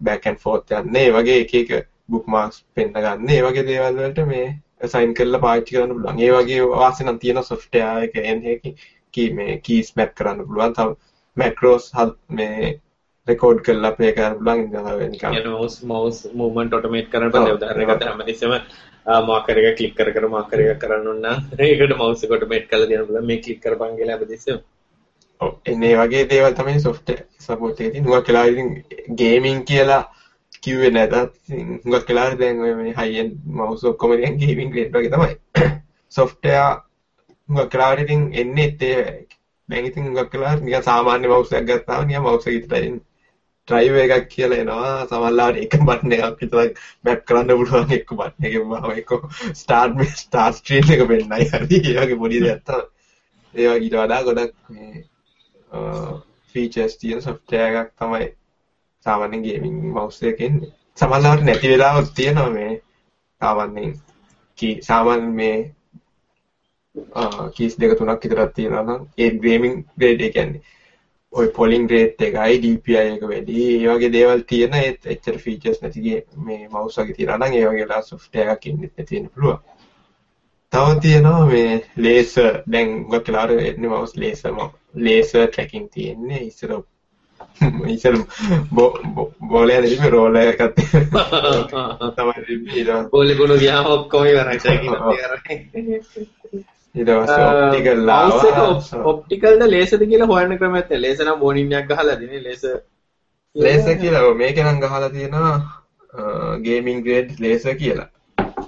බැකන් 0.02 0.38
ෆෝත් 0.38 0.74
යන්නේ. 0.74 1.12
වගේ 1.12 1.40
එකක 1.44 1.72
බුක් 2.10 2.26
මාක්ස් 2.28 2.64
පෙන්න්න 2.74 2.94
ගන්න. 2.96 3.30
ඒ 3.30 3.42
වගේ 3.42 3.66
දේවල්වලට 3.66 4.26
මේ 4.28 4.48
සයින් 4.88 5.14
කරල 5.14 5.40
පාච්චි 5.40 5.76
කරන්න 5.76 5.96
පුලන් 5.98 6.20
ඒ 6.20 6.32
වගේ 6.34 6.68
වාසනම් 6.74 7.20
තියෙන 7.20 7.44
සොෆ්ටයක 7.44 8.20
එහකි 8.24 8.76
කී 9.14 9.30
මේ 9.34 9.58
කීස් 9.60 9.96
මැප් 9.96 10.14
කරන්න 10.16 10.46
පුළුවන්. 10.46 10.74
තව 10.74 10.96
මැක්රෝස් 11.38 11.90
හල් 11.94 12.14
මේ 12.32 12.76
රෙකෝඩ් 13.28 13.60
කරලා 13.62 13.94
පේ 13.94 14.12
කරන්න 14.14 14.40
පුලන් 14.42 14.62
ඉදවෙනික 14.66 15.88
මෝස් 15.88 16.20
මූමන්ට 16.36 16.74
ඔටමේට් 16.74 17.12
කරන 17.12 17.32
දරගත 17.36 18.04
හැමතිසම 18.04 18.56
මාකරක 19.24 19.70
කලික් 19.74 19.96
කර 19.96 20.12
කර 20.12 20.28
මාකරක 20.30 20.82
කරන්න 20.82 21.08
න්න 21.16 21.62
ඒකට 21.62 21.96
මවසකොට 21.98 22.48
මේට් 22.48 22.68
කල 22.68 22.86
දන 22.88 23.26
මේ 23.26 23.42
කලික් 23.42 23.62
කර 23.62 23.78
පංගල 23.78 24.16
බදිසම 24.20 24.62
එන්නේ 25.66 25.96
වගේ 25.96 26.24
දේවල් 26.26 26.54
තමයි 26.54 26.80
software 26.80 27.26
support 27.40 27.80
එකේ 27.80 27.92
තියෙන. 27.92 28.06
හුඟක් 28.06 28.28
වෙලා 28.28 28.46
ඉතින් 28.46 28.70
gaming 29.16 29.60
කියලා 29.64 30.04
කිව්වේ 30.62 30.92
නැතත් 30.92 31.14
හුඟක් 31.84 32.10
වෙලා 32.10 32.30
දැන් 32.36 32.62
ඔය 32.62 32.74
මේ 32.76 32.94
high 32.94 33.20
end 33.22 33.36
mouse 33.54 33.84
ඔක්කොම 33.86 34.16
දැන් 34.16 34.40
gaming 34.40 34.72
grade 34.74 34.94
වගේ 34.94 35.12
තමයි. 35.12 35.36
software 36.12 36.70
හුඟක් 37.50 37.74
වෙලා 37.74 37.92
ඉතින් 37.98 38.26
එන්නේ 38.36 38.70
ඒ 38.82 39.04
දැන් 39.70 39.86
ඉතින් 39.86 40.08
හුඟක් 40.08 40.34
වෙලා 40.34 40.56
නිකන් 40.58 40.84
සාමාන්‍ය 40.84 41.28
mouse 41.28 41.56
එකක් 41.56 41.70
ගත්තාම 41.70 42.08
නිකන් 42.08 42.24
mouse 42.24 42.48
එක 42.48 42.58
විතරයි 42.58 42.92
ඩ්‍රයිව් 43.68 43.98
එකක් 43.98 44.28
කියලා 44.30 44.60
එනවා 44.60 44.94
සමහරවිට 45.06 45.64
එක 45.66 45.74
බටන් 45.82 46.16
එකක් 46.18 46.40
විතරක් 46.42 46.80
මැප් 47.04 47.22
කරන්න 47.28 47.60
පුළුවන් 47.60 47.94
එක්ක 47.98 48.14
බටන් 48.14 48.48
එකෙන් 48.50 48.64
මම 48.68 48.88
එක්ක 48.94 49.12
ස්ටාර්ට් 49.60 50.00
මේ 50.00 50.16
ස්ටාර්ට් 50.22 50.60
ස්ක්‍රීන් 50.60 50.94
එක 50.96 51.04
පෙන්නයි 51.12 51.48
හරි 51.52 51.82
ඒ 51.82 51.96
වගේ 51.98 52.20
පොඩි 52.24 52.42
දෙයක් 52.46 52.64
තමයි 52.66 52.84
ඒ 53.56 53.68
වගේ 53.68 53.84
ඊට 53.84 53.98
වඩා 53.98 54.22
ගොඩක් 54.24 54.56
මේ 54.70 55.04
ෆීචර්ස් 56.56 56.98
තියෙන 56.98 57.22
සොෆ්ට්වෙයාර් 57.22 57.76
එකක් 57.80 57.92
තමයි 57.96 58.28
සාමාන්‍යයෙන් 59.06 59.44
ගේමින් 59.44 59.76
මවුස් 59.88 60.22
එකක 60.24 60.42
එන්නේ. 60.42 60.72
සමහරවිට 60.98 61.46
නැති 61.46 61.72
වෙලාවක් 61.72 62.10
තියෙනවා 62.16 62.50
මේ 62.50 62.72
සාමාන්‍යයෙන් 63.42 63.94
කී 64.58 64.74
සාමාන්‍ය 64.82 65.30
මේ 65.34 65.58
කීස් 67.56 67.78
දෙක 67.78 67.98
තුනක් 67.98 68.24
විතරක් 68.24 68.52
තියෙනවා 68.54 68.84
නම් 68.84 69.02
ඒ 69.18 69.30
ගේමින් 69.40 69.76
ග්‍රේඩ් 69.98 70.22
ඒ 70.22 70.32
කියන්නේ. 70.32 70.62
ඔය 71.34 71.48
පොලින් 71.52 71.84
රේට් 71.90 72.22
එකයි 72.22 72.62
DPI 72.64 72.96
එක 72.98 73.24
වැඩි. 73.24 73.58
ඒ 73.76 73.90
වගේ 73.90 74.12
දේවල් 74.12 74.42
තියෙන 74.44 74.74
ඒත් 74.76 75.06
එච්චර 75.06 75.38
ෆීචර්ස් 75.38 75.82
නැති 75.82 76.16
මේ 76.46 76.68
මවුස් 76.68 76.98
වගේ 76.98 77.18
තියනවා 77.18 77.38
නම් 77.40 77.54
ඒ 77.54 77.68
වගේලා 77.68 78.02
සොෆ්ට්වෙයාර් 78.04 78.56
එකක් 78.56 78.66
ඉන්නෙත් 78.66 78.94
නැති 78.98 79.16
වෙන්න 79.16 79.32
පුළුවන්. 79.34 79.60
තව 80.74 81.00
තියෙනවා 81.02 81.46
මේ 81.46 81.70
ලේසර් 81.98 82.54
දැන් 82.68 82.90
ගොඩක් 83.06 83.30
වෙලාවට 83.30 83.62
එන්නේ 83.64 83.90
මවුස් 83.90 84.16
ලේසර් 84.16 84.58
ලේසර් 85.00 85.46
ට්‍රැකින් 85.46 85.86
තියෙන්නේ 85.90 86.42
ඉස්සර 86.42 86.74
ඉස්සර 87.94 88.18
බෝලේ 89.50 89.78
නෙමෙයි 89.78 90.10
රෝලර් 90.10 90.38
එකක් 90.44 90.62
තමයි 92.18 92.84
බෝලේ 93.12 93.36
ගුණ 93.36 93.56
ගියාම 93.58 93.90
ඔක්කොම 93.92 94.28
ඉවරයි 94.28 94.60
ට්‍රැකින් 94.60 94.94
ඊට 96.96 97.10
පස්සේ 97.16 97.48
ඔප්ටිකල් 97.48 98.10
ආවා. 98.10 99.02
ඔප්ටිකල්ද 99.06 99.66
ලේසර්ද 99.68 100.06
කියලා 100.06 100.28
හොයන්න 100.28 100.58
ක්‍රමයක් 100.58 100.88
තියෙනවා 100.88 101.02
ලේසර් 101.02 101.26
නම් 101.26 101.40
බෝනින් 101.40 101.74
එකක් 101.74 101.92
ගහලා 101.92 102.16
දෙන්නේ 102.16 102.44
ලේසර් 102.44 102.78
ලේසර් 103.56 103.98
කියලා. 103.98 104.34
මේක 104.36 104.58
නම් 104.60 104.80
ගහලා 104.80 105.10
තියෙනවා 105.10 105.58
ගේමින් 106.62 107.04
ග්‍රේඩ් 107.04 107.36
ලේසර් 107.40 107.76
කියලා 107.76 108.10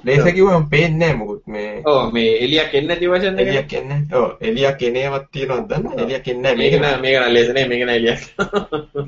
ලේසර් 0.03 0.31
කිව්වම 0.31 0.65
පේන්නේ 0.69 1.13
මොකුත්. 1.13 1.41
මේ 1.47 1.81
ඔව් 1.85 2.13
මේ 2.13 2.31
එලියක් 2.39 2.73
එන්නේ 2.73 2.87
නැති 2.89 3.09
වර්ෂන් 3.09 3.39
එක. 3.39 3.47
එලියක් 3.47 3.73
එන්නේ 3.73 3.99
ඔව් 4.13 4.29
එලියක් 4.41 4.81
එනේවත් 4.81 5.27
තියෙනවද 5.31 5.67
දන්නේ 5.71 5.99
එලියක් 5.99 6.27
එන්නේ 6.27 6.55
නැහැ 6.55 6.61
මේක 6.61 6.81
නෑ 6.81 7.01
මේක 7.01 7.17
නෑ 7.17 7.33
ලේසර් 7.33 7.53
නේ 7.53 7.67
මේක 7.67 7.85
නෑ 7.85 7.99
එලියක් 8.01 8.21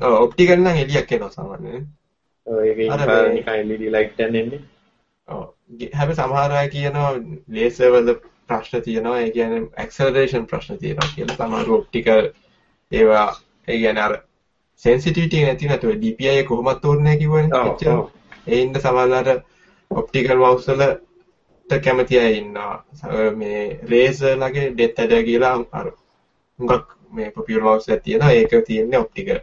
ඔව් 0.00 0.14
ඔප්ටිකල් 0.18 0.58
නම් 0.58 0.82
එලියක් 0.84 1.12
එනවා 1.12 1.30
සාමාන්‍යයෙන්. 1.30 1.88
ඔව් 2.46 2.60
ඒක 2.62 2.78
නිකන් 2.78 3.50
LED 3.64 3.88
ලයිට් 3.88 4.20
එකක් 4.20 4.28
එන්නේ. 4.34 4.62
ඔව් 5.28 5.42
හැබැයි 5.92 6.18
සමහර 6.18 6.54
අය 6.54 6.68
කියනවා 6.68 7.10
ලේසර් 7.50 7.90
වල 7.92 8.14
ප්‍රශ්න 8.48 8.82
තියෙනවා. 8.82 9.18
ඒ 9.20 9.30
කියන්නේ 9.30 9.64
ඇක්සලරේෂන් 9.78 10.46
ප්‍රශ්න 10.46 10.78
තියෙනවා 10.78 11.10
කියලා. 11.14 11.40
සමහර 11.40 11.74
ඔප්ටිකල් 11.78 12.30
ඒවා 12.92 13.28
ඒ 13.68 13.78
කියන්නේ 13.78 14.02
අර 14.02 14.20
සෙන්සිටිවිටි 14.82 15.42
නැති 15.42 15.68
නැතුව 15.68 15.96
DPI 15.96 16.44
කොහොමද 16.44 16.80
තෝරන්නේ 16.82 17.16
කිව්වනේ 17.16 17.98
ඒ 18.46 18.60
ඉන්න 18.60 18.74
සමහරවිට 18.76 19.44
ඔප්ටිකල් 19.94 20.36
මවුස් 20.36 20.68
වලට 20.70 21.80
කැමති 21.80 22.18
අය 22.18 22.34
ඉන්නවා 22.34 23.30
මේ 23.34 23.62
රේසර්ලගේ 23.90 24.68
ඩෙත් 24.70 24.98
ඇඩර් 24.98 25.24
කියලා 25.24 25.56
අර 25.72 25.88
හුඟක් 26.58 26.94
මේ 27.12 27.30
පොපියුලර් 27.30 27.64
මවුස් 27.64 27.88
එකක් 27.88 28.04
තියෙනවා 28.04 28.32
ඒක 28.34 28.54
තියෙන්නේ 28.66 29.00
ඔප්ටිකල් 29.00 29.40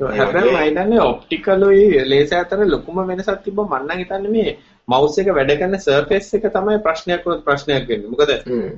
හැබැයි 0.00 0.52
මම 0.52 0.62
හිතන්නේ 0.62 1.02
ඔප්ටිකලුයි 1.02 2.06
ලේසර් 2.06 2.38
අතර 2.38 2.64
ලොකුම 2.66 3.02
වෙනසක් 3.04 3.44
තිබ්බ 3.44 3.60
මම 3.60 3.76
නම් 3.78 3.98
හිතන්නේ 3.98 4.32
මේ 4.32 4.56
මවුස් 4.88 5.18
එක 5.18 5.30
වැඩ 5.30 5.52
කරන 5.54 5.76
සර්ෆේස් 5.78 6.28
එක 6.34 6.48
තමයි 6.50 6.78
ප්‍රශ්නයක් 6.80 7.24
වුණත් 7.24 7.44
ප්‍රශ්නයක් 7.44 7.88
වෙන්නේ. 7.88 8.10
මොකද 8.10 8.30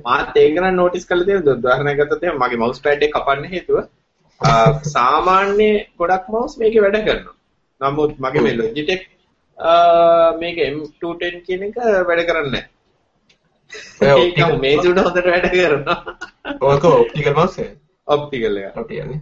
මාත් 0.05 0.37
ඒක 0.37 0.55
නම් 0.55 0.75
නෝටිස් 0.75 1.05
කරලා 1.05 1.27
තියෙනවා. 1.27 1.55
උදාහරණයක් 1.55 1.99
ගත්තොත් 1.99 2.23
එහෙනම් 2.23 2.39
මගේ 2.43 2.61
මවුස් 2.63 2.79
පෑඩ් 2.81 3.03
එක 3.03 3.13
කපන්න 3.15 3.45
හේතුව 3.47 3.77
සාමාන්‍ය 4.87 5.69
ගොඩක් 5.97 6.29
මවුස් 6.29 6.57
මේකේ 6.57 6.85
වැඩ 6.85 6.99
කරනවා. 7.01 7.35
නමුත් 7.81 8.15
මගේ 8.19 8.41
මේ 8.41 8.55
Logitech 8.55 9.03
මේක 9.59 10.57
M210 10.65 11.41
කියන 11.45 11.63
එක 11.63 11.79
වැඩ 12.07 12.27
කරන්නේ 12.27 12.51
නැහැ. 12.51 12.77
ඒක 14.19 14.59
මේ 14.59 14.77
සුඩ 14.77 14.99
හොඳට 14.99 15.25
වැඩ 15.25 15.49
කරනවා. 15.51 15.97
ඔක 16.61 16.85
ඔප්ටිකල් 16.85 17.33
මවුස් 17.33 17.59
එක. 17.59 17.75
ඔප්ටිකල් 18.07 18.57
එක. 18.57 18.77
ඔප්ටිකල් 18.77 19.09
නේ. 19.09 19.21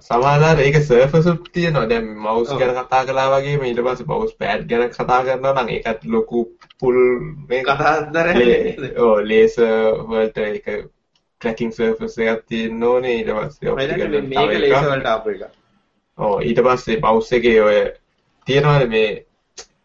සමහරවිට 0.00 0.60
ඒක 0.60 0.78
සර්ෆස් 0.82 1.26
උත් 1.26 1.46
තියෙනවා. 1.52 1.86
දැන් 1.88 2.08
මවුස්. 2.16 2.50
ගැන 2.52 2.74
කතා 2.78 3.04
කළා 3.04 3.28
වගේම 3.32 3.62
ඊට 3.64 3.82
පස්සේ 3.82 4.06
මවුස් 4.06 4.34
පෑඩ් 4.34 4.66
ගැන 4.68 4.90
කතා 4.90 5.20
කරනවා 5.22 5.54
නම් 5.54 5.70
ඒකත් 5.70 6.04
ලොකු 6.06 6.42
පුල් 6.80 6.98
මේ 7.48 7.62
කතාන්දරයක් 7.62 8.98
ඔව් 8.98 9.22
ලේසර් 9.24 10.02
වලට 10.08 10.38
ඒක 10.40 10.66
ට්‍රැකින් 10.66 11.72
සර්ෆස් 11.72 12.18
එකක් 12.18 12.42
තියෙන්න 12.48 12.82
ඕනේ 12.84 13.20
ඊට 13.20 13.30
පස්සේ 13.30 13.70
ඔප්ටිකල් 13.70 14.18
මේක 14.24 14.58
ලේසර්. 14.58 14.90
වලට 14.90 15.12
ආපු 15.12 15.36
එක. 15.36 15.46
ඔව් 16.18 16.42
ඊට 16.42 16.64
පස්සේ 16.66 17.00
මවුස් 17.00 17.32
එකේ 17.32 17.62
ඔය 17.62 17.80
තියෙනවානේ 18.46 18.88
මේ 18.94 19.10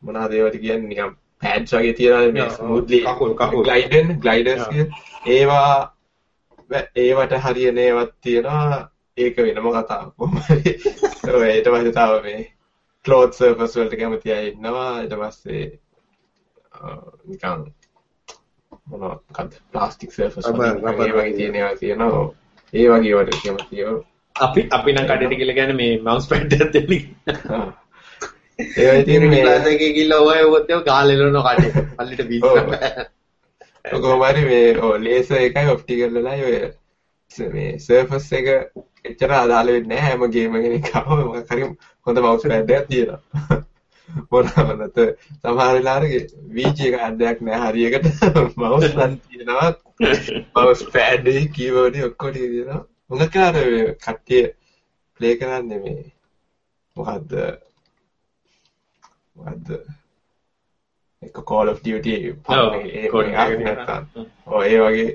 මොනවද 0.02 0.34
ඒවට 0.34 0.62
කියන්නේ? 0.64 0.88
නිකන් 0.92 1.16
පෑඩ්ස් 1.42 1.74
වගේ 1.74 1.94
තියෙනවානේ 1.94 2.32
මේ 2.32 2.50
කකුල්. 3.42 3.64
ග්ලයිඩන්. 3.66 4.16
කිය 4.72 4.86
ඒවා 5.36 5.96
ඒවට 6.96 7.38
හරියන 7.46 7.78
ඒවත් 7.78 8.14
තියෙනවා. 8.22 8.82
ඒක 9.18 9.38
වෙනම 9.38 9.68
ඔය 9.68 11.50
ඊට 11.52 11.70
පස්සේ 11.74 11.94
තව 11.98 12.24
මේ 12.26 12.42
ක්ලෝත් 13.06 13.34
සර්ෆස් 13.34 13.78
වලට 13.78 14.00
කැමති 14.00 14.34
අය 14.34 14.52
ඉන්නවා. 14.52 14.92
ඊට 15.02 15.18
පස්සේ 15.22 15.66
නිකන් 17.26 17.66
මොනවද? 18.88 19.60
ප්ලාස්ටික් 19.72 20.12
සර්ෆස් 20.14 20.54
වගේ. 20.54 21.34
තියෙන 21.34 21.56
ඒවා 21.56 21.76
තියෙනවා. 21.76 22.24
ඒ 22.74 22.88
වගේ 22.90 23.16
වට 23.18 23.44
කැමති 23.44 23.84
ඒවා 23.84 24.00
අපි 24.36 24.68
අපි 24.72 24.94
නම් 24.94 25.06
කඩේට 25.06 25.38
කියලා 25.38 25.60
කියන්නේ 25.60 25.80
මේ 25.82 25.94
මවුස් 26.00 26.28
පෑඩ් 26.30 26.54
එකක්. 26.58 26.74
දෙන්න. 26.74 27.74
ඒවා 28.62 29.00
ඉතින් 29.02 29.28
මේ 29.30 29.42
ක්ලාස් 29.42 29.72
එකේ 29.72 29.92
ගිහලා 29.98 30.22
ඔය 30.28 30.44
ඔයත් 30.50 30.70
ඒවා 30.70 30.86
ගාලෙලන 30.90 31.42
කඩේ. 31.48 31.88
පල්ලිට 31.98 32.28
බීස් 32.30 32.44
ඔව්. 32.44 32.58
කොහොම 34.02 34.24
හරි 34.24 34.46
මේ 34.46 34.78
ඔය 34.82 35.02
ලේසර් 35.06 35.40
එකයි 35.40 35.74
ඔප්ටිකල් 35.74 36.16
වලයි 36.18 36.46
ඔය 36.50 37.50
මේ 37.50 37.80
සර්ෆස් 37.80 38.32
එක 38.40 38.48
එච්චර 39.06 39.34
අදාළ 39.34 39.74
වෙන්නේ 39.76 39.90
නැහැ 39.92 40.12
හැම 40.12 40.32
ගේම් 40.32 40.56
එකකම 40.62 41.12
මොකක් 41.26 41.52
හරි 41.54 41.68
හොඳ 42.08 42.18
මවුස් 42.20 42.48
පෑඩ් 42.48 42.74
එකක් 42.78 42.88
තියෙනවා. 42.90 43.62
මොනවද 44.32 44.98
සමහර 45.42 45.74
වෙලාවට 45.76 46.36
VG 46.56 46.88
එක 46.90 46.98
අඩයක් 47.08 47.44
නැහැ 47.48 47.72
හරියකට 47.72 48.06
මවුස් 48.58 48.88
නම් 48.92 49.18
තියෙනවා. 49.26 49.70
මවුස් 50.56 50.86
පෑඩ් 50.96 51.30
එකේ 51.34 51.52
කීබෝඩ් 51.58 52.00
ඔක්කොම 52.10 52.34
තියෙනවා. 52.38 52.82
මොකක් 53.10 53.36
මේ 53.36 53.98
කට්ටිය 54.06 54.46
ප්ලේ 55.20 55.36
කරන්නේ 55.40 55.84
මේ? 55.84 56.08
මොකද්ද 56.96 57.36
මොකද්ද 59.36 59.70
එක 61.22 61.36
Call 61.46 61.70
of 61.70 61.82
Duty 61.82 62.16
ඔව්, 62.32 62.74
ඒ 62.76 63.10
ඒ 64.66 64.80
වගේ 64.82 65.10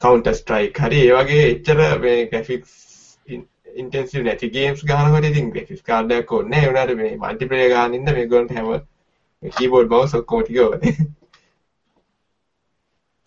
Counter 0.00 0.34
Strike 0.34 0.82
හරි 0.82 1.00
ඒ 1.04 1.16
වගේ 1.18 1.44
එච්චර 1.50 1.82
මේ 2.00 2.26
graphics 2.26 2.74
ඉන්ටෙන්සිව් 3.76 4.24
නැති 4.24 4.50
ගේම්ස් 4.50 4.84
ගහනකොට 4.84 5.26
ඉතින් 5.26 5.50
graphics 5.52 5.84
card 5.84 6.10
එකක් 6.12 6.32
ඕනේ 6.32 6.50
නැහැ 6.50 6.70
වුණාට 6.70 6.96
මේ 6.96 7.16
මල්ටිප්ලේයර් 7.18 7.74
ගහන 7.74 7.94
ඉන්න 7.94 8.12
මේගොල්ලන්ට 8.12 8.54
හැම 8.56 8.68
කීබෝඩ් 9.42 9.88
මවුස් 9.88 10.14
ඔක්කොම 10.14 10.42
ටික 10.42 10.60
ඕනේ. 10.60 10.94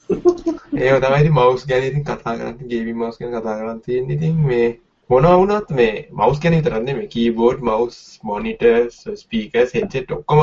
ඒව 0.81 0.97
තමයි 0.99 1.19
ඉතින් 1.21 1.35
මවුස් 1.37 1.63
ගැන 1.67 1.85
ඉතින් 1.89 2.03
කතා 2.03 2.33
කරන්නේ 2.35 2.69
ගේමින් 2.69 2.97
මවුස් 2.97 3.19
ගැන 3.19 3.35
කතා 3.35 3.57
කරන් 3.59 3.79
තියෙන්නේ. 3.81 4.15
ඉතින් 4.17 4.35
මේ 4.47 4.67
මොනවා 5.11 5.37
වුණත් 5.37 5.71
මේ 5.71 5.93
මවුස් 6.13 6.37
ගැන 6.39 6.53
විතරක් 6.55 6.83
නෙමෙයි 6.83 7.07
keyboard 7.09 7.63
mouse 7.67 7.95
monitors 8.23 8.99
speakers 9.21 9.73
headset 9.77 10.13
ඔක්කොම 10.15 10.39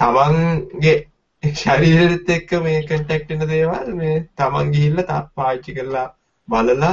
තමන්ගේ 0.00 0.96
ශරීරෙත් 1.42 2.28
එක්ක 2.28 2.52
මේ 2.60 2.82
කන්ටැක්ට් 2.84 3.32
වෙන 3.32 3.46
දේවල් 3.46 3.88
මේ 3.94 4.18
තමන් 4.34 4.74
ගිහිල්ලා 4.74 5.06
තා 5.06 5.22
පාවිච්චි 5.34 5.76
කරලා 5.78 6.04
බලලා 6.48 6.92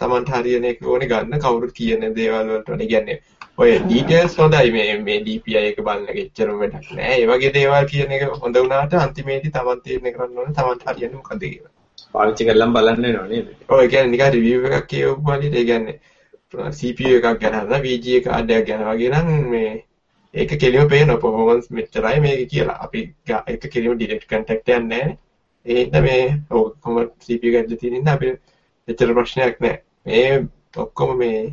තමන්ට 0.00 0.34
හරියන 0.36 0.68
එක 0.72 0.82
ඕනේ 0.88 1.10
ගන්න 1.10 1.44
කවුරුත් 1.46 1.76
කියන 1.78 2.04
දේවල් 2.12 2.44
වලට 2.48 2.68
වඩා 2.70 2.88
කියන්නේ 2.88 3.18
ඔය 3.58 3.78
ඩීටේල්ස් 3.78 4.36
හොඳයි 4.36 4.72
මේ 4.72 4.98
මේ 5.04 5.22
DPI 5.22 5.58
එක 5.62 5.80
බලන 5.84 6.06
එක 6.10 6.20
එච්චරම 6.26 6.58
වැඩක් 6.58 6.92
නෑ 6.96 7.16
ඒ 7.16 7.32
වගේ 7.32 7.54
දේවල් 7.54 7.90
කියන 7.90 8.18
එක 8.18 8.28
හොඳ 8.36 8.62
වුණාට 8.62 9.00
අන්තිමේදී 9.00 9.52
තමන් 9.52 9.84
තීරණය 9.84 10.16
කරන්න 10.16 10.38
ඕනේ 10.38 10.58
තමන්ට 10.58 10.86
හරියන්නේ 10.88 11.16
මොකද 11.16 11.42
කියලා. 11.42 11.74
පාවිච්චි 12.14 12.46
කරලම් 12.46 12.78
බලන්න 12.78 13.10
වෙනව 13.10 13.26
නේද? 13.32 13.58
ඔය 13.70 13.88
කියන්නේ 13.88 14.12
නිකන් 14.12 14.32
රිවිව් 14.36 14.72
එකක් 14.72 14.94
කියවපු 14.94 15.34
වගේ 15.34 15.58
ඒ 15.58 15.68
කියන්නේ 15.68 16.00
CPU 16.54 17.08
එකක් 17.08 17.40
ගැන 17.40 17.54
හදන 17.54 17.80
VGA 17.80 18.20
කාඩ් 18.20 18.50
එකක් 18.50 18.66
ගැන 18.66 18.84
වගේ 18.84 19.08
නම් 19.08 19.50
මේ 19.50 19.84
ඒක 20.34 20.60
කෙලිම 20.60 20.88
පේන 20.88 21.08
performance 21.08 21.66
මෙච්චරයි 21.70 22.20
මේක 22.20 22.48
කියලා. 22.48 22.72
අපි 22.72 23.14
ගා- 23.28 23.50
ඒක 23.50 23.66
කෙලිම 23.66 23.92
direct 23.92 24.26
contact 24.32 24.68
එකක් 24.68 24.82
නැහැ. 24.82 25.18
ඒ 25.66 25.84
හින්දා 25.84 26.00
මේ 26.00 26.32
ඔව් 26.50 26.68
කොහොම 26.68 27.04
CPU 27.04 27.46
එකක් 27.46 27.56
ඇතුලේ 27.56 27.76
තියෙන 27.76 27.94
හින්දා 27.94 28.12
අපි 28.12 28.26
එච්චර 28.88 29.12
ප්‍රශ්නයක් 29.12 29.60
නැහැ. 29.60 29.78
මේ 30.06 30.38
ඔක්කොම 30.76 31.16
මේ 31.16 31.50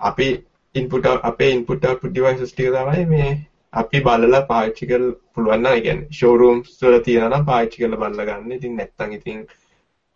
අපි 0.00 0.38
input 0.76 1.06
out- 1.06 1.22
අපේ 1.22 1.50
input 1.50 1.86
output 1.86 2.10
devices 2.10 2.54
ටික 2.54 2.72
තමයි 2.72 3.04
මේ 3.04 3.46
අපි 3.72 4.00
බලලා 4.00 4.40
පාවිච්චි 4.40 4.86
කරලා 4.86 5.12
පුළුවන් 5.34 5.58
නම් 5.58 5.66
ඒ 5.66 5.80
කියන්නේ 5.80 6.08
showrooms 6.10 6.84
වල 6.84 6.98
තියෙනවා 6.98 7.28
නම් 7.28 7.44
පාවිච්චි 7.44 7.84
කරලා 7.84 7.96
බලලා 7.96 8.24
ගන්න. 8.24 8.52
ඉතින් 8.52 8.76
නැත්තම් 8.76 9.12
ඉතින් 9.12 9.46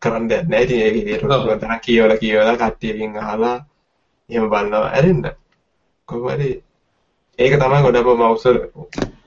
කරන්න 0.02 0.28
දෙයක් 0.30 0.44
නැහැ. 0.44 0.64
ඉතින් 0.64 0.80
ඒක 0.80 0.94
විදියට 0.94 1.24
තරම් 1.60 1.80
කියවලා 1.86 2.18
කියවලා 2.22 2.56
කට්ටියකින් 2.56 3.16
අහලා 3.18 3.56
එහෙම 4.30 4.50
බලනවා 4.50 4.90
ඇරෙන්න. 4.90 5.24
කොහොම 6.08 6.28
හරි 6.30 6.50
ඒක 7.38 7.54
තමයි 7.60 7.82
ගොඩක් 7.84 8.08
මවුස් 8.14 8.44
වල 8.46 8.58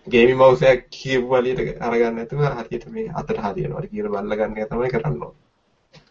ගේමින් 0.07 0.37
මවුස් 0.37 0.61
එකක් 0.63 0.89
කියපු 0.91 1.27
වලියට 1.29 1.81
අරගන්න 1.81 2.15
නැතුව 2.15 2.41
හරියට 2.57 2.85
මේ 2.89 3.07
අතට 3.13 3.37
හරියනවා 3.37 3.85
කියලා 3.85 4.11
බලලා 4.15 4.39
ගන්න 4.39 4.57
එක 4.57 4.69
තමයි 4.71 4.91
කරන්න 4.93 5.23
ඕනේ. 5.23 5.39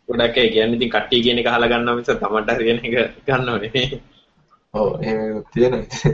ගොඩක් 0.08 0.38
අය 0.38 0.48
කියන්නේ 0.54 0.76
ඉතින් 0.76 0.92
කට්ටිය 0.94 1.22
කියන 1.24 1.40
එක 1.40 1.50
අහලා 1.52 1.70
ගන්නවා 1.72 1.96
මිස 1.96 2.10
තමන්ට 2.14 2.56
හරියන 2.56 2.78
එක 2.80 2.94
ගන්නව 3.26 3.56
නෙමෙයි. 3.62 4.00
ඔව් 4.74 4.88
එහෙම 5.02 5.44
තියෙනවා. 5.54 6.12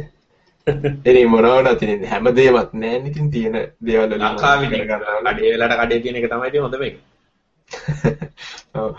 ඉතින් 1.07 1.29
මොනවා 1.31 1.57
වුණත් 1.57 1.83
ඉතින් 1.83 2.07
හැමදේමත් 2.13 2.73
නැහැ 2.75 2.99
නේ 2.99 3.11
ඉතින් 3.11 3.31
තියෙන 3.31 3.57
දේවල් 3.87 4.09
වලින් 4.09 4.25
ලංකාවේ 4.27 4.69
මොනවද 4.69 4.89
කරගන්න 4.89 5.29
කඩේ 5.29 5.53
වෙලාවට 5.53 5.79
කඩේ 5.81 6.01
තියෙන 6.01 6.19
එක 6.19 6.29
තමයි 6.33 6.49
ඉතින් 6.51 6.65
හොඳ 6.65 6.79
මේක. 6.83 6.97
ඔව්. 8.81 8.93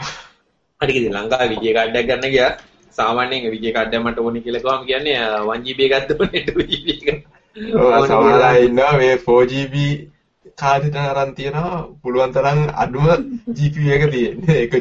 හරි 0.82 0.94
ඉතින් 1.00 1.16
ලංකාවේ 1.16 1.50
විජේ 1.54 1.74
කාඩ් 1.78 1.96
එකක් 1.96 2.10
ගන්න 2.10 2.34
ගියා. 2.34 2.52
සාමාන්‍යයෙන් 2.98 3.52
විජේ 3.54 3.74
කාඩ් 3.74 3.96
එක 3.96 4.04
මට 4.04 4.20
ඕනේ 4.20 4.44
කියලා 4.46 4.62
කිව්වම 4.62 4.86
කියන්නේ 4.90 5.18
1GB 5.56 5.80
එකක් 5.88 6.10
දුන්නේ 6.12 6.44
2GB 6.50 6.88
එක. 6.94 7.26
ඔව් 7.76 8.08
සමහර 8.08 8.46
අය 8.50 8.66
ඉන්නවා 8.66 8.94
මේ 8.98 9.16
4GB 9.20 9.76
කාඩ් 10.56 10.98
අරන් 11.04 11.36
තියනවා 11.36 11.84
පුළුවන් 12.02 12.34
තරම් 12.34 12.60
අඩුම 12.84 13.08
GPU 13.52 13.94
එක 13.98 14.04
තියෙන්නේ. 14.14 14.58
ඒක 14.62 14.74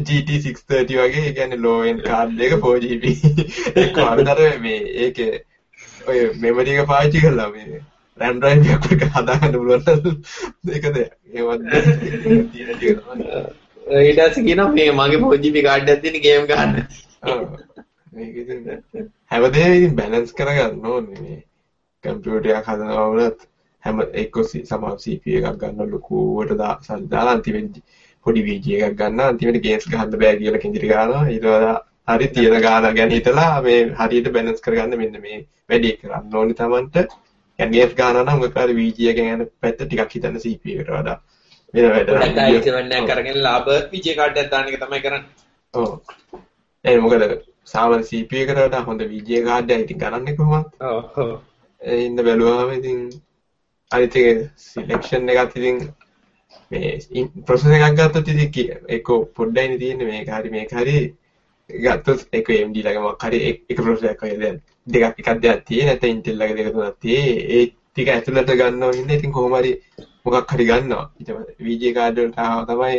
GT 0.00 0.28
630 0.40 1.00
වගේ 1.00 1.22
ඒ 1.22 1.32
කියන්නේ 1.32 1.62
low 1.66 1.78
end 1.84 2.04
කාඩ් 2.10 2.44
එක 2.48 2.58
4GB. 2.58 3.04
ඒක 3.80 4.02
වරදට 4.02 4.60
මේ 4.66 4.82
ඒකේ 5.06 5.32
ඔය 6.06 6.20
මෙමරි 6.42 6.76
එක 6.76 6.86
පාවිච්චි 6.86 7.24
කරලා 7.24 7.50
මේ 7.50 7.82
RAM 8.18 8.40
drive 8.40 8.70
එකක් 8.74 9.04
හදාගන්න 9.10 9.54
පුළුවන් 9.54 9.82
ඒක 10.70 10.86
දෙයක්. 10.90 11.12
ඒවත් 11.32 11.60
තියෙන 12.52 12.74
ටික 12.74 12.98
තමයි. 13.00 13.26
ඊට 14.00 14.20
පස්සේ 14.20 14.44
කියනවා 14.46 14.72
මේ 14.72 14.90
මගේ 14.92 15.20
4GB 15.20 15.64
කාඩ් 15.66 15.88
එකක් 15.88 16.02
තියෙන 16.02 16.22
ගේම් 16.24 16.48
ගන්න. 16.48 16.74
ඔව්. 17.24 17.40
මේක 18.12 18.36
ඉතින් 18.36 18.60
හැමදේම 19.30 19.72
ඉතින් 19.74 19.96
බැලන්ස් 19.96 20.34
කරගන්න 20.34 20.86
ඕනේ 20.86 21.20
මේ 21.20 21.40
කම්පියුටර් 22.04 22.52
එකක් 22.52 22.68
හදනවා 22.68 23.06
වුණත් 23.08 23.46
හැම 23.82 24.02
එක්ක 24.14 24.36
සමහර 24.44 24.96
CPU 24.98 25.38
එකක් 25.40 25.60
ගන්න 25.62 25.92
ලොකුවට 25.92 26.52
දාලා 26.58 27.32
අන්තිමට 27.32 27.80
පොඩි 28.26 28.44
VG 28.48 28.76
එකක් 28.80 28.98
ගන්න 29.00 29.24
අන්තිමට 29.24 29.62
ගේම්ස් 29.64 29.88
ගහන්න 29.88 30.14
බෑ 30.16 30.36
කියලා 30.36 30.62
කිඳිරි 30.64 30.92
ගන්නවා 30.92 31.24
ඊට 31.28 31.46
වඩා 31.46 31.78
හරි 32.10 32.28
තියෙන 32.30 32.62
ගාන 32.62 32.88
ගැන 32.94 33.10
හිතලා 33.10 33.50
මේ 33.62 33.80
හරියට 33.98 34.32
බැලන්ස් 34.34 34.64
කරගන්න 34.64 34.98
මෙන්න 34.98 35.20
මේ 35.20 35.38
වැඩේ 35.68 35.98
කරන්න 35.98 36.40
ඕනේ 36.40 36.58
Tamanට 36.60 36.96
ගේස් 37.70 37.94
ගානවා 37.94 38.24
නම් 38.24 38.40
මොකක් 38.40 38.58
හරි 38.58 38.74
VG 38.74 39.08
එකෙන් 39.12 39.30
යන 39.34 39.46
පැත්ත 39.60 39.80
ටිකක් 39.80 40.16
හිතන්න 40.16 40.38
CPU 40.38 40.74
එකට 40.74 40.90
වඩා 40.90 41.18
වෙන 41.74 41.88
වැඩ 41.90 42.10
නෑ. 42.10 42.32
නැත්නම් 42.34 42.58
ඉක්මනට 42.58 43.08
කරගෙන 43.10 43.40
ලාභ 43.42 43.70
VG 43.92 44.16
කාඩ් 44.18 44.36
එකක් 44.36 44.50
දාන 44.50 44.68
එක 44.68 44.78
තමයි 44.80 45.00
කරන්නේ. 45.00 45.24
ඔව්. 45.74 45.90
ඒ 46.84 46.96
මොකද 46.98 47.24
සාමාන්‍ය 47.66 48.04
CPU 48.04 48.42
එකට 48.44 48.58
වඩා 48.58 48.84
හොඳ 48.84 49.06
VG 49.08 49.42
කාඩ් 49.46 49.70
එකක් 49.70 49.84
ඉතින් 49.86 50.02
ගණන්නේ 50.02 50.36
කොහොමද? 50.36 50.70
ඔව් 50.82 51.18
ඔව්. 51.18 51.32
ඒ 51.80 52.04
ඉන්න 52.04 52.16
බැලුවාම 52.20 52.72
ඉතින් 52.72 53.00
අනිත් 53.90 54.16
එක 54.16 54.44
සිලෙක්ෂන් 54.58 55.30
එකත් 55.30 55.56
ඉතින් 55.56 55.80
මේ 56.70 57.24
ප්‍රොසෙස් 57.46 57.74
එකක් 57.78 57.96
ගත්තොත් 57.98 58.28
ඉතින් 58.28 58.78
ඒක 58.88 59.10
පොඩ්ඩයිනේ 59.34 59.78
තියෙන්නේ 59.78 60.10
මේක 60.10 60.30
හරි 60.30 60.50
මේක 60.50 60.70
හරි 60.72 60.98
ගත්තොත් 61.70 62.28
ඒක 62.32 62.52
AMD 62.52 62.76
ළඟ 62.78 63.02
මොකක් 63.02 63.26
හරි 63.26 63.42
එක 63.48 63.78
ප්‍රොසෙස් 63.78 64.10
එකක් 64.10 64.24
හොයලා 64.24 64.42
දැන් 64.44 64.62
දෙකක් 64.86 65.18
එකක් 65.20 65.40
දෙයක් 65.42 65.64
තියෙන 65.66 65.86
නැත්නම් 65.86 66.10
Intel 66.10 66.36
ළඟ 66.36 66.56
දෙක 66.56 66.72
තුනක් 66.74 66.98
තියෙයි. 67.00 67.34
ඒ 67.54 67.64
ටික 67.66 68.08
ඇතුළට 68.08 68.52
ගන්නවා 68.52 68.92
ඉන්නේ. 68.92 69.18
ඉතින් 69.18 69.32
කොහොම 69.32 69.54
හරි 69.58 69.72
මොකක් 70.24 70.54
හරි 70.54 70.64
ගන්නවා. 70.66 71.04
ඊට 71.18 71.30
පස්සේ 71.30 71.66
VGA 71.66 71.92
කාඩ් 71.98 72.18
වලට 72.18 72.38
ආව 72.38 72.64
තමයි 72.70 72.98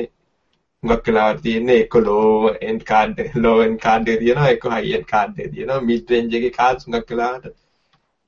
හුඟක් 0.84 1.08
වෙලාවට 1.08 1.44
තියෙන්නේ? 1.44 1.80
එක්ක 1.84 1.96
low 2.08 2.50
end 2.62 2.86
card 2.86 3.20
low 3.36 3.58
end 3.66 3.80
card 3.80 4.08
එක 4.08 4.20
තියෙනවා. 4.20 4.50
එක්ක 4.56 4.70
high 4.74 4.96
end 4.98 5.08
card 5.08 5.40
එක 5.40 5.52
තියෙනවා. 5.54 5.82
Mid 5.82 6.12
range 6.12 6.40
එකේ 6.40 6.56
cards 6.60 6.88
හුඟක් 6.88 7.12
වෙලාවට 7.12 7.52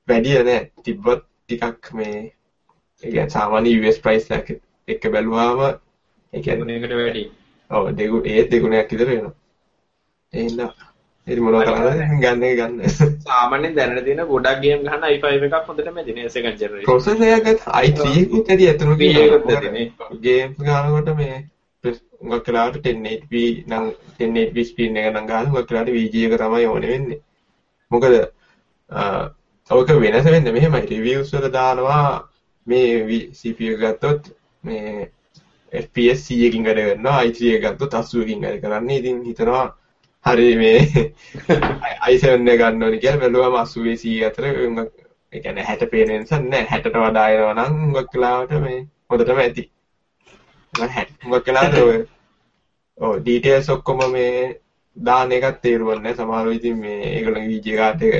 වැඩිය 0.08 0.42
නෑ 0.42 0.60
තිබ්බත් 0.84 1.24
ටිකක් 1.48 1.92
මේ 1.94 2.14
ඒ 3.02 3.10
කියන්නේ 3.10 3.30
සාමාන්‍ය 3.30 3.72
US 3.80 3.98
price 4.04 4.28
එකක් 4.38 4.48
එක්ක 4.88 5.08
බැලුවාම 5.14 5.62
ඒ 5.62 6.40
කියන්නේ 6.42 6.60
ගුණයකට 6.60 6.98
වැඩි. 7.00 7.24
ඔව් 7.70 7.88
දෙගු 7.98 8.22
ඒ 8.26 8.44
දෙගුණයක් 8.50 8.92
විතර 8.92 9.08
වෙනවා. 9.12 9.34
ඒ 10.32 10.42
හින්දා 10.42 10.85
ඉතින් 11.26 11.42
මොනව 11.44 11.62
කරන්නද 11.66 12.20
ගන්න 12.22 12.44
එක 12.48 12.58
ගන්න. 12.58 12.76
සාමාන්‍යයෙන් 13.26 13.74
දැනට 13.76 14.04
තියෙන 14.06 14.22
ගොඩක් 14.28 14.60
ගේම් 14.64 14.82
ගන්න 14.86 15.06
i5 15.08 15.46
එකක් 15.46 15.68
හොඳටම 15.68 15.96
ඇතිනේ 16.02 16.30
second 16.34 16.58
generation. 16.60 16.86
ප්‍රොසෙසර් 16.88 17.22
එකත් 17.36 17.64
i3 17.80 18.10
එකකුත් 18.22 18.50
ඇති 18.54 18.68
3 18.82 19.08
එකකුත් 19.22 19.54
ඇතිනේ. 19.54 19.86
ගේම්ස් 20.26 20.60
ගන්නකොට 20.60 21.10
මේ 21.20 21.36
උඟක් 21.84 22.44
කලාවට 22.46 22.86
1080p 22.86 23.42
නම් 23.66 23.88
1080p 24.20 24.64
ස්පීඩ් 24.68 25.00
එක 25.02 25.08
නම් 25.12 25.26
ගන්න 25.30 25.50
උඟක් 25.50 25.68
කලාවට 25.70 25.94
VG 25.96 26.14
එක 26.28 26.36
තමයි 26.42 26.68
ඕනේ 26.72 26.92
වෙන්නේ. 26.92 27.18
මොකද 27.90 28.04
ඔක 29.70 29.90
වෙනස 30.04 30.28
වෙන්නේ 30.34 30.54
මෙහෙමයි 30.58 30.82
රිවිව්ස් 30.92 31.32
වල 31.34 31.48
දානවා 31.56 32.04
මේ 32.66 33.20
CPU 33.40 33.72
එක 33.74 33.82
ගත්තොත් 33.82 34.30
මේ 34.62 35.08
FPS 35.72 36.22
100කින් 36.28 36.70
වැඩ 36.70 36.80
කරනවා 36.84 37.18
i3 37.26 37.50
එක 37.56 37.66
ගත්තොත් 37.66 37.98
80කින් 38.00 38.46
වැඩ 38.46 38.62
කරන්නේ. 38.62 39.00
ඉතින් 39.02 39.20
හිතනවා 39.26 39.66
හරි 40.26 40.52
මේ 40.56 40.78
i7 42.06 42.48
එක 42.52 42.60
ගන්න 42.60 42.82
ඕනේ 42.82 43.00
කියලා 43.00 43.20
බැලුවම 43.22 43.56
80 43.56 43.96
100 43.96 44.24
අතර 44.28 44.44
ඒ 45.32 45.40
කියන්නේ 45.40 45.64
60 45.64 45.90
පේන 45.92 46.12
නිසා 46.14 46.40
නෑ 46.42 46.64
60ට 46.66 47.02
වඩා 47.02 47.26
එනවා 47.30 47.54
නම් 47.56 47.76
හුඟක් 47.84 48.14
වෙලාවට 48.14 48.54
මේ 48.64 48.78
හොඳටම 49.10 49.40
ඇති. 49.42 49.64
මම 50.74 50.82
60 50.84 51.24
හුඟක් 51.24 51.48
වෙලාවට 51.48 51.78
ඔය 51.86 51.98
ඔව් 52.98 53.14
ඩීටේල්ස් 53.20 53.70
ඔක්කොම 53.70 54.02
මේ 54.12 54.32
දාන 54.96 55.32
එකක් 55.32 55.62
තේරුම් 55.62 55.92
නැහැ. 55.94 56.16
සමහරව 56.16 56.52
ඉතින් 56.52 56.76
මේ 56.80 56.98
ඒගොල්ලන්ගේ 57.10 57.48
වීජේ 57.48 57.78
කාඩ් 57.78 58.02
එක 58.02 58.14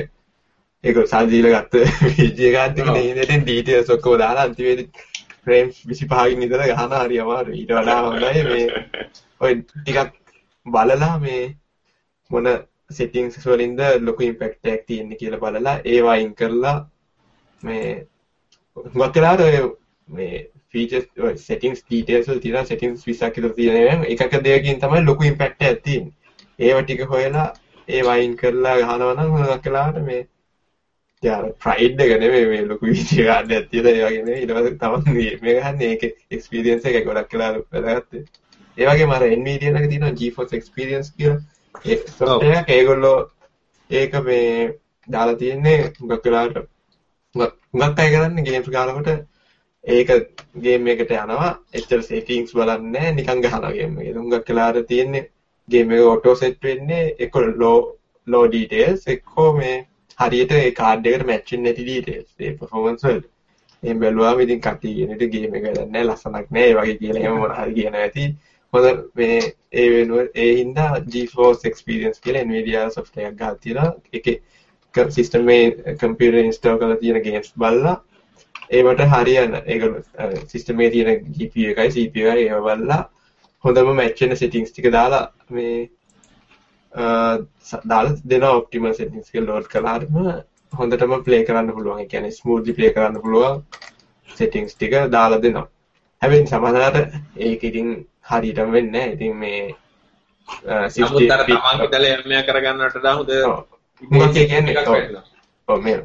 ඒක 0.83 1.03
සල්දීලා 1.07 1.53
ගත්ත 1.57 1.83
වීජේ 2.15 2.55
කාඩ් 2.55 2.81
එක 2.81 2.91
නේ 2.93 3.13
ඉතින් 3.19 3.45
ඩීටේල්ස් 3.45 3.93
ඔක්කොම 3.95 4.19
දාලා 4.23 4.49
අන්තිමේදී 4.49 4.89
ෆ්‍රේම් 5.43 5.71
25කින් 5.75 6.43
ඉඳලා 6.43 6.71
ගහන 6.71 6.97
හරි 6.97 7.21
අමාරුයි. 7.21 7.61
ඊට 7.61 7.71
වඩා 7.75 8.01
හොඳයි 8.03 8.43
මේ 8.49 8.65
ඔය 9.41 9.53
ටිකක් 9.61 10.19
බලලා 10.65 11.15
මේ 11.19 11.41
මොන 12.29 12.49
සෙටිංස් 12.91 13.39
වලින්ද 13.45 13.81
ලොකු 14.01 14.23
ඉම්පැක්ට් 14.23 14.71
එකක් 14.73 14.85
තියෙන්නේ 14.87 15.17
කියලා 15.17 15.41
බලලා 15.43 15.75
ඒවා 15.85 16.13
අයින් 16.13 16.33
කරලා 16.35 16.77
මේ 17.63 18.07
හුඟක් 18.77 19.15
වෙලාවට 19.15 19.45
ඔය 19.47 19.57
මේ 20.09 20.43
ෆීචර්ස් 20.73 21.07
ඔය 21.27 21.35
සෙටින්ග්ස් 21.43 21.83
ඩීටේල්ස් 21.83 22.29
වල 22.31 22.41
තියෙන 22.45 22.69
සෙටින්ග්ස් 22.71 23.05
20ක් 23.07 23.35
විතර 23.37 23.55
තියෙනවා 23.59 24.11
එකක 24.15 24.39
දෙයකින් 24.47 24.81
තමයි 24.81 25.03
ලොකු 25.05 25.29
ඉම්පැක්ට් 25.31 25.67
එකක් 25.69 25.83
තියෙන්නේ. 25.83 26.13
ඒව 26.59 26.81
ටික 26.83 27.03
හොයලා 27.13 27.47
ඒව 27.87 28.09
අයින් 28.15 28.33
කරලා 28.37 28.75
ගහනවා 28.79 29.13
නම් 29.13 29.35
හුඟක් 29.35 29.69
වෙලාවට 29.69 30.01
මේ 30.07 30.23
යාර 31.23 31.45
ප්‍රයිඩ් 31.63 32.01
එක 32.05 32.15
නෙමෙයි 32.23 32.49
මේ 32.53 32.65
ලොකු 32.71 32.89
වීඩියෝ 32.91 33.27
ගන්න 33.29 33.53
ඇත්තේ 33.57 33.83
ඒ 33.83 33.93
වගේ 33.99 34.23
නෙමෙයි 34.23 34.41
ඊට 34.41 34.55
පස්සේ 34.55 34.79
තමයි 34.81 35.29
මේ 35.43 35.59
ගහන්නේ 35.59 35.91
ඒකේ 35.93 36.11
එක්ස්පීරියන්ස් 36.31 36.89
එක 36.91 37.05
ගොඩක් 37.05 37.37
වෙලාවට 37.37 37.85
වැදගත්. 37.85 38.11
ඒ 38.77 38.89
වගේම 38.89 39.13
අර 39.15 39.23
Nvidia 39.43 39.71
එකක 39.73 39.89
තියෙනවා 39.93 40.17
GeForce 40.19 40.59
Experience 40.59 41.13
කියලා 41.17 41.37
ඒ 41.37 41.37
software 41.37 41.41
එක 41.41 41.55
ඒගොල්ලෝ 42.69 43.17
ඒක 43.89 44.13
මේ 44.23 44.73
දාලා 45.07 45.35
තියෙන්නේ 45.35 45.77
හුඟක් 45.99 46.25
වෙලාවට 46.25 46.57
හුඟක් 47.35 47.99
අය 47.99 48.09
කරන්නේ 48.11 48.43
ගේම්ස් 48.43 48.69
ගන්නකොට 48.69 49.09
ඒක 49.83 50.09
ගේම් 50.57 50.87
එකට 50.87 51.11
යනවා 51.13 51.51
එච්චර 51.73 52.01
සෙටින්ග්ස් 52.03 52.53
බලන්නේ 52.53 53.13
නිකන් 53.13 53.41
ගහනවා 53.41 53.71
ගේම් 53.71 53.99
එක. 53.99 54.15
හුඟක් 54.15 54.49
වෙලාවට 54.49 54.87
තියෙන්නේ 54.87 55.29
ගේම් 55.69 55.91
එක 55.91 56.03
ඔටෝ 56.05 56.35
සෙට් 56.35 56.59
වෙන්නේ 56.61 57.15
එක්ක 57.19 57.35
ලෝ 57.55 57.77
ලෝ 58.27 58.45
ඩීටේල්ස් 58.47 59.07
එක්කෝ 59.07 59.49
මේ 59.53 59.77
හරියට 60.19 60.51
ඒ 60.51 60.71
කාඩ් 60.73 61.05
එකට 61.05 61.25
මැච් 61.25 61.51
වෙන්නේ 61.51 61.71
නැති 61.71 61.83
ඩීටේල්ස් 61.83 62.29
ඒ 62.39 62.53
පර්ෆෝමන්ස් 62.53 63.03
වලට. 63.03 63.25
එහෙන් 63.83 63.99
බැලුවාම 63.99 64.39
ඉතින් 64.39 64.61
කටි 64.61 64.93
කියනෙට 64.93 65.23
ගේම් 65.31 65.55
එක 65.55 65.65
වැඩක් 65.65 65.91
නැහැ 65.91 66.07
ලස්සනක් 66.07 66.51
නැහැ 66.51 66.69
ඒ 66.69 66.77
වගේ 66.77 66.97
කියලා 66.99 67.23
එහෙම 67.23 67.39
මොන 67.39 67.55
හරි 67.55 67.73
කියනවා 67.73 68.03
ඇති. 68.03 68.25
හොඳ 68.73 69.03
මේ 69.15 69.39
ඒ 69.73 69.87
වෙනුව 69.93 70.29
ඒ 70.35 70.51
හින්දා 70.59 70.91
GeForce 71.13 71.67
Experience 71.69 72.19
කියලා 72.23 72.43
Nvidia 72.43 72.89
software 72.89 73.27
එකක් 73.29 73.39
ගහලා 73.39 73.55
තියෙනවා. 73.63 73.89
ඒකේ 74.13 75.11
සිස්ටම් 75.17 75.49
එකේ 75.49 75.97
කම්පියුටර් 76.01 76.39
ඉන්ස්ටෝල් 76.43 76.79
කරලා 76.79 77.01
තියෙන 77.03 77.21
ගේම්ස් 77.27 77.53
බලලා 77.63 77.95
ඒවට 78.71 79.03
හරියන 79.13 79.53
ඒක 79.65 79.83
සිස්ටම් 80.53 80.81
එකේ 80.81 80.91
තියෙන 80.95 81.29
GPU 81.37 81.69
එකයි 81.73 81.93
CPU 81.95 82.27
එකයි 82.33 82.49
ඒව 82.49 82.67
බලලා 82.67 83.03
හොඳම 83.63 83.93
මැච් 83.99 84.21
වෙන 84.21 84.35
settings 84.41 84.71
ටික 84.71 84.91
දාලා 84.97 85.23
මේ 85.49 85.77
දාලා 87.91 88.13
දෙනවා 88.31 88.57
ඔප්ටිමල් 88.59 88.93
settings 88.99 89.33
එක 89.33 89.47
ලෝඩ් 89.47 89.71
කළාම 89.73 90.03
හොඳටම 90.73 91.15
ප්ලේ 91.25 91.43
කරන්න 91.47 91.73
පුළුවන්. 91.77 92.01
ඒ 92.01 92.11
කියන්නේ 92.11 92.37
ස්මූත්ලි 92.39 92.77
ප්ලේ 92.77 92.93
කරන්න 92.95 93.21
පුළුවන් 93.23 93.63
settings 94.29 94.75
ටික 94.75 94.93
දාලා 95.15 95.41
දෙනවා. 95.41 95.67
හැබැයි 96.21 96.47
සමහරවිට 96.47 97.13
ඒක 97.47 97.63
ඉතින් 97.63 97.89
හරියටම 98.29 98.71
වෙන්නේ 98.75 98.91
නැහැ. 98.93 99.13
ඉතින් 99.13 99.35
මේ 99.35 99.61
නමුත් 100.99 101.33
අර 101.35 101.43
තමන් 101.45 101.81
හිතලා 101.81 102.13
එම්මයා 102.13 102.43
කරගන්නට 102.49 102.95
වඩා 102.97 103.15
හොඳ 103.17 103.31
මොකක්ද 104.01 104.37
කියන්නේ 104.51 105.23
ඔව්. 105.67 105.81
මේ 105.83 105.97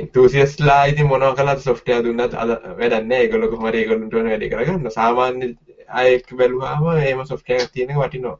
ඉන්තුසියස්ලා 0.00 0.80
ඉතින් 0.92 1.06
මොනවා 1.06 1.34
කළත් 1.38 1.64
සොෆ්ට්වෙයාර් 1.66 2.04
දුන්නත් 2.04 2.34
අද 2.34 2.50
වැඩක් 2.78 3.06
නැහැ. 3.06 3.22
ඒගොල්ලෝ 3.22 3.50
කොහොම 3.50 3.68
හරි 3.68 3.82
ඒගොල්ලන්ට 3.82 4.14
ඕන 4.14 4.30
වැඩේ 4.30 4.52
කරගන්න. 4.52 4.90
සාමාන්‍ය 4.98 5.54
අය 6.00 6.14
එක්ක 6.16 6.34
බැලුවාම 6.40 6.90
එහෙම 6.96 7.24
සොෆ්ට්වෙයාර් 7.32 7.64
එකක් 7.64 7.72
තියෙන 7.74 7.94
එක 7.94 8.02
වටිනවා. 8.02 8.36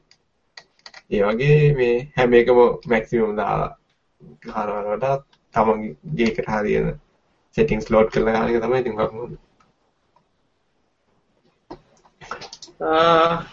ඒ 1.11 1.23
වගේ 1.23 1.73
මේ 1.79 1.97
හැම 2.17 2.37
එකම 2.41 2.61
මැක්සිමම් 2.91 3.35
දාලා 3.41 3.71
ගන්නවට 4.45 5.25
තමන්ගේ 5.55 5.97
ගේකට 6.19 6.49
හරියන 6.53 6.87
සෙටින්ග්ස් 7.57 7.91
ලෝඩ් 7.93 8.09
කරලා 8.15 8.35
ගන්න 8.37 8.55
එක 8.55 8.63
තමයි 8.65 8.81
ඉතින් 8.83 8.97
වක්මුද 9.01 9.35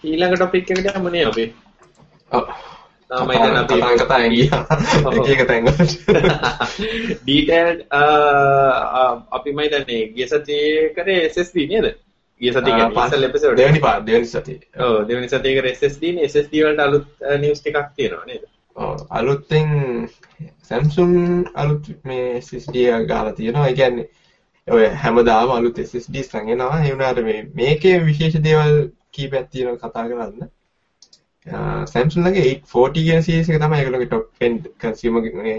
ඊළඟ 0.03 0.35
ටොපික් 0.35 0.71
එකට 0.71 0.95
යමුනේ 0.95 1.25
අපි 1.25 1.45
ඔව් 2.31 2.45
තමයි 3.09 3.37
දැන් 3.37 3.57
අපි 3.57 3.75
කතා 3.99 4.19
ගියා 4.33 4.61
එක 5.11 5.27
එක 5.33 5.41
තැන් 5.47 5.65
ඩීටේල්ඩ් 7.23 7.81
අපි 9.31 9.49
මයි 9.57 9.71
දන්නේ 9.73 10.05
ගිය 10.15 10.27
සතියේ 10.27 10.85
කරේ 10.95 11.27
SSD 11.27 11.67
නේද? 11.71 11.87
ගිය 12.41 12.51
සතියේ 12.51 12.77
කියන්නේ 12.77 13.03
ඉස්සෙල් 13.03 13.27
එපිසෝඩ් 13.27 13.59
දෙවෙනි 13.59 13.81
පාර 13.85 13.99
දෙවෙනි 14.07 14.27
සතියේ. 14.27 14.63
ඔව් 14.79 14.95
දෙවෙනි 15.09 15.27
සතියේ 15.27 15.59
කරේ 15.59 15.75
SSD 15.75 16.13
නේ 16.15 16.29
SSD 16.29 16.63
වලට 16.63 16.85
අලුත් 16.85 17.07
නිවුස් 17.43 17.61
ටිකක් 17.61 17.91
තියෙනවා 17.97 18.25
නේද? 18.25 18.47
ඔව් 18.75 18.95
අලුතෙන් 19.11 19.69
Samsung 20.63 21.15
අලුත් 21.55 21.91
මේ 22.03 22.39
SSD 22.39 22.87
එක 22.87 23.07
ගාලා 23.11 23.35
තියෙනවා. 23.35 23.67
ඒ 23.67 23.75
කියන්නේ 23.75 24.07
ඔය 24.67 24.87
හැමදාම 25.03 25.51
අලුත් 25.51 25.83
SSDs 25.85 26.33
නම් 26.33 26.55
එනවා. 26.55 26.79
ඒ 26.79 26.91
වුණාට 26.91 27.23
මේ 27.27 27.39
මේකේ 27.61 27.99
විශේෂ 28.07 28.43
දේවල් 28.49 28.81
කීපයක් 29.13 29.47
තියෙනවා 29.51 29.79
කතා 29.83 30.07
කරන්න. 30.09 30.49
Samsung 31.93 32.25
ලගේ 32.25 32.43
840 32.49 33.05
කියන 33.07 33.23
series 33.27 33.49
එක 33.49 33.61
තමයි 33.61 33.79
ඒගොල්ලෝගේ 33.79 34.09
top 34.09 34.45
end 34.47 34.67
consumer 34.83 35.21
මේ 35.37 35.55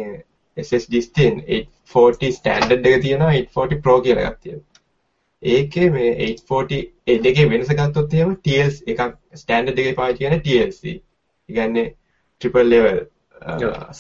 SSDs 0.57 1.09
තියෙන 1.17 1.41
840 1.47 2.33
standard 2.41 2.87
එක 2.87 3.03
තියෙනවා 3.07 3.33
840 3.39 3.83
Pro 3.87 3.97
කියලා 4.01 4.29
එකක් 4.29 4.39
තියෙනවා. 4.43 4.69
ඒකේ 5.43 5.89
මේ 5.91 6.11
840 6.27 6.83
ඒ 7.07 7.19
දෙකේ 7.25 7.49
වෙනස 7.53 7.73
ගත්තොත් 7.81 8.15
එහෙම 8.15 8.37
TLC 8.45 8.77
එකක් 8.95 9.17
standard 9.45 9.83
එකේ 9.85 9.97
පාවිච්චි 10.01 10.29
කරන 10.29 10.45
TLC. 10.47 10.83
ඒ 11.49 11.53
කියන්නේ 11.57 11.87
triple 12.41 12.69
level 12.75 12.99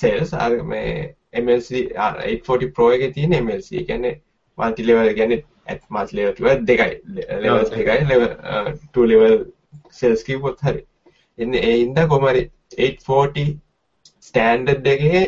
cells 0.00 0.34
අර 0.44 0.53
මේ 0.72 1.14
MLC 1.44 1.70
840 1.96 2.70
Pro 2.76 2.92
එකේ 2.98 3.12
තියෙන 3.16 3.38
MLC. 3.44 3.84
කියන්නේ 3.90 4.14
multi 4.59 4.86
level 4.90 5.14
ඒ 5.68 5.74
කියන්නේ 5.74 5.76
at 5.76 5.82
multi 5.90 6.16
level 6.16 6.66
දෙකයි. 6.66 6.94
level 7.44 7.64
දෙකයි 7.70 8.08
level 8.12 8.30
2 8.94 9.06
level 9.12 9.36
cells 9.90 10.24
කිව්වොත් 10.24 10.58
හරියි. 10.60 10.86
එන්න 11.38 11.54
ඒ 11.54 11.76
හින්දා 11.76 12.06
කොහොම 12.06 12.26
හරි 12.30 12.42
840 12.78 13.46
ස්ටෑන්ඩඩ් 14.22 14.86
එකේ 14.86 15.22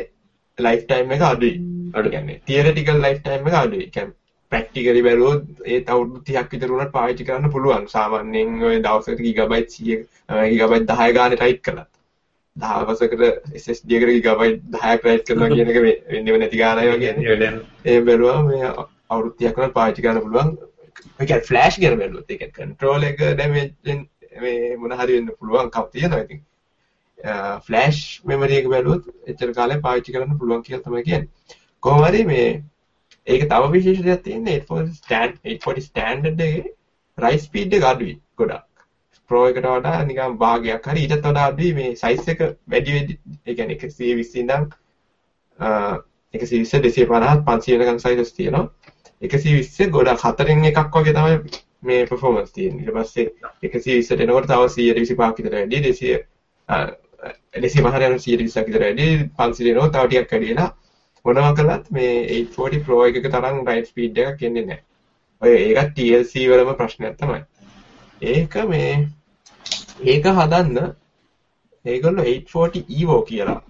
ලයිෆ් 0.58 0.84
ටයිම් 0.84 1.16
එක 1.16 1.24
අඩුයි. 1.30 1.56
අඩු 1.94 2.10
කියන්නේ 2.10 2.40
තියරිටිකල් 2.46 3.00
ලයිෆ් 3.06 3.18
ටයිම් 3.22 3.48
එක 3.48 3.56
අඩුයි. 3.62 3.88
කියන්නේ 3.90 4.20
ප්‍රැක්ටිකලි 4.52 5.02
බැලුවොත් 5.08 5.42
ඒත් 5.74 5.88
අවුරුදු 5.88 6.20
30ක් 6.28 6.52
විතර 6.52 6.76
උනත් 6.76 6.92
පාවිච්චි 6.92 7.26
කරන්න 7.30 7.54
පුළුවන්. 7.56 7.88
සාමාන්‍යයෙන් 7.96 8.62
ඔය 8.70 8.76
දවසකට 8.86 9.26
ගිගබයිට් 9.26 9.76
100 9.80 10.48
ගිගබයිට් 10.52 10.88
10 10.94 11.18
ගානේ 11.18 11.40
ටයිප් 11.42 11.62
කළා. 11.68 11.86
දහවසකට 12.56 13.22
SSD 13.62 13.96
එකට 13.98 14.12
ගිගබයිට් 14.16 14.66
10ක් 14.74 14.98
ටයිප් 15.00 15.24
කරනවා 15.28 15.52
කියන 15.54 15.72
එක 15.72 15.80
වෙන්නේ 15.84 16.42
නැති 16.42 16.60
ගානයි 16.62 16.92
වගේ. 16.92 17.52
ඒ 17.84 18.00
බැලුවා 18.08 18.42
මේ 18.50 18.74
අවුරුදු 19.10 19.36
30ක් 19.40 19.66
උනත් 19.66 19.74
පාවිච්චි 19.74 20.04
කරන්න 20.04 20.24
පුළුවන්. 20.24 20.50
ඒ 21.20 21.26
කියන්නේ 21.26 21.48
ෆ්ලෑෂ් 21.48 21.78
ගැන 21.78 21.98
බැලුවොත් 22.00 22.30
ඒ 22.30 22.38
කියන්නේ 22.38 22.56
කන්ට්‍රෝල් 22.58 23.06
එක 23.10 23.18
ඩැමේජ් 23.20 23.70
මේ 24.36 24.76
මොන 24.76 24.92
හරි 24.92 25.16
වෙන්න 25.16 25.32
පුළුවන්කම් 25.38 25.88
තියෙනවා 25.92 26.22
ඉතින් 26.24 26.44
ෆ්ලෑෂ් 27.66 28.00
මෙමරි 28.24 28.60
එක 28.60 28.68
බැලුවොත් 28.68 29.10
එච්චර 29.26 29.52
කාලයක් 29.58 29.82
පාවිච්චි 29.82 30.14
කරන්න 30.14 30.38
පුළුවන් 30.38 30.62
කියලා 30.62 30.84
තමයි 30.84 31.04
කියන්නේ. 31.04 31.28
කොහොම 31.82 32.04
හරි 32.04 32.22
මේ 32.24 32.46
ඒක 33.26 33.48
තව 33.48 33.72
විශේෂ 33.72 34.04
දෙයක් 34.04 34.22
තියෙන්නේ 34.22 34.60
840 34.60 34.94
ස්ටෑන්ඩ් 35.00 35.36
840 35.46 35.88
ස්ටෑන්ඩඩ් 35.88 36.40
එකේ 36.42 36.72
රයිස් 37.18 37.44
ස්පීඩ් 37.44 37.76
එක 37.78 37.84
අඩුයි 37.84 38.16
ගොඩක්. 38.36 38.64
ප්‍රෝ 39.30 39.44
එකට 39.48 39.66
වඩා 39.66 40.04
නිකන් 40.04 40.38
භාගයක් 40.38 40.88
හරි 40.90 41.04
ඊටත් 41.04 41.20
වඩා 41.20 41.46
අඩුයි 41.50 41.76
මේ 41.78 41.94
සයිස් 41.96 42.28
එක 42.28 42.42
වැඩි 42.66 42.96
වෙද්දි 42.96 43.18
ඒ 43.46 43.54
කියන්නේ 43.54 43.78
120 43.78 44.40
ඉඳන් 44.42 44.66
120 46.34 46.82
250 46.82 47.46
500 47.46 47.78
වෙනකන් 47.80 48.02
සයිසස් 48.04 48.34
තියෙනවා. 48.34 48.66
120 49.22 49.90
ගොඩක් 49.90 50.24
හතරෙන් 50.24 50.64
එකක් 50.70 50.96
වගේ 50.96 51.14
තමයි 51.14 51.62
මේ 51.82 52.06
performance 52.06 52.52
තියෙන්නේ. 52.52 52.84
ඊට 52.84 53.74
පස්සේ 53.76 53.98
120ට 54.02 54.24
එනකොට 54.26 54.48
තව 54.48 54.62
125ක් 54.68 55.34
විතර 55.38 55.56
වැඩි 55.56 55.80
200 55.88 56.34
දෙසිය 57.62 57.84
පහරයන 57.84 58.18
සිරිසක් 58.18 58.66
විතර 58.68 58.86
වැඩි 58.86 59.08
500 59.38 59.70
එනවා 59.72 59.90
තව 59.90 60.06
ටිකක් 60.08 60.32
වැඩිලා 60.32 60.70
මොනවා 61.24 61.52
කළත් 61.58 61.90
මේ 61.90 62.14
840 62.38 62.84
Pro 62.86 63.02
එකක 63.08 63.28
තරම් 63.34 63.60
රයිට් 63.68 63.90
ස්පීඩ් 63.90 64.18
එකක් 64.24 64.42
එන්නේ 64.48 64.66
නැහැ. 64.68 64.82
ඔය 65.42 65.52
ඒකත් 65.58 65.94
TLC 65.96 66.48
වලම 66.50 66.74
ප්‍රශ්නයක් 66.80 67.16
තමයි. 67.20 67.40
ඒක 68.22 68.56
මේ 68.72 68.90
ඒක 70.04 70.26
හදන්න 70.38 70.94
ඒගොල්ලෝ 71.84 72.24
840 72.24 72.84
Evo 73.02 73.22
කියලා 73.30 73.60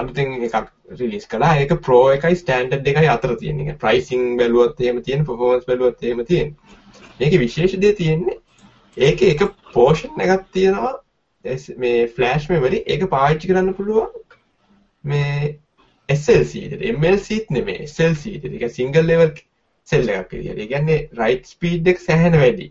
අලුතෙන් 0.00 0.34
එකක් 0.48 0.70
රිලිස් 1.00 1.26
කළා. 1.26 1.56
ඒක 1.62 1.74
Pro 1.86 2.00
එකයි 2.16 2.38
ස්ටෑන්ඩඩ් 2.42 2.92
එකයි 2.92 3.10
අතර 3.14 3.34
තියෙන 3.40 3.60
එක. 3.64 3.78
ප්‍රයිසිං 3.82 4.36
බැලුවොත් 4.38 4.80
එහෙම 4.80 5.02
තියෙන, 5.02 5.26
performance 5.28 5.68
බැලුවොත් 5.70 6.02
එහෙම 6.02 6.24
තියෙන. 6.26 6.54
මේකේ 7.20 7.42
විශේෂ 7.44 7.80
දේ 7.82 7.94
තියෙන්නේ 7.94 8.38
ඒකේ 8.96 9.30
එක 9.34 9.42
පෝෂන් 9.72 10.20
එකක් 10.20 10.44
තියෙනවා 10.52 10.94
මේ 11.78 12.08
ෆ්ලෑෂ් 12.16 12.48
මෙමරි 12.50 12.82
ඒක 12.86 13.08
පාවිච්චි 13.10 13.48
කරන්න 13.48 13.74
පුළුවන් 13.74 14.10
මේ 15.04 15.58
SLC 16.08 16.52
එකට 16.66 16.84
MLC 16.90 17.40
නෙමෙයි 17.50 17.88
SLC 17.88 18.36
එකට. 18.36 18.52
ඒක 18.52 18.74
සිංගල් 18.76 19.06
ලෙවල් 19.06 19.32
සෙල් 19.88 20.08
එකක් 20.08 20.32
විදියට. 20.32 20.58
ඒ 20.58 20.66
කියන්නේ 20.66 21.00
රයිට් 21.20 21.50
ස්පීඩ් 21.54 21.88
එක 21.92 22.00
සැහැණ 22.00 22.38
වැඩි. 22.42 22.68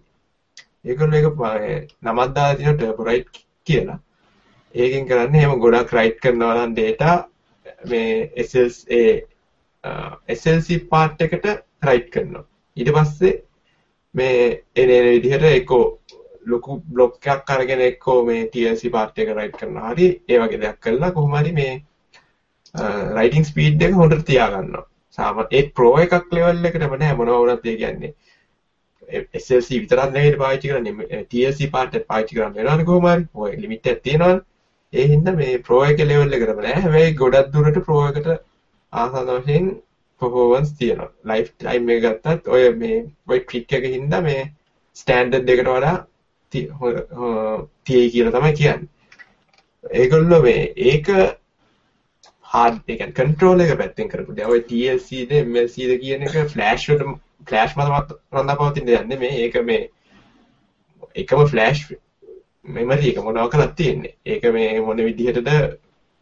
ඒගොල්ලෝ 0.85 1.17
ඒක 1.19 1.27
නමක් 2.01 2.29
දාලා 2.35 2.55
තියෙනවා 2.55 2.77
ටර්බෝ 2.77 3.09
රයිට් 3.09 3.43
කියලා. 3.67 3.99
ඒකෙන් 4.75 5.07
කරන්නේ 5.07 5.43
එහෙම 5.43 5.59
ගොඩක් 5.59 5.93
රයිට් 5.97 6.19
කරනවා 6.23 6.55
නම් 6.55 6.75
data 6.75 7.11
මේ 7.85 8.31
SLC 8.37 8.99
SLC 10.29 10.89
part 10.89 11.21
එකට 11.21 11.47
රයිට් 11.83 12.09
කරනවා. 12.13 12.45
ඊට 12.77 12.91
පස්සේ 12.95 13.41
මේ 14.15 14.63
එන 14.75 14.89
එන 14.89 15.05
විදිහට 15.09 15.47
එක්කෝ 15.51 15.83
ලොකු 16.45 16.81
බ්ලොක් 16.87 17.27
එකක් 17.27 17.49
අරගෙන 17.49 17.81
එක්කෝ 17.81 18.25
මේ 18.25 18.49
TLC 18.53 18.91
part 18.91 19.17
එක 19.17 19.33
රයිට් 19.39 19.57
කරනවා. 19.57 19.93
හරි 19.93 20.07
ඒ 20.29 20.39
වගේ 20.39 20.61
දෙයක් 20.63 20.79
කළා 20.79 21.11
කොහොම 21.11 21.35
හරි 21.39 21.51
මේ 21.51 21.73
රයිටිං 23.17 23.45
ස්පීඩ් 23.45 23.81
එක 23.81 23.95
හොඳට 24.01 24.25
තියාගන්නවා. 24.25 24.85
සාමාන්‍ය 25.17 25.47
ඒ 25.51 25.69
ප්‍රෝ 25.77 25.95
එකක් 25.99 26.35
ලෙවල් 26.37 26.69
එකටම 26.69 26.95
නෑ 26.99 27.17
මොනවා 27.19 27.41
වුණත් 27.41 27.65
ඒ 27.65 27.77
කියන්නේ 27.81 28.13
SLC 29.39 29.69
විතරක් 29.81 30.13
නෙවෙයි 30.13 30.39
පාවිච්චි 30.43 30.71
කරන්නේ 30.71 31.25
TLC 31.31 31.69
part 31.75 31.99
එක 31.99 32.07
පාවිච්චි 32.07 32.37
කරන්න 32.37 32.55
වෙනවනේ 32.55 32.87
කොහොම 32.91 33.09
හරි. 33.11 33.27
ඔය 33.33 33.51
ලිමිට් 33.65 33.91
එකක් 33.93 34.03
තියෙනවනේ. 34.07 34.41
ඒ 34.93 35.07
හින්දා 35.11 35.35
මේ 35.35 35.57
ප්‍රෝ 35.67 35.81
එක 35.89 36.01
ලෙවල් 36.07 36.37
එකටම 36.37 36.61
නෑ. 36.63 36.79
හැබැයි 36.83 37.17
ගොඩක් 37.21 37.51
දුරට 37.53 37.77
ප්‍රෝ 37.87 38.01
එකට 38.09 38.29
ආසන්න 38.93 39.29
වශයෙන් 39.37 39.67
පර්ෆෝමන්ස් 40.21 40.71
තියෙනවා. 40.79 41.11
ලයිෆ් 41.29 41.51
ටයිම් 41.53 41.91
එක 41.95 42.01
ගත්තත් 42.05 42.49
ඔය 42.55 42.63
මේ 42.81 42.97
ඔය 43.27 43.39
ට්‍රික් 43.41 43.77
එක 43.79 43.85
හින්දා 43.95 44.21
මේ 44.27 44.41
ස්ටෑන්ඩඩ් 44.97 45.53
එකට 45.53 45.69
වඩා 45.69 45.95
තියෙයි 46.51 48.11
කියලා 48.13 48.35
තමයි 48.35 48.57
කියන්නේ. 48.59 48.89
ඒගොල්ලෝ 50.01 50.41
මේ 50.41 50.73
ඒක 50.89 51.07
හાર્ඩ් 52.45 52.83
ඒ 52.87 52.97
කියන්නේ 52.97 53.17
කන්ට්‍රෝල් 53.19 53.65
එක 53.65 53.73
පැත්තෙන් 53.79 54.11
කරපු 54.11 54.37
දේ. 54.37 54.51
ඔය 54.53 54.61
TLC 54.69 55.25
ද 55.29 55.41
MLC 55.47 55.89
ද 55.89 55.99
කියන 56.03 56.27
එක 56.27 56.37
ෆ්ලෑෂ් 56.53 56.87
වලට 56.89 57.17
ෆ්ලෑෂ් 57.47 57.77
මත 57.79 58.19
රඳාපවතින 58.35 58.87
දෙයක් 58.89 59.07
නෙමෙයි. 59.07 59.43
ඒක 59.45 59.55
මේ 59.65 59.89
එකම 61.15 61.47
ෆ්ලෑෂ් 61.53 61.87
මෙමරි 62.65 63.09
එක 63.09 63.17
මොනවා 63.17 63.49
කරලා 63.49 63.75
තියෙන්නේ. 63.75 64.15
ඒක 64.25 64.43
මේ 64.53 64.81
මොන 64.81 64.97
විදිහටද 64.97 65.49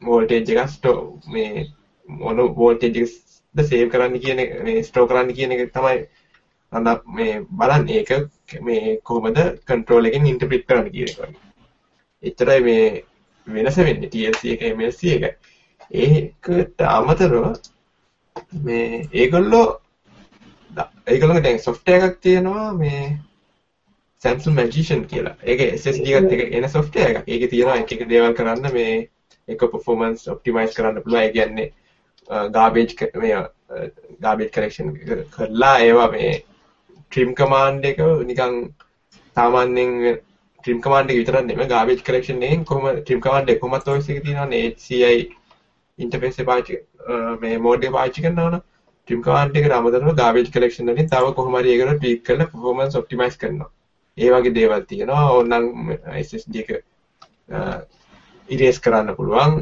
වෝල්ටේජ් 0.01 0.51
එක 0.53 0.69
ස්ටෝ 0.69 1.19
මේ 1.27 1.65
මොන 2.09 2.37
වෝල්ටේජ් 2.55 2.97
එකද 2.97 3.65
සේව් 3.69 3.91
කරන්න 3.91 4.19
කියන 4.19 4.39
මේ 4.63 4.83
ස්ටෝ 4.83 5.07
කරන්න 5.07 5.33
කියන 5.33 5.51
එක 5.51 5.73
තමයි 5.73 6.07
අන්න 6.71 6.89
මේ 7.15 7.41
බලන්න 7.51 7.89
ඒක 7.89 8.09
මේ 8.61 8.97
කොහොමද 9.03 9.39
කන්ට්‍රෝල් 9.67 10.05
එකෙන් 10.05 10.27
ඉන්ටර්ප්‍රිට් 10.27 10.67
කරන්න 10.67 10.91
කියන 10.91 11.09
එක. 11.25 11.37
එච්චරයි 12.23 12.61
මේ 12.61 13.03
වෙනස 13.47 13.77
වෙන්නේ 13.79 14.09
TLC 14.09 14.41
එක 14.53 14.65
MLC 14.71 15.01
එක. 15.17 15.37
ඒකට 15.91 16.81
අමතරව 16.87 17.35
මේ 18.63 19.07
ඒගොල්ලෝ 19.13 19.67
ඒගොල්ලෝ 21.07 21.43
දැන් 21.43 21.59
software 21.59 22.05
එකක් 22.07 22.21
තියෙනවා 22.21 22.73
මේ 22.73 23.01
Samsung 24.23 24.55
Magician 24.55 25.03
කියලා. 25.07 25.35
ඒක 25.43 25.59
SSD 25.73 26.07
එකත් 26.19 26.33
එක 26.33 26.41
එන 26.53 26.69
software 26.69 27.09
එකක්. 27.11 27.27
ඒකේ 27.27 27.51
තියෙනවා 27.53 27.77
එක 27.83 27.91
එක 27.95 28.07
දේවල් 28.09 28.33
කරන්න 28.39 28.73
මේ 28.73 28.95
එක 29.47 29.61
performance 29.75 30.27
optimize 30.35 30.73
කරන්න 30.77 31.03
පුළුවන්. 31.03 31.23
ඒ 31.23 31.31
කියන්නේ 31.35 31.71
garbage 32.29 32.95
මේ 33.15 33.37
garbage 34.21 34.51
collection 34.51 34.87
කරලා 35.35 35.73
ඒවා 35.87 36.11
මේ 36.11 36.33
trim 37.11 37.33
command 37.33 37.85
එක 37.85 38.01
නිකන් 38.31 38.57
සාමාන්‍යයෙන් 39.37 40.19
trim 40.63 40.81
command 40.81 41.11
එක 41.11 41.21
විතරක් 41.21 41.45
නෙමෙයි 41.45 41.71
garbage 41.75 42.03
collection 42.03 42.41
එකෙන් 42.41 42.65
කොහොම 42.65 43.03
trim 43.07 43.21
command 43.21 43.49
එක 43.49 43.61
කොහොමද 43.63 43.87
OS 43.87 44.09
එකේ 44.09 44.25
තියෙනවනේ 44.27 44.61
HCI 44.73 45.17
ඉන්ටර්ෆේස් 45.99 46.39
එක 46.39 46.49
පාවිච්චි 46.51 46.79
මේ 47.41 47.57
මෝඩ් 47.67 47.89
එක 47.89 47.95
පාවිච්චි 47.97 48.27
කරනවනේ 48.27 48.61
trim 49.07 49.25
command 49.27 49.59
එකට 49.61 49.75
අමතරව 49.79 50.15
garbage 50.21 50.53
collection 50.55 50.93
වලින් 50.93 51.11
තව 51.15 51.35
කොහොම 51.39 51.59
හරි 51.61 51.75
ඒකට 51.75 52.01
tweak 52.05 52.23
කරලා 52.29 52.51
performance 52.53 53.01
optimize 53.01 53.37
කරනවා. 53.43 53.71
ඒ 54.19 54.31
වගේ 54.33 54.55
දේවල් 54.57 54.83
තියෙනවා. 54.89 55.25
ඕනනම් 55.35 55.93
SSD 56.23 56.63
එක 56.63 56.69
ඉරේස් 58.49 58.79
කරන්න 58.83 59.15
පුළුවන්, 59.15 59.59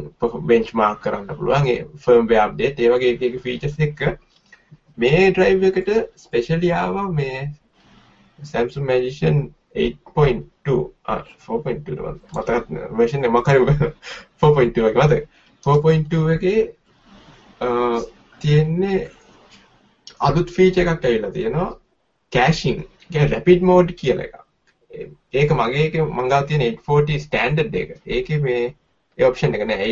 benchmark 0.50 1.04
කරන්න 1.04 1.38
පුළුවන්, 1.40 1.68
ඒ 1.68 1.86
firmware 2.06 2.46
update 2.48 2.84
ඒ 2.84 2.92
වගේ 2.94 3.14
එක 3.16 3.22
එක 3.30 3.40
features 3.46 3.78
එක. 3.80 4.06
මේ 4.98 5.32
drive 5.32 5.70
එකට 5.72 5.90
specially 6.18 6.72
ආවා 6.74 7.08
මේ 7.12 7.50
Samsung 8.44 8.86
Magician 8.86 9.38
8.2 9.76 10.78
ආ 11.06 11.22
4.2 11.48 12.16
මතකත් 12.34 12.68
version 12.98 13.28
එක 13.28 13.32
මොකක්ද 13.32 13.58
4.2 14.42 14.82
වගේ 14.88 15.04
මතක 15.04 15.28
4.2 15.64 16.34
එකේ 16.36 16.60
තියෙන්නේ 18.42 19.00
අලුත් 20.20 20.52
ෆීචර් 20.52 20.82
එකක් 20.88 21.06
ඇවිල්ලා 21.06 21.32
තියෙනවා. 21.32 21.70
කැෂින් 22.32 22.84
කියන්නේ 23.12 23.32
රැපිඩ් 23.32 23.62
මෝඩ් 23.64 23.94
කියලා 24.02 24.26
එකක්. 24.28 24.47
ඒක 24.92 25.52
මගේ 25.52 25.86
එක 25.88 25.96
මං 26.02 26.30
ගාව 26.32 26.48
තියෙන 26.48 26.66
840 26.66 27.20
ස්ටෑන්ඩඩ් 27.26 27.76
එක. 27.76 27.90
ඒකේ 28.08 28.40
මේ 28.40 28.64
ඒ 29.18 29.26
ඔප්ෂන් 29.30 29.58
එක 29.58 29.66
නෑ. 29.68 29.92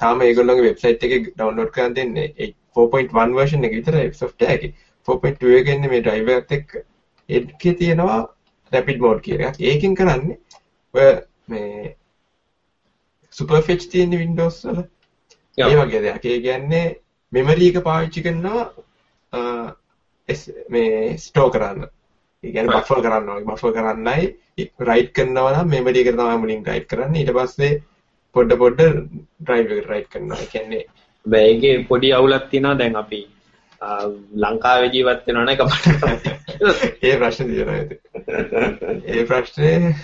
තාම 0.00 0.22
ඒගොල්ලෝගේ 0.22 0.68
වෙබ්සයිට් 0.68 1.06
එකේ 1.08 1.22
ඩවුන්ලෝඩ් 1.26 1.72
කරන් 1.76 1.96
දෙන්නේ 1.96 2.50
4.1 2.76 3.36
version 3.40 3.68
එක 3.68 3.76
විතරයි 3.78 4.12
software 4.14 4.56
එකේ. 4.56 4.74
4.2 5.08 5.60
එකේ 5.60 5.76
ඉන්නේ 5.76 5.92
මේ 5.94 6.04
driver 6.08 6.40
එකත් 6.40 6.56
එක්ක. 6.58 6.76
ඒකේ 7.28 7.74
තියෙනවා 7.82 8.18
රැපිඩ් 8.72 9.00
මෝඩ් 9.06 9.22
කියලා 9.26 9.52
එකක්. 9.52 9.62
ඒකෙන් 9.62 9.94
කරන්නේ 9.94 10.38
ඔය 10.94 11.08
මේ 11.48 11.96
සුපර්ෆෙච් 13.36 13.88
තියෙන 13.90 14.16
Windows 14.18 14.62
වල 14.64 14.84
ඒ 15.58 15.76
වගේ 15.80 16.02
දෙයක්. 16.02 16.24
ඒ 16.24 16.40
කියන්නේ 16.40 16.86
මෙමරි 17.32 17.68
එක 17.70 17.82
පාවිච්චි 17.84 18.22
කරනවා 18.22 18.64
මේ 20.68 21.18
ස්ටෝ 21.18 21.50
කරන්න. 21.50 21.86
ඒ 22.44 22.52
කියන්නේ 22.52 22.76
බෆර් 22.76 23.00
කරන්න 23.00 23.28
ඕනේ. 23.28 23.46
බෆර් 23.46 23.72
කරන්නයි 23.72 24.24
රයිට් 24.80 25.12
කරනවා 25.12 25.52
නම් 25.54 25.70
මෙමරි 25.70 26.02
එකට 26.02 26.18
තමයි 26.18 26.38
මුලින් 26.38 26.66
රයිට් 26.66 26.88
කරන්නේ. 26.88 27.22
ඊට 27.22 27.32
පස්සේ 27.34 27.72
පොඩ 28.34 28.56
පොඩ 28.58 28.80
ඩ්‍රයිව් 28.80 29.72
එකට 29.72 29.90
රයිට් 29.90 30.10
කරනවා. 30.10 30.38
ඒ 30.38 30.52
කියන්නේ 30.52 30.84
බෑගේ 31.26 31.84
පොඩි 31.88 32.12
අවුලක් 32.12 32.50
තියෙනවා 32.50 32.78
දැන් 32.78 32.96
අපි 32.96 33.22
ලංකාවේ 34.36 34.90
ජීවත් 34.92 35.26
වෙනවනේ 35.26 35.56
කපට. 35.56 35.86
ඒ 37.06 37.16
ප්‍රශ්නේ 37.16 37.48
තියෙනවා 37.48 37.76
ඒ 39.06 39.24
ප්‍රශ්නේ 39.24 39.94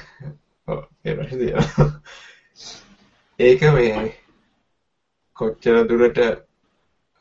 ඔව් 0.68 0.80
ඒ 1.04 1.14
ප්‍රශ්නේ 1.14 1.38
තියෙනවා. 1.40 1.90
ඒක 3.46 3.62
මේ 3.72 4.08
කොච්චර 5.36 5.84
දුරට 5.88 6.18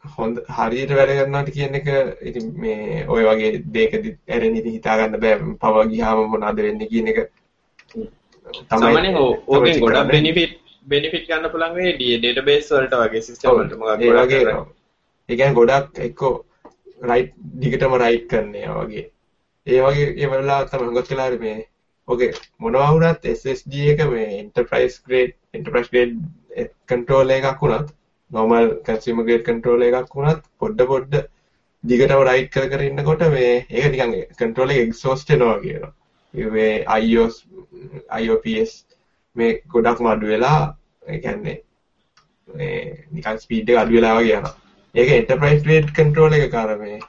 හොඳ 0.03 0.37
හරියට 0.49 0.93
වැඩ 0.97 1.13
කරනවාට 1.17 1.51
කියන 1.53 1.75
එක 1.75 1.87
ඉතින් 2.23 2.47
මේ 2.57 3.05
ඔය 3.07 3.23
වගේ 3.23 3.51
දෙයකදී 3.73 4.15
ඇරෙන්න 4.27 4.57
ඉතින් 4.57 4.73
හිතා 4.73 4.97
ගන්න 4.97 5.21
බෑ. 5.21 5.37
පව 5.61 5.85
ගියාම 5.91 6.23
මොනවද 6.31 6.61
වෙන්නේ 6.61 6.87
කියන 6.87 7.07
එක 7.07 7.19
තමයි 8.71 9.13
ඕකෙන් 9.47 9.79
ගොඩක් 9.79 10.11
බෙනිෆිට් 10.11 10.59
බෙනිෆිට් 10.87 11.27
ගන්න 11.27 11.51
පුළුවන් 11.53 11.75
වෙයි 11.77 12.17
ඩේටාබේස් 12.17 12.71
වලට 12.71 13.01
වගේ 13.03 13.21
සිස්ටම් 13.21 13.49
වලට 13.51 14.03
ඒ 14.03 14.13
වගේ 14.19 14.41
ඒ 15.29 15.35
කියන්නේ 15.35 15.53
ගොඩක් 15.53 16.01
එක්කෝ 16.07 16.33
රයිට් 17.03 17.33
දිගටම 17.61 17.97
රයිට් 17.97 18.27
කරන්නේ 18.29 18.77
වගේ. 18.79 19.05
ඒ 19.67 19.81
වගේ 19.81 20.09
ඒ 20.17 20.31
වෙලාව 20.31 20.69
තමයි 20.69 20.87
හුඟක් 20.87 21.11
වෙලාවට 21.11 21.41
මේ 21.41 21.57
ඔකේ 22.07 22.31
මොනවා 22.59 22.91
වුණත් 22.93 23.25
SSD 23.33 23.73
එක 23.93 24.05
මේ 24.09 24.27
enterprise 24.39 25.01
grade 25.05 25.33
enterprise 25.53 25.89
grade 25.93 26.69
control 26.87 27.29
එකක් 27.31 27.61
වුණත් 27.61 27.93
normal 28.31 28.65
consumer 28.87 29.23
grade 29.27 29.45
control 29.49 29.87
එකක් 29.87 30.15
වුණත් 30.17 30.43
පොඩ 30.59 30.83
පොඩ 30.91 31.17
දිගටම 31.83 32.23
රයිට් 32.27 32.51
කර 32.53 32.69
කර 32.71 32.85
ඉන්නකොට 32.87 33.25
මේ 33.33 33.51
ඒක 33.69 33.91
නිකන් 33.93 34.15
control 34.41 34.73
එක 34.75 34.81
exhaust 34.85 35.33
වෙනවා 35.33 35.57
කියනවා. 35.63 35.93
මේ 36.33 36.85
iOS 36.99 37.35
iOS 38.19 38.73
මේ 39.35 39.51
ගොඩක්ම 39.67 40.11
අඩු 40.13 40.33
වෙලා 40.33 40.59
ඒ 41.07 41.19
කියන්නේ 41.19 41.57
මේ 42.47 43.05
නිකන් 43.11 43.39
ස්පීඩ් 43.45 43.71
එක 43.71 43.81
අඩු 43.83 43.97
වෙලා 43.97 44.17
වගේ 44.19 44.37
යනවා. 44.39 44.55
ඒක 44.95 45.15
enterprise 45.19 45.63
grade 45.67 45.95
control 45.99 46.33
එක 46.33 46.51
කාර 46.51 46.77
මේ 46.83 46.99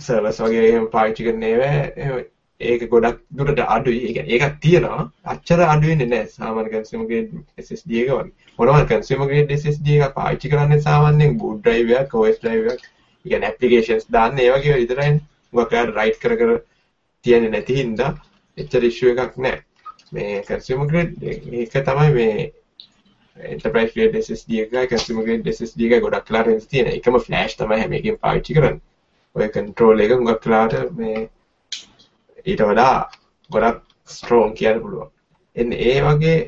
සර්වර්ස් 0.00 0.40
වගේ 0.40 0.64
එහෙම 0.70 0.90
පාවිච්චි 0.94 1.28
කරන්නේ 1.28 1.56
නැහැ. 1.58 2.26
ඒක 2.60 2.82
ගොඩක් 2.90 3.18
දුරට 3.38 3.60
අඩුයි. 3.76 4.00
ඒ 4.06 4.12
කියන්නේ 4.16 4.34
ඒකක් 4.36 4.58
තියෙනවා. 4.64 5.10
අච්චර 5.32 5.60
අඩු 5.74 5.88
වෙන්නේ 5.90 6.10
නැහැ 6.12 6.28
සාමාන්‍ය 6.36 6.70
consumer 6.74 7.06
grade 7.10 7.30
SSD 7.64 7.90
එක 8.02 8.10
වගේ. 8.10 8.32
මොනවා 8.58 8.86
consumer 8.92 9.26
grade 9.30 9.52
SSD 9.58 9.96
එකක් 9.96 10.14
පාවිච්චි 10.18 10.52
කරන්නේ 10.52 10.80
සාමාන්‍යයෙන් 10.88 11.38
boot 11.40 11.62
drive 11.66 11.92
එකක්, 12.00 12.14
OS 12.14 12.38
drive 12.44 12.72
එකක්, 12.74 12.82
ඒ 13.24 13.28
කියන්නේ 13.28 13.50
applications 13.52 14.08
දාන්න 14.16 14.40
ඒ 14.44 14.50
වගේ 14.54 14.80
විතරයිනේ. 14.82 15.20
මොකක් 15.52 15.76
හරි 15.80 15.92
write 15.96 16.18
කර 16.22 16.36
කර 16.40 16.52
තියන්නේ 17.24 17.52
නැති 17.56 17.78
හින්දා 17.80 18.12
එච්චර 18.58 18.88
issue 18.90 19.12
එකක් 19.12 19.36
නැහැ. 19.36 19.60
මේ 20.12 20.42
consumer 20.50 20.86
grade 20.86 21.12
ඒක 21.60 21.76
තමයි 21.90 22.10
මේ 22.18 22.50
enterprise 23.36 23.92
grade 23.94 24.18
SSD 24.24 24.64
එකයි 24.64 24.88
consumer 24.92 25.24
grade 25.28 25.56
SSD 25.56 25.88
එකයි 25.88 26.02
ගොඩක් 26.04 26.28
වෙලාට 26.30 26.52
වෙනස් 26.52 26.68
තියෙන. 26.72 26.92
එකම 26.98 27.18
flash 27.28 27.56
තමයි 27.60 27.80
හැම 27.82 27.96
එකකින් 28.00 28.20
පාවිච්චි 28.24 28.58
කරන්නේ. 28.58 28.80
ඔය 29.36 29.48
control 29.56 30.04
එක 30.04 30.20
ගොඩක් 30.28 30.46
වෙලාට 30.52 30.92
මේ 31.00 31.28
ඊට 32.46 32.62
වඩා 32.62 32.96
ගොඩක් 33.50 33.82
ස්ට්‍රෝං 34.08 34.54
කියන්න 34.54 34.82
පුළුවන්. 34.82 35.10
එන්නේ 35.56 35.78
ඒ 35.90 36.00
වගේ 36.02 36.38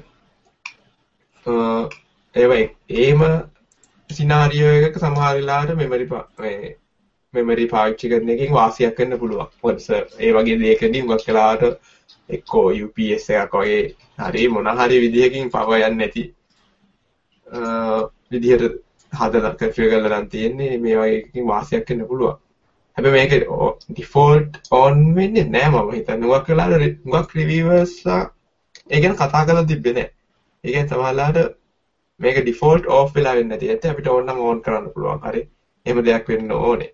ඒව 2.34 2.52
ඒම 2.98 3.20
සිනාරියෝ 4.10 4.74
එකක 4.78 4.98
සමහර 5.00 5.34
වෙලාවට 5.36 5.76
මෙමරි 5.76 6.06
මේ 6.38 6.74
මෙමරි 7.34 7.66
පාවිච්චි 7.68 8.10
කරන 8.10 8.30
එකෙන් 8.30 8.52
වාසියක් 8.52 8.98
වෙන්න 8.98 9.18
පුළුවන්. 9.18 9.48
මොකද 9.62 9.78
ඒ 10.18 10.32
වගේ 10.32 10.58
දෙයකදී 10.62 11.02
හුඟක් 11.02 11.28
වෙලාවට 11.28 11.78
එක්කෝ 12.30 12.66
UPS 12.84 13.30
එකක් 13.34 13.54
වගේ 13.54 13.80
හරි 14.24 14.48
මොන 14.48 14.70
හරි 14.78 15.00
විදිහකින් 15.04 15.50
පව 15.50 15.80
යන්නේ 15.80 15.96
නැති 15.96 16.24
විදිහට 18.30 18.78
හදලා 19.12 19.54
කන්ෆිගර් 19.54 19.90
කරලා 19.94 20.20
නම් 20.20 20.28
තියෙන්නේ 20.28 20.78
මේ 20.78 20.96
වගේ 20.96 21.18
එකකින් 21.20 21.46
වාසියක් 21.46 21.90
වෙන්න 21.90 22.08
පුළුවන්. 22.08 22.36
හැබැයි 22.98 23.14
මේක 23.16 23.32
ඩිෆෝල්ට් 23.88 24.56
ඔන් 24.72 25.14
වෙන්නේ 25.14 25.44
නෑ 25.46 25.70
මම 25.70 25.90
හිතන්නේ. 25.92 26.18
හුඟක් 26.24 26.48
වෙලාවට 26.48 26.96
හුඟක් 27.04 27.34
රිවිවර්ස්ලා 27.34 28.22
ඒ 28.90 29.00
ගැන 29.00 29.16
කතා 29.16 29.44
කරලා 29.46 29.66
තිබ්බේ 29.66 29.92
නෑ. 29.92 30.10
ඒ 30.64 30.70
කියන්නේ 30.70 30.88
සමහරවිට 30.88 31.54
මේක 32.20 32.40
ඩිෆෝල්ට් 32.40 32.88
ඕෆ් 32.88 33.14
වෙලා 33.14 33.34
වෙන්නේ 33.34 33.56
නැති. 33.56 33.70
ඒත් 33.70 33.86
අපිට 33.86 34.08
ඕනනම් 34.08 34.40
ඕන් 34.40 34.62
කරන්න 34.62 34.90
පුළුවන්. 34.94 35.22
හරි. 35.22 35.42
එහෙම 35.86 36.02
දෙයක් 36.04 36.28
වෙන්න 36.28 36.50
ඕනේ. 36.52 36.90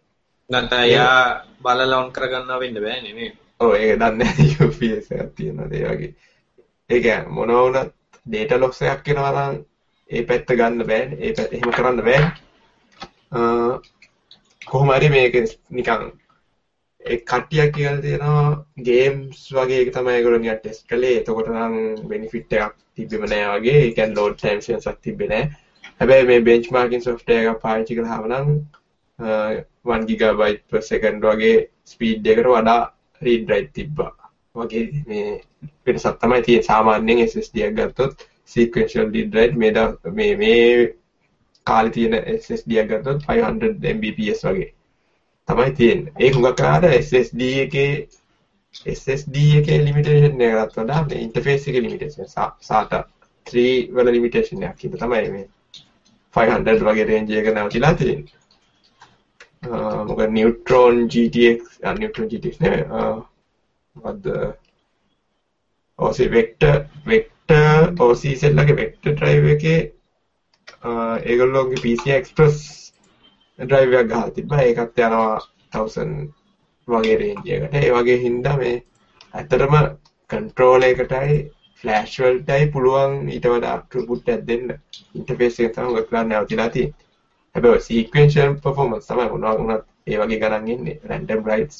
නැත්නම් 0.50 0.82
එයා 0.82 1.44
බලලා 1.62 2.00
ඔන් 2.00 2.12
කරගන්නවා 2.12 2.61
වෙන්න 2.61 2.80
බෑනේ 2.80 3.14
නේද? 3.14 3.34
ඔව් 3.61 3.74
ඒක 3.74 3.98
දන්නේ 3.98 4.48
UPS 4.61 5.11
එකක් 5.14 5.34
තියෙනවා 5.36 5.70
ඒ 5.72 5.84
වගේ. 5.88 6.14
ඒක 6.90 7.28
මොනවා 7.30 7.62
වුණත් 7.62 7.92
data 8.26 8.61
loss 8.61 8.82
එකක් 8.84 9.09
එනවා 9.09 9.32
නම් 9.32 9.57
ඒ 10.11 10.22
පැත්ත 10.24 10.52
ගන්න 10.52 10.86
බෑනේ. 10.86 11.18
ඒ 11.20 11.32
පැත්ත 11.32 11.52
එහෙම 11.52 11.72
කරන්න 11.72 12.05
බෑනේ. 12.05 12.32
කොහොම 14.67 14.93
හරි 14.97 15.09
මේක 15.15 15.35
නිකන් 15.71 16.05
ඒ 17.01 17.17
කට්ටියක් 17.23 17.75
කියලා 17.75 18.03
තියෙනවා 18.05 18.45
ගේම්ස් 18.87 19.41
වගේ 19.57 19.81
එක 19.83 19.91
තමයි 19.97 20.15
ඒගොල්ලෝ 20.15 20.41
නිකන් 20.45 20.61
ටෙස්ට් 20.61 20.87
කළේ. 20.91 21.19
එතකොට 21.21 21.51
නම් 21.53 21.75
බෙනිෆිට් 22.11 22.57
එකක් 22.59 22.75
තිබෙම 22.97 23.27
නෑ 23.33 23.51
වගේ. 23.55 23.77
ඒ 23.81 23.93
කියන්නේ 23.97 24.19
ලෝඩ් 24.19 24.37
ටයිම් 24.39 24.62
සෙන්සර් 24.67 24.97
තිබ්බේ 25.05 25.29
නෑ. 25.33 25.45
හැබැයි 26.01 26.29
මේ 26.31 26.47
බෙන්ච්මාර්කින් 26.49 27.05
software 27.07 27.51
එකක් 27.51 27.62
පාවිච්චි 27.65 27.99
කරාම 27.99 28.25
නම් 28.31 28.49
1 29.19 30.09
GB 30.11 30.51
per 30.71 30.83
second 30.83 31.29
වගේ 31.31 31.57
ස්පීඩ් 31.93 32.31
එකට 32.35 32.51
වඩා 32.51 32.81
read 33.23 33.49
write 33.49 33.73
තිබ්බා. 33.79 34.12
වගේ 34.55 35.05
මේ 35.07 35.29
වෙනසක් 35.87 36.21
තමයි 36.21 36.43
තියෙන්නේ. 36.43 36.69
සාමාන්‍යයෙන් 36.71 37.25
SSD 37.29 37.69
එකක් 37.69 37.81
ගත්තොත් 37.81 38.29
sequential 38.47 39.12
read 39.15 39.31
write 39.35 39.57
මේ 39.57 39.73
මේ 40.21 40.37
මේ 40.37 40.65
කාලේ 41.67 41.95
තියෙන 41.97 42.15
SSD 42.35 42.79
එකක් 42.83 42.93
ගත්තොත් 42.93 43.27
500 43.29 43.95
Mbps 43.95 44.45
වගේ 44.49 44.71
තමයි 45.49 45.73
තියෙන්නේ. 45.81 46.15
ඒක 46.19 46.35
හුඟක් 46.37 46.57
කරාට 46.61 46.85
SSD 47.01 47.51
එකේ 47.65 47.91
SSD 48.95 49.37
එකේ 49.59 49.81
ලිමිටේෂන් 49.85 50.47
එකකට 50.49 50.79
වඩා 50.81 51.03
මේ 51.09 51.25
ඉන්ටර්ෆේස් 51.27 51.69
එකේ 51.69 51.85
ලිමිටේෂන් 51.87 52.31
SATA 52.69 53.05
3 53.47 53.67
වල 53.97 54.15
ලිමිටේෂන් 54.17 54.65
එකක් 54.71 54.87
හින්දා 54.87 55.05
තමයි 55.05 55.35
මේ 55.35 55.47
500 56.35 56.89
වගේ 56.89 57.11
රේන්ජ් 57.12 57.37
එක 57.41 57.53
නැවතිලා 57.55 57.95
තියෙන්නේ. 58.01 58.41
මොකද 60.09 60.31
නියුට්‍රෝන් 60.31 61.07
GTX 61.09 61.79
නියුට්‍රෝන් 61.99 62.29
GTX 62.33 62.61
නෙවෙයි 62.61 62.85
මොකද්ද 63.97 64.27
OC 65.99 66.19
වෙක්ටර් 66.31 66.75
වෙක්ටර් 67.07 67.93
OC 68.07 68.25
සෙල්ලගේ 68.43 68.77
වෙක්ටර් 68.81 69.15
ඩ්‍රයිව් 69.15 69.47
එකේ 69.55 69.79
ඒගොල්ලෝගේ 70.85 71.82
PC 71.85 72.16
Express 72.20 72.57
drive 73.59 74.01
එකක් 74.01 74.09
ගහලා 74.12 74.30
තිබ්බා. 74.37 74.62
ඒකත් 74.62 74.99
යනවා 74.99 75.39
1000 75.76 76.32
වගේ 76.89 77.16
රේන්ජ් 77.20 77.53
එකට. 77.57 77.74
ඒ 77.74 77.93
වගේ 77.97 78.18
හින්දා 78.24 78.57
මේ 78.62 78.74
ඇත්තටම 79.35 79.76
control 80.30 80.82
එකටයි 80.89 81.39
flash 81.80 82.20
වලටයි 82.20 82.68
පුළුවන් 82.74 83.16
ඊට 83.37 83.49
වඩා 83.53 83.74
output 83.78 84.28
එකක් 84.35 84.47
දෙන්න. 84.51 84.76
interface 85.14 85.64
එක 85.64 85.74
තමයි 85.78 85.99
ඔය 86.01 86.07
plan 86.11 86.28
නැවතිලා 86.28 86.68
තියෙන්නේ. 86.76 87.09
හැබැයි 87.55 87.85
sequential 87.89 88.55
performance 88.66 89.09
තමයි 89.09 89.28
මොනවා 89.32 89.57
වුණත් 89.59 89.85
ඒ 90.07 90.20
වගේ 90.20 90.41
ගණන් 90.43 90.70
එන්නේ. 90.76 91.01
random 91.11 91.43
writes 91.49 91.78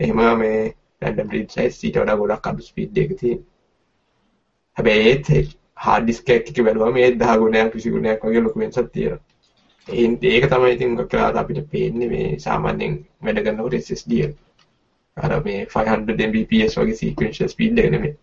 එහෙම 0.00 0.20
මේ 0.42 0.74
random 1.02 1.28
read 1.36 1.48
size 1.56 1.86
ඊට 1.86 2.02
වඩා 2.02 2.20
ගොඩක් 2.20 2.52
අඩු 2.52 2.68
speed 2.70 2.98
එකක 3.04 3.16
තියෙන. 3.22 3.40
හැබැයි 4.76 5.08
ඒත් 5.10 5.34
හાર્ඩ් 5.80 6.04
ඩිස්ක් 6.04 6.30
එකක් 6.36 6.62
බැලුවම 6.62 6.96
ඒ 6.96 7.10
10 7.16 7.42
ගුණයක් 7.42 7.74
20 7.74 7.94
ගුණයක් 7.96 8.24
වගේ 8.24 8.42
ලොකු 8.42 8.60
වෙනසක් 8.60 8.88
තියෙනවා. 8.92 9.20
ඒක 10.24 10.46
තමයි 10.46 10.72
ඉතින් 10.72 10.96
කරාට 11.06 11.36
අපිට 11.36 11.70
පේන්නේ 11.70 12.08
මේ 12.08 12.38
සාමාන්‍යයෙන් 12.38 12.96
වැඩ 13.22 13.44
කරනකොට 13.44 13.78
SSD 13.78 14.24
එක. 14.24 14.34
අර 15.16 15.30
මේ 15.42 15.60
500 15.68 16.26
Mbps 16.28 16.76
වගේ 16.76 16.96
sequential 16.96 17.48
speed 17.48 17.78
එක 17.78 17.90
නෙමෙයි. 17.90 18.14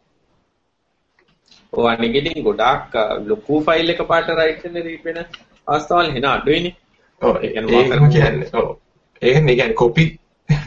ඔය 1.74 1.88
අනික 1.88 2.16
ඉතින් 2.16 2.44
ගොඩාක් 2.44 2.98
ලොකු 3.26 3.62
ෆයිල් 3.62 3.90
එක 3.90 4.04
පාට 4.08 4.30
රයිට් 4.34 4.64
වෙන 4.66 4.84
රීඩ් 4.84 5.04
වෙන 5.04 5.18
අවස්ථාවල් 5.68 6.14
එන 6.14 6.26
අඩුයිනේ. 6.26 6.76
ඔව් 7.22 7.36
ඒ 7.38 7.50
කියන්නේ 7.50 8.50
ඔව්. 8.54 8.70
ඒ 9.22 9.34
කියන්නේ 9.34 9.74
කොපි 9.74 10.06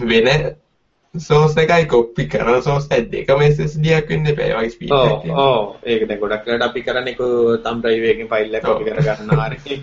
වෙන 0.05 0.29
සෝස් 1.15 1.57
එකයි 1.59 1.87
කොප්පි 1.87 2.29
කරන 2.29 2.63
සෝස් 2.63 2.85
දෙකම 2.89 3.41
SSD 3.43 3.95
එකක් 3.97 4.11
වෙන්න 4.11 4.27
එපා. 4.27 4.45
ඒ 4.47 4.55
වගේ 4.55 4.71
ස්පීඩ් 4.71 4.93
එකක්. 4.95 5.25
ඔව් 5.31 5.39
ඔව්. 5.45 5.77
ඒක 5.85 6.07
දැන් 6.09 6.21
ගොඩක් 6.21 6.45
වෙලාවට 6.47 6.67
අපි 6.67 6.83
කරන්නේ 6.83 7.17
කො 7.17 7.27
තම් 7.65 7.81
ඩ්‍රයිව් 7.81 8.05
එකකින් 8.11 8.29
ෆයිල් 8.33 8.55
එක 8.55 8.63
කොපි 8.63 8.85
කර 8.85 9.01
ගන්නවා 9.03 9.49
හරි. 9.49 9.79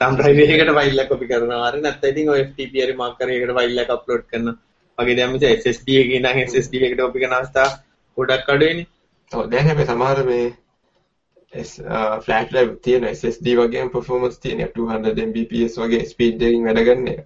තම් 0.00 0.16
ඩ්‍රයිව් 0.16 0.40
එකකට 0.44 0.72
ෆයිල් 0.78 0.98
එක 1.02 1.08
කොපි 1.08 1.28
කරනවා 1.30 1.70
හරි. 1.70 1.82
නැත්නම් 1.84 2.10
ඉතින් 2.10 2.30
ඔය 2.34 2.40
FTP 2.46 2.82
හරි 2.84 2.96
මාක් 3.02 3.14
කරේකට 3.20 3.54
ෆයිල් 3.58 3.78
එක 3.84 3.92
අප්ලෝඩ් 3.96 4.24
කරන 4.32 4.50
වගේ 4.98 5.16
දැන් 5.20 5.32
මිස 5.34 5.46
SSD 5.50 5.98
එකකින් 6.00 6.26
නම් 6.26 6.40
SSD 6.46 6.82
එකට 6.88 7.02
කොපි 7.04 7.22
කරන 7.22 7.36
අවස්ථා 7.38 7.68
ගොඩක් 8.16 8.50
අඩුයිනේ. 8.56 8.86
ඔව් 9.32 9.46
දැන් 9.52 9.70
හැබැයි 9.70 9.90
සමහර 9.92 10.24
මේ 10.30 10.46
ෆ්ලෑට් 12.24 12.50
ඩ්‍රයිව් 12.50 12.74
තියෙන 12.88 13.06
SSD 13.12 13.54
වගේම 13.60 13.94
performance 13.94 14.42
තියෙන 14.42 14.66
200 14.66 15.14
Mbps 15.28 15.78
වගේ 15.84 16.02
ස්පීඩ් 16.10 16.42
එකකින් 16.42 16.66
වැඩ 16.66 16.82
ගන්න 16.90 17.08
එක. 17.14 17.22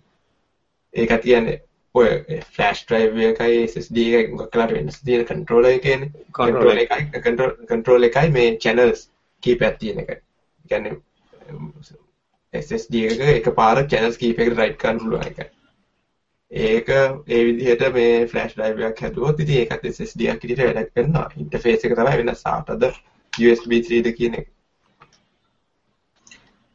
ඒක 0.95 1.17
කියන්නේ 1.25 1.57
ඔය 1.95 2.09
ෆ්ලෑෂ් 2.55 2.83
ඩ්‍රයිව් 2.85 3.21
එකයි 3.27 3.61
SSD 3.67 4.07
මොකක් 4.33 4.51
කරලා 4.53 4.73
වෙනස් 4.73 4.99
තියෙන 5.01 5.25
කන්ට්‍රෝලර් 5.31 5.71
එකේනේ 5.71 6.11
කන්ට්‍රෝල් 6.39 6.83
එකයි 6.85 7.23
කන්ට්‍රෝල් 7.69 8.09
එකයි 8.09 8.33
මේ 8.33 8.57
channels 8.59 9.07
කීපයක් 9.43 9.79
තියෙන 9.79 10.03
එක. 10.05 10.23
කියන්නේ 10.65 10.97
SSD 12.55 13.05
එක 13.13 13.23
එකපාර 13.31 13.85
channels 13.87 14.21
කීපයකට 14.25 14.59
write 14.59 14.79
කරන්න 14.83 15.01
පුළුවන් 15.01 15.31
එකයි. 15.31 15.49
ඒක 16.51 16.89
ඒ 16.91 17.41
විදිහට 17.47 17.89
මේ 17.95 18.27
ෆ්ලෑෂ් 18.27 18.55
ඩ්‍රයිව් 18.55 18.85
එකක් 18.91 19.03
හැදුවොත් 19.07 19.41
ඉතින් 19.41 19.65
ඒකත් 19.65 19.91
SSD 19.93 20.31
එකක් 20.35 20.45
විදිහට 20.45 20.79
වැඩ 20.79 20.95
කරනවා. 20.95 21.27
ඉන්ටර්ෆේස් 21.37 21.85
එක 21.85 21.97
තමයි 21.97 22.23
වෙනස්. 22.23 22.47
ආතද 22.47 22.89
USB 23.33 23.81
3ද 23.83 24.15
කියන 24.15 24.41
එක. 24.43 24.49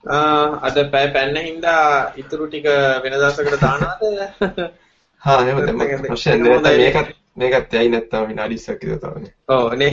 අද 0.03 0.78
පැය 0.91 1.11
පැන්න 1.14 1.38
හින්දා 1.38 2.14
ඉතුරු 2.18 2.47
ටික 2.47 2.66
වෙන 3.03 3.14
දවසකට 3.14 3.61
දානවද? 3.61 4.72
හා 5.24 5.41
එහෙම 5.41 5.59
ප්‍රශ්න 6.03 6.41
නෑ 6.45 6.78
මේකත් 6.78 7.13
මේකත් 7.36 7.76
ඇයි 7.76 7.91
නැත්තම් 7.91 8.26
විනාඩි 8.28 8.57
20ක් 8.57 8.82
විතර 8.84 8.99
තවනේ. 9.03 9.32
ඔව් 9.49 9.76
නේ. 9.76 9.91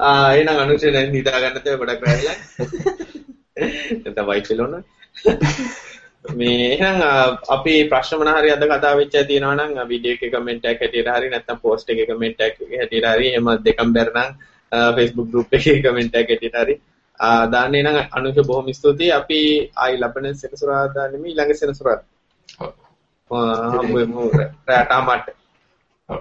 ආ 0.00 0.32
එහෙනම් 0.32 0.60
අනුෂේ 0.60 0.92
දැන් 0.92 1.12
නිදා 1.12 1.40
ගන්න 1.40 1.64
තේ 1.64 1.76
ගොඩක් 1.76 2.04
වැරලා. 2.04 2.36
නැත්නම් 3.96 4.28
වයිෆ් 4.28 4.50
එළවන්න. 4.50 4.84
මේ 6.34 6.68
එහෙනම් 6.68 7.04
අපි 7.50 7.74
ප්‍රශ්න 7.90 8.22
මොන 8.22 8.32
හරි 8.32 8.54
අද 8.54 8.64
කතා 8.66 8.94
වෙච්ච 8.96 9.18
තියෙනවා 9.24 9.58
නම් 9.58 9.84
වීඩියෝ 9.90 10.16
එකේ 10.16 10.32
කමෙන්ට් 10.32 10.70
එකක් 10.72 10.80
හැටියට 10.80 11.12
හරි 11.12 11.30
නැත්නම් 11.30 11.60
පෝස්ට් 11.60 11.90
එකේ 11.90 12.06
කමෙන්ට් 12.06 12.40
එකක් 12.40 12.64
හැටියට 12.72 13.10
හරි 13.10 13.30
එහෙම 13.32 13.52
දෙකම 13.62 13.92
බැර 13.92 14.14
නම් 14.14 14.32
Facebook 14.96 15.30
group 15.30 15.60
එකේ 15.60 15.78
කමෙන්ට් 15.82 16.18
එකක් 16.22 16.34
හැටියට 16.34 16.58
හරි 16.62 16.80
දාන්නේ 17.50 17.84
නම් 17.84 18.00
අනුෂ 18.12 18.42
බොහොම 18.46 18.72
ස්තුතියි 18.74 19.12
අපි 19.12 19.44
ආයි 19.76 20.00
ලබන 20.00 20.34
සෙනසුරාදා 20.38 21.08
නෙමෙයි 21.08 21.32
ඊළඟ 21.32 21.56
සෙනසුරාදා 21.56 22.13
රැට 23.30 24.90
අමට 24.90 25.28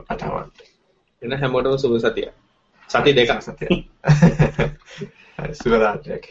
අටමට 0.08 0.64
එන 1.22 1.38
හැමෝටම 1.40 1.78
සුබ 1.78 1.98
සතිය 2.00 2.30
සති 2.90 3.12
දෙකක්. 3.14 3.42
සතිය 3.42 3.70
හරි 5.38 5.54
සුබ 5.56 5.74
රාත්‍රියක් 5.76 6.26